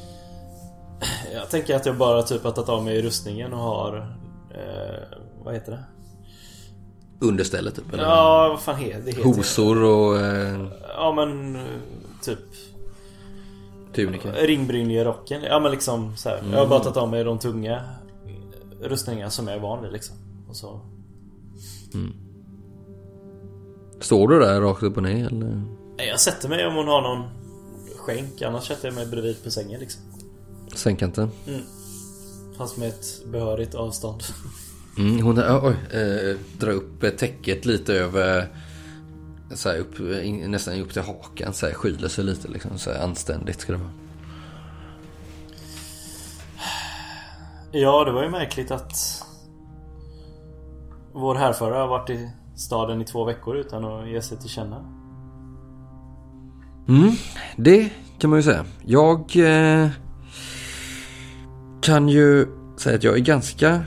Jag 1.35 1.51
tänker 1.51 1.77
att 1.77 1.87
jag 1.87 1.97
bara 1.99 2.23
typ 2.23 2.43
har 2.45 2.51
tagit 2.53 2.69
av 2.69 2.85
mig 2.85 3.03
rustningen 3.03 3.53
och 3.53 3.59
har 3.61 4.17
eh, 4.55 5.19
Vad 5.45 5.55
heter 5.55 5.73
det? 5.73 5.85
Understället 7.21 7.75
typ? 7.77 7.93
Eller? 7.93 8.03
Ja, 8.05 8.49
vad 8.49 8.61
fan 8.61 8.77
heter 8.77 9.03
det? 9.05 9.11
Heter 9.11 9.23
Hosor 9.25 9.83
och 9.85 10.19
eh, 10.21 10.67
Ja 10.97 11.13
men 11.17 11.57
eh, 11.57 11.63
typ 12.23 12.39
tunika? 13.95 14.33
Ringbrynjerocken. 14.33 15.43
Ja 15.43 15.61
men 15.61 15.71
liksom 15.73 16.17
så 16.17 16.29
här. 16.29 16.37
Jag 16.37 16.45
har 16.45 16.57
Mm. 16.59 16.69
bara 16.69 16.81
tagit 16.81 16.97
av 16.97 17.11
mig 17.11 17.25
de 17.25 17.39
tunga 17.39 17.85
rustningar 18.83 19.29
som 19.29 19.49
jag 19.49 19.57
är 19.57 19.61
van 19.61 19.83
vid 19.83 19.93
liksom. 19.93 20.17
Och 20.49 20.57
så 20.57 20.81
Står 24.01 24.29
du 24.29 24.39
där 24.39 24.61
rakt 24.61 24.83
upp 24.83 24.97
och 24.97 25.03
ner 25.03 25.27
eller? 25.27 25.63
Jag 26.09 26.21
sätter 26.21 26.49
mig 26.49 26.67
om 26.67 26.75
hon 26.75 26.89
har 26.89 27.03
någon 27.03 27.29
skänk. 27.97 28.43
Annars 28.43 28.67
sätter 28.69 28.89
jag 28.89 28.95
mig 28.95 29.07
bredvid 29.07 29.45
på 29.45 29.51
sängen 29.51 29.81
liksom. 29.81 30.03
Sängkanten? 30.75 31.31
Fast 32.59 32.77
med 32.77 32.89
ett 32.89 33.25
behörigt 33.33 33.75
avstånd. 33.75 34.23
Mm, 34.99 35.23
hon 35.23 35.39
äh, 35.39 35.45
eh, 35.45 36.37
drar 36.59 36.71
upp 36.71 37.03
eh, 37.03 37.11
täcket 37.11 37.65
lite 37.65 37.95
över 37.95 38.49
så 39.55 39.69
här, 39.69 39.79
upp, 39.79 40.01
in, 40.01 40.51
nästan 40.51 40.81
upp 40.81 40.93
till 40.93 41.03
hakan. 41.03 41.53
Så 41.53 41.67
här, 41.67 41.75
skyler 41.75 42.09
sig 42.09 42.25
lite 42.25 42.49
liksom. 42.49 42.79
Så 42.79 42.91
här, 42.91 43.05
anständigt 43.05 43.61
ska 43.61 43.73
det 43.73 43.79
vara. 43.79 43.91
Ja, 47.73 48.05
det 48.05 48.13
var 48.13 48.23
ju 48.23 48.31
märkligt 48.31 48.71
att 48.71 49.23
vår 51.13 51.35
härförare 51.35 51.81
har 51.81 51.89
varit 51.89 52.11
i 52.11 52.31
staden 52.57 53.03
i 53.03 53.05
två 53.05 53.25
veckor 53.25 53.57
utan 53.57 53.85
att 53.85 54.09
ge 54.09 54.23
sig 54.23 54.39
till 54.39 54.51
känna. 54.51 54.77
Mm, 56.89 57.13
det 57.57 57.91
kan 58.19 58.31
man 58.31 58.39
ju 58.39 58.43
säga. 58.43 58.65
Jag 58.85 59.37
eh, 59.37 59.89
kan 61.81 62.09
ju 62.09 62.47
säga 62.77 62.97
att 62.97 63.05
jag 63.05 63.15
är 63.15 63.21
ganska 63.21 63.85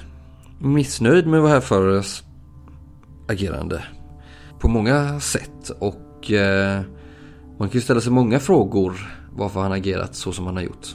missnöjd 0.59 1.27
med 1.27 1.41
vår 1.41 1.49
härförares 1.49 2.23
agerande. 3.29 3.83
På 4.59 4.67
många 4.67 5.19
sätt. 5.19 5.69
Och 5.79 6.31
eh, 6.31 6.81
man 7.59 7.69
kan 7.69 7.77
ju 7.77 7.81
ställa 7.81 8.01
sig 8.01 8.11
många 8.11 8.39
frågor 8.39 8.93
varför 9.31 9.59
han 9.59 9.71
agerat 9.71 10.15
så 10.15 10.31
som 10.31 10.45
han 10.45 10.55
har 10.55 10.63
gjort. 10.63 10.87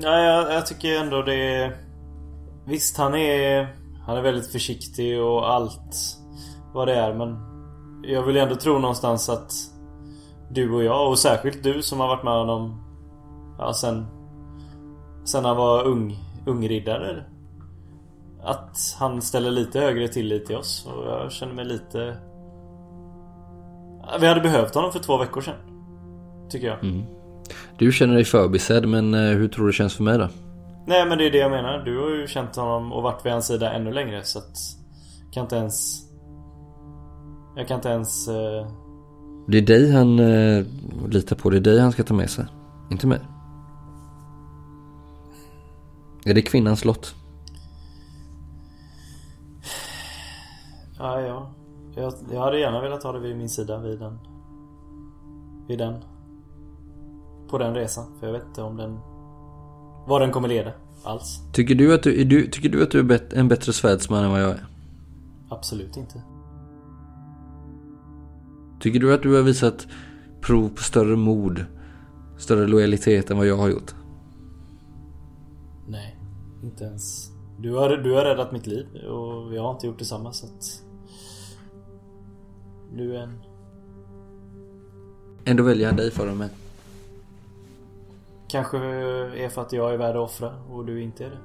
Ja, 0.00 0.20
jag, 0.20 0.54
jag 0.54 0.66
tycker 0.66 1.00
ändå 1.00 1.22
det 1.22 1.54
är... 1.54 1.76
Visst, 2.66 2.96
han 2.96 3.14
är... 3.14 3.76
Han 4.06 4.16
är 4.16 4.22
väldigt 4.22 4.52
försiktig 4.52 5.22
och 5.22 5.52
allt 5.52 5.96
vad 6.74 6.88
det 6.88 6.94
är, 6.94 7.14
men... 7.14 7.56
Jag 8.02 8.22
vill 8.22 8.36
ändå 8.36 8.54
tro 8.54 8.78
någonstans 8.78 9.28
att 9.28 9.52
du 10.50 10.72
och 10.72 10.84
jag, 10.84 11.10
och 11.10 11.18
särskilt 11.18 11.62
du 11.62 11.82
som 11.82 12.00
har 12.00 12.08
varit 12.08 12.24
med 12.24 12.32
honom... 12.32 12.82
Ja, 13.58 13.72
sen... 13.74 14.06
Sen 15.24 15.44
han 15.44 15.56
var 15.56 15.84
ung, 15.84 16.18
ungriddare. 16.46 17.24
Att 18.42 18.96
han 18.98 19.22
ställer 19.22 19.50
lite 19.50 19.80
högre 19.80 20.08
tillit 20.08 20.46
till 20.46 20.56
oss 20.56 20.86
och 20.86 21.06
jag 21.06 21.32
känner 21.32 21.54
mig 21.54 21.64
lite... 21.64 22.16
Vi 24.20 24.26
hade 24.26 24.40
behövt 24.40 24.74
honom 24.74 24.92
för 24.92 24.98
två 24.98 25.18
veckor 25.18 25.40
sedan. 25.40 25.54
Tycker 26.50 26.66
jag. 26.66 26.78
Du 27.78 27.92
känner 27.92 28.14
dig 28.14 28.24
förbisedd 28.24 28.88
men 28.88 29.14
eh, 29.14 29.20
hur 29.20 29.48
tror 29.48 29.64
du 29.64 29.70
det 29.70 29.76
känns 29.76 29.94
för 29.94 30.02
mig 30.02 30.18
då? 30.18 30.28
Nej 30.86 31.06
men 31.08 31.18
det 31.18 31.26
är 31.26 31.30
det 31.30 31.38
jag 31.38 31.50
menar. 31.50 31.78
Du 31.84 31.98
har 32.00 32.10
ju 32.10 32.26
känt 32.26 32.56
honom 32.56 32.92
och 32.92 33.02
varit 33.02 33.26
vid 33.26 33.32
hans 33.32 33.46
sida 33.46 33.72
ännu 33.72 33.92
längre 33.92 34.22
så 34.24 34.38
att... 34.38 34.56
Kan 35.32 35.42
inte 35.42 35.56
ens... 35.56 36.02
Jag 37.56 37.68
kan 37.68 37.74
inte 37.76 37.88
ens... 37.88 38.28
eh, 38.28 38.66
Det 39.48 39.58
är 39.58 39.62
dig 39.62 39.92
han 39.92 40.18
eh, 40.18 40.64
litar 41.08 41.36
på. 41.36 41.50
Det 41.50 41.56
är 41.56 41.60
dig 41.60 41.80
han 41.80 41.92
ska 41.92 42.02
ta 42.02 42.14
med 42.14 42.30
sig. 42.30 42.44
Inte 42.90 43.06
mig. 43.06 43.18
Är 46.26 46.34
det 46.34 46.42
kvinnans 46.42 46.84
lott? 46.84 47.14
Ja, 50.98 51.20
ja. 51.20 51.50
Jag, 51.96 52.12
jag 52.32 52.40
hade 52.40 52.58
gärna 52.58 52.80
velat 52.80 53.02
ha 53.02 53.12
det 53.12 53.20
vid 53.20 53.36
min 53.36 53.48
sida 53.48 53.78
vid 53.78 53.98
den... 53.98 54.18
Vid 55.68 55.78
den... 55.78 55.94
På 57.48 57.58
den 57.58 57.74
resan. 57.74 58.04
För 58.20 58.26
jag 58.26 58.32
vet 58.32 58.46
inte 58.46 58.62
om 58.62 58.76
den... 58.76 58.98
Vad 60.06 60.20
den 60.20 60.32
kommer 60.32 60.48
leda. 60.48 60.72
Alls. 61.04 61.40
Tycker 61.52 61.74
du 61.74 61.94
att 61.94 62.02
du 62.02 62.20
är, 62.20 62.24
du, 62.24 62.46
tycker 62.46 62.68
du, 62.68 62.82
att 62.82 62.90
du 62.90 63.00
är 63.00 63.34
en 63.34 63.48
bättre 63.48 63.72
svärdsman 63.72 64.24
än 64.24 64.30
vad 64.30 64.42
jag 64.42 64.50
är? 64.50 64.66
Absolut 65.48 65.96
inte. 65.96 66.22
Tycker 68.80 69.00
du 69.00 69.14
att 69.14 69.22
du 69.22 69.34
har 69.34 69.42
visat 69.42 69.86
prov 70.40 70.68
på 70.68 70.82
större 70.82 71.16
mod, 71.16 71.64
större 72.38 72.66
lojalitet 72.66 73.30
än 73.30 73.36
vad 73.36 73.46
jag 73.46 73.56
har 73.56 73.68
gjort? 73.68 73.94
Inte 76.66 76.84
ens... 76.84 77.30
Du 77.58 77.72
har, 77.74 77.88
du 77.96 78.12
har 78.12 78.24
räddat 78.24 78.52
mitt 78.52 78.66
liv 78.66 78.86
och 78.94 79.54
jag 79.54 79.62
har 79.62 79.72
inte 79.72 79.86
gjort 79.86 79.98
detsamma 79.98 80.32
så 80.32 80.46
att... 80.46 80.82
Du 82.94 83.16
är 83.16 83.20
en... 83.20 83.38
Ändå 85.44 85.62
väljer 85.62 85.86
han 85.86 85.96
dig 85.96 86.10
före 86.10 86.34
mig. 86.34 86.48
Kanske 88.48 88.78
är 88.78 89.48
för 89.48 89.62
att 89.62 89.72
jag 89.72 89.94
är 89.94 89.98
värd 89.98 90.16
att 90.16 90.22
offra 90.22 90.54
och 90.70 90.84
du 90.84 91.02
inte 91.02 91.24
är 91.24 91.30
det. 91.30 91.38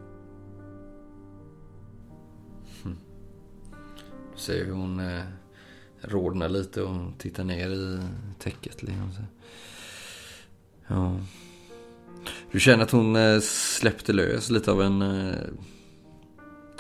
Du 4.34 4.40
ser 4.40 4.66
hur 4.66 4.74
hon 4.74 5.00
eh, 5.00 5.24
rodnar 6.02 6.50
lite 6.50 6.84
och 6.84 7.18
tittar 7.18 7.44
ner 7.44 7.70
i 7.70 8.00
täcket. 8.40 8.84
Liksom. 8.84 9.12
så. 9.12 9.22
Ja. 10.88 11.16
Du 12.52 12.60
känner 12.60 12.84
att 12.84 12.92
hon 12.92 13.16
eh, 13.16 13.40
släppte 13.40 14.14
lös 14.14 14.50
lite 14.50 14.72
av 14.72 14.82
en 14.82 15.02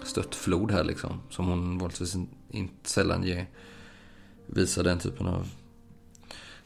stött 0.03 0.25
stöttflod 0.25 0.71
här 0.71 0.83
liksom. 0.83 1.21
Som 1.29 1.47
hon 1.47 1.77
vanligtvis 1.77 2.17
inte 2.49 2.89
sällan 2.89 3.23
ger, 3.23 3.49
visar 4.47 4.83
den 4.83 4.99
typen 4.99 5.27
av 5.27 5.47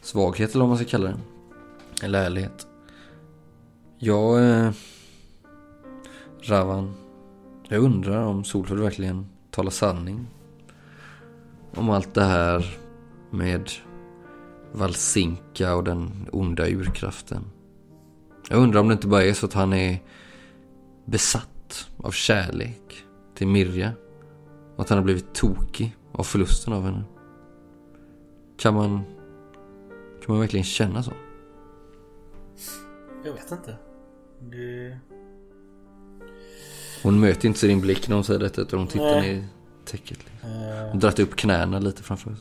svaghet 0.01 0.49
eller 0.49 0.59
vad 0.59 0.69
man 0.69 0.77
ska 0.77 0.87
kalla 0.87 1.07
det. 1.07 1.19
Eller 2.05 2.25
ärlighet. 2.25 2.67
Jag... 3.97 4.49
Eh, 4.49 4.71
Ravan. 6.41 6.93
Jag 7.67 7.83
undrar 7.83 8.25
om 8.25 8.43
Solfrid 8.43 8.79
verkligen 8.79 9.27
talar 9.51 9.71
sanning. 9.71 10.27
Om 11.75 11.89
allt 11.89 12.13
det 12.13 12.23
här 12.23 12.77
med 13.29 13.71
Valsinka 14.71 15.75
och 15.75 15.83
den 15.83 16.29
onda 16.31 16.67
urkraften. 16.67 17.43
Jag 18.49 18.59
undrar 18.59 18.79
om 18.79 18.87
det 18.87 18.93
inte 18.93 19.07
bara 19.07 19.23
är 19.23 19.33
så 19.33 19.45
att 19.45 19.53
han 19.53 19.73
är 19.73 20.03
besatt 21.05 21.89
av 21.97 22.11
kärlek 22.11 23.05
till 23.35 23.47
Mirja. 23.47 23.91
Och 24.75 24.81
att 24.81 24.89
han 24.89 24.97
har 24.97 25.03
blivit 25.03 25.33
tokig 25.33 25.95
av 26.11 26.23
förlusten 26.23 26.73
av 26.73 26.83
henne. 26.83 27.03
Kan 28.57 28.73
man... 28.73 29.03
Kan 30.25 30.33
man 30.33 30.39
verkligen 30.39 30.63
känna 30.63 31.03
så? 31.03 31.11
Jag 33.25 33.33
vet 33.33 33.51
inte. 33.51 33.77
Det... 34.39 34.99
Hon 37.03 37.19
möter 37.19 37.47
inte 37.47 37.67
din 37.67 37.81
blick 37.81 38.07
när 38.07 38.15
hon 38.15 38.23
säger 38.23 38.39
detta 38.39 38.61
utan 38.61 38.79
hon 38.79 38.87
tittar 38.87 39.05
Nej. 39.05 39.33
ner 39.33 39.41
i 39.41 39.45
täcket. 39.85 40.17
Liksom. 40.25 40.49
Eh, 40.49 40.89
Hon 40.91 40.99
dratt 40.99 41.19
upp 41.19 41.35
knäna 41.35 41.79
lite 41.79 42.03
framför 42.03 42.35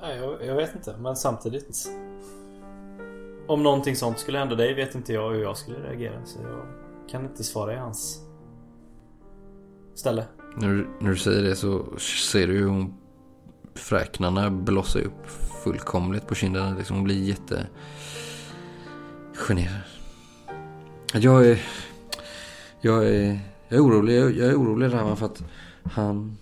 nej, 0.00 0.18
jag, 0.18 0.46
jag 0.46 0.54
vet 0.54 0.74
inte, 0.74 0.96
men 1.00 1.16
samtidigt. 1.16 1.88
Om 3.50 3.62
någonting 3.62 3.96
sånt 3.96 4.18
skulle 4.18 4.38
hända 4.38 4.54
dig 4.54 4.74
vet 4.74 4.94
inte 4.94 5.12
jag 5.12 5.30
hur 5.30 5.42
jag 5.42 5.56
skulle 5.56 5.78
reagera. 5.78 6.24
Så 6.24 6.38
jag 6.42 6.66
kan 7.10 7.24
inte 7.24 7.44
svara 7.44 7.74
i 7.74 7.76
hans 7.76 8.20
ställe. 9.94 10.24
När 10.56 10.68
du, 10.68 10.88
när 11.00 11.10
du 11.10 11.16
säger 11.16 11.42
det 11.42 11.56
så 11.56 11.98
ser 11.98 12.46
du 12.46 12.52
hur 12.52 12.68
hon 12.68 12.94
fräknarna 13.74 14.50
blossar 14.50 15.00
upp 15.00 15.26
fullkomligt 15.64 16.26
på 16.26 16.34
kinderna. 16.34 16.74
Liksom 16.78 16.96
hon 16.96 17.04
blir 17.04 17.22
jätte 17.22 17.66
generad. 19.34 19.82
Jag 21.12 21.46
är, 21.46 21.62
jag 22.80 23.06
är, 23.08 23.38
jag 23.68 23.78
är 23.78 23.84
orolig. 23.84 24.18
Jag, 24.18 24.36
jag 24.36 24.48
är 24.48 24.54
orolig 24.54 24.92
Ravan 24.92 25.16
för 25.16 25.26
att 25.26 25.44
han 25.84 26.36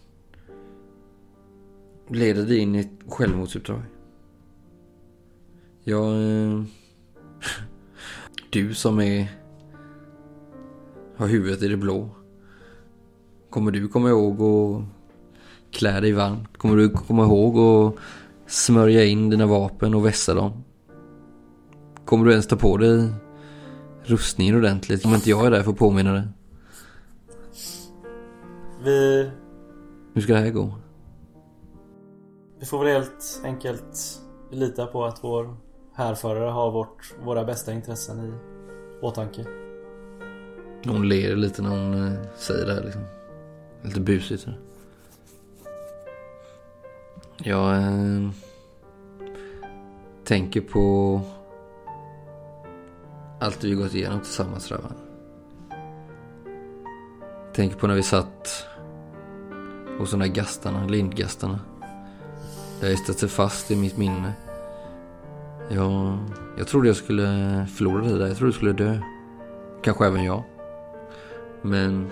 leder 2.08 2.42
dig 2.42 2.58
in 2.58 2.74
i 2.74 2.78
ett 2.78 3.12
självmordsuppdrag. 3.12 3.82
Jag... 5.84 6.12
eh, 6.14 6.62
du 8.50 8.74
som 8.74 9.00
är... 9.00 9.28
Har 11.16 11.26
huvudet 11.26 11.62
i 11.62 11.68
det 11.68 11.76
blå. 11.76 12.08
Kommer 13.50 13.70
du 13.70 13.88
komma 13.88 14.08
ihåg 14.08 14.42
att 14.42 14.84
klä 15.70 16.00
dig 16.00 16.12
varmt? 16.12 16.58
Kommer 16.58 16.76
du 16.76 16.90
komma 16.90 17.24
ihåg 17.24 17.58
att 17.58 17.94
smörja 18.52 19.04
in 19.04 19.30
dina 19.30 19.46
vapen 19.46 19.94
och 19.94 20.06
vässa 20.06 20.34
dem? 20.34 20.64
Kommer 22.04 22.24
du 22.24 22.30
ens 22.30 22.46
ta 22.46 22.56
på 22.56 22.76
dig 22.76 23.08
rustningen 24.04 24.56
ordentligt? 24.56 25.04
Om 25.04 25.14
inte 25.14 25.30
jag 25.30 25.46
är 25.46 25.50
där 25.50 25.62
för 25.62 25.70
att 25.70 25.78
påminna 25.78 26.12
dig. 26.12 26.28
Vi, 28.84 29.30
Hur 30.14 30.20
ska 30.20 30.32
det 30.32 30.40
här 30.40 30.50
gå? 30.50 30.74
vi 32.60 32.66
får 32.66 32.84
väl 32.84 32.94
helt 32.94 33.40
enkelt 33.44 34.20
lita 34.50 34.86
på 34.86 35.04
att 35.04 35.18
vår 35.24 35.56
härförare 35.98 36.50
har 36.50 36.70
vårt, 36.70 37.14
våra 37.24 37.44
bästa 37.44 37.72
intressen 37.72 38.20
i 38.20 38.32
åtanke. 39.04 39.44
Hon 40.84 41.08
ler 41.08 41.36
lite 41.36 41.62
när 41.62 41.70
hon 41.70 42.06
eh, 42.06 42.12
säger 42.36 42.66
det 42.66 42.74
här 42.74 42.82
liksom. 42.82 43.02
Lite 43.82 44.00
busigt. 44.00 44.42
Så. 44.42 44.50
Jag 47.36 47.76
eh, 47.76 48.30
tänker 50.24 50.60
på 50.60 51.20
allt 53.40 53.64
vi 53.64 53.74
gått 53.74 53.94
igenom 53.94 54.20
tillsammans 54.20 54.70
Ravan. 54.70 54.94
Tänker 57.54 57.76
på 57.76 57.86
när 57.86 57.94
vi 57.94 58.02
satt 58.02 58.66
hos 59.98 60.10
de 60.10 60.20
där 60.20 60.26
gastarna, 60.26 60.86
lindgastarna. 60.86 61.60
Det 62.80 62.86
har 62.86 63.14
sig 63.14 63.28
fast 63.28 63.70
i 63.70 63.76
mitt 63.76 63.96
minne. 63.96 64.32
Jag, 65.70 66.18
jag 66.56 66.66
trodde 66.66 66.86
jag 66.86 66.96
skulle 66.96 67.66
förlora 67.66 68.02
dig 68.02 68.18
där. 68.18 68.26
Jag 68.26 68.36
trodde 68.36 68.52
du 68.52 68.56
skulle 68.56 68.72
dö. 68.72 68.98
Kanske 69.82 70.06
även 70.06 70.24
jag. 70.24 70.42
Men... 71.62 72.10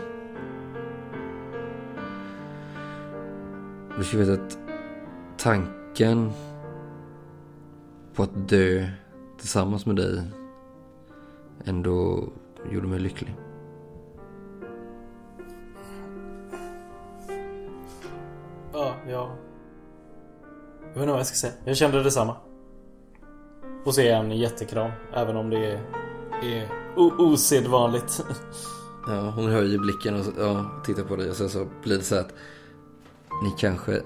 Du 3.98 4.04
ska 4.04 4.18
veta 4.18 4.32
att 4.32 4.59
tanken 5.36 6.30
på 8.14 8.22
att 8.22 8.48
dö 8.48 8.88
tillsammans 9.38 9.86
med 9.86 9.96
dig 9.96 10.22
ändå 11.64 12.24
gjorde 12.70 12.86
mig 12.88 12.98
lycklig. 12.98 13.36
Ja, 18.72 18.94
jag... 19.09 19.30
Jag 20.80 21.00
vet 21.00 21.02
inte 21.02 21.07
vad 21.07 21.18
jag 21.18 21.26
ska 21.26 21.36
säga. 21.36 21.52
Jag 21.64 21.76
kände 21.76 22.02
detsamma. 22.02 22.36
Och 23.87 23.95
så 23.95 24.01
är 24.01 24.11
jag 24.11 24.24
en 24.24 24.37
jättekram. 24.37 24.91
Även 25.14 25.37
om 25.37 25.51
det 25.51 25.66
är, 25.66 25.80
är 26.43 26.68
osedvanligt. 26.97 28.24
Ja, 29.09 29.32
hon 29.37 29.51
höjer 29.51 29.78
blicken 29.78 30.14
och 30.14 30.26
ja, 30.39 30.70
tittar 30.84 31.03
på 31.03 31.16
dig 31.16 31.30
och 31.30 31.37
sen 31.37 31.49
så 31.49 31.66
blir 31.82 31.97
det 31.99 32.05
så 32.05 32.18
att 32.18 32.34
ni 33.43 33.55
kanske 33.59 34.03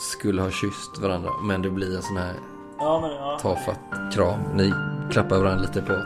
skulle 0.00 0.42
ha 0.42 0.50
kysst 0.50 0.98
varandra 0.98 1.30
men 1.42 1.62
det 1.62 1.70
blir 1.70 1.96
en 1.96 2.02
sån 2.02 2.16
här 2.16 2.34
Ja, 2.78 3.00
men 3.00 3.10
ja. 3.10 3.38
tafatt 3.42 4.14
kram. 4.14 4.40
Ni 4.54 4.72
klappar 5.10 5.38
varandra 5.38 5.66
lite 5.66 5.82
på 5.82 6.04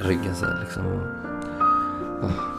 ryggen 0.00 0.34
så 0.34 0.44
här 0.44 0.60
liksom. 0.60 0.86
Och, 0.86 1.02
ah, 2.24 2.55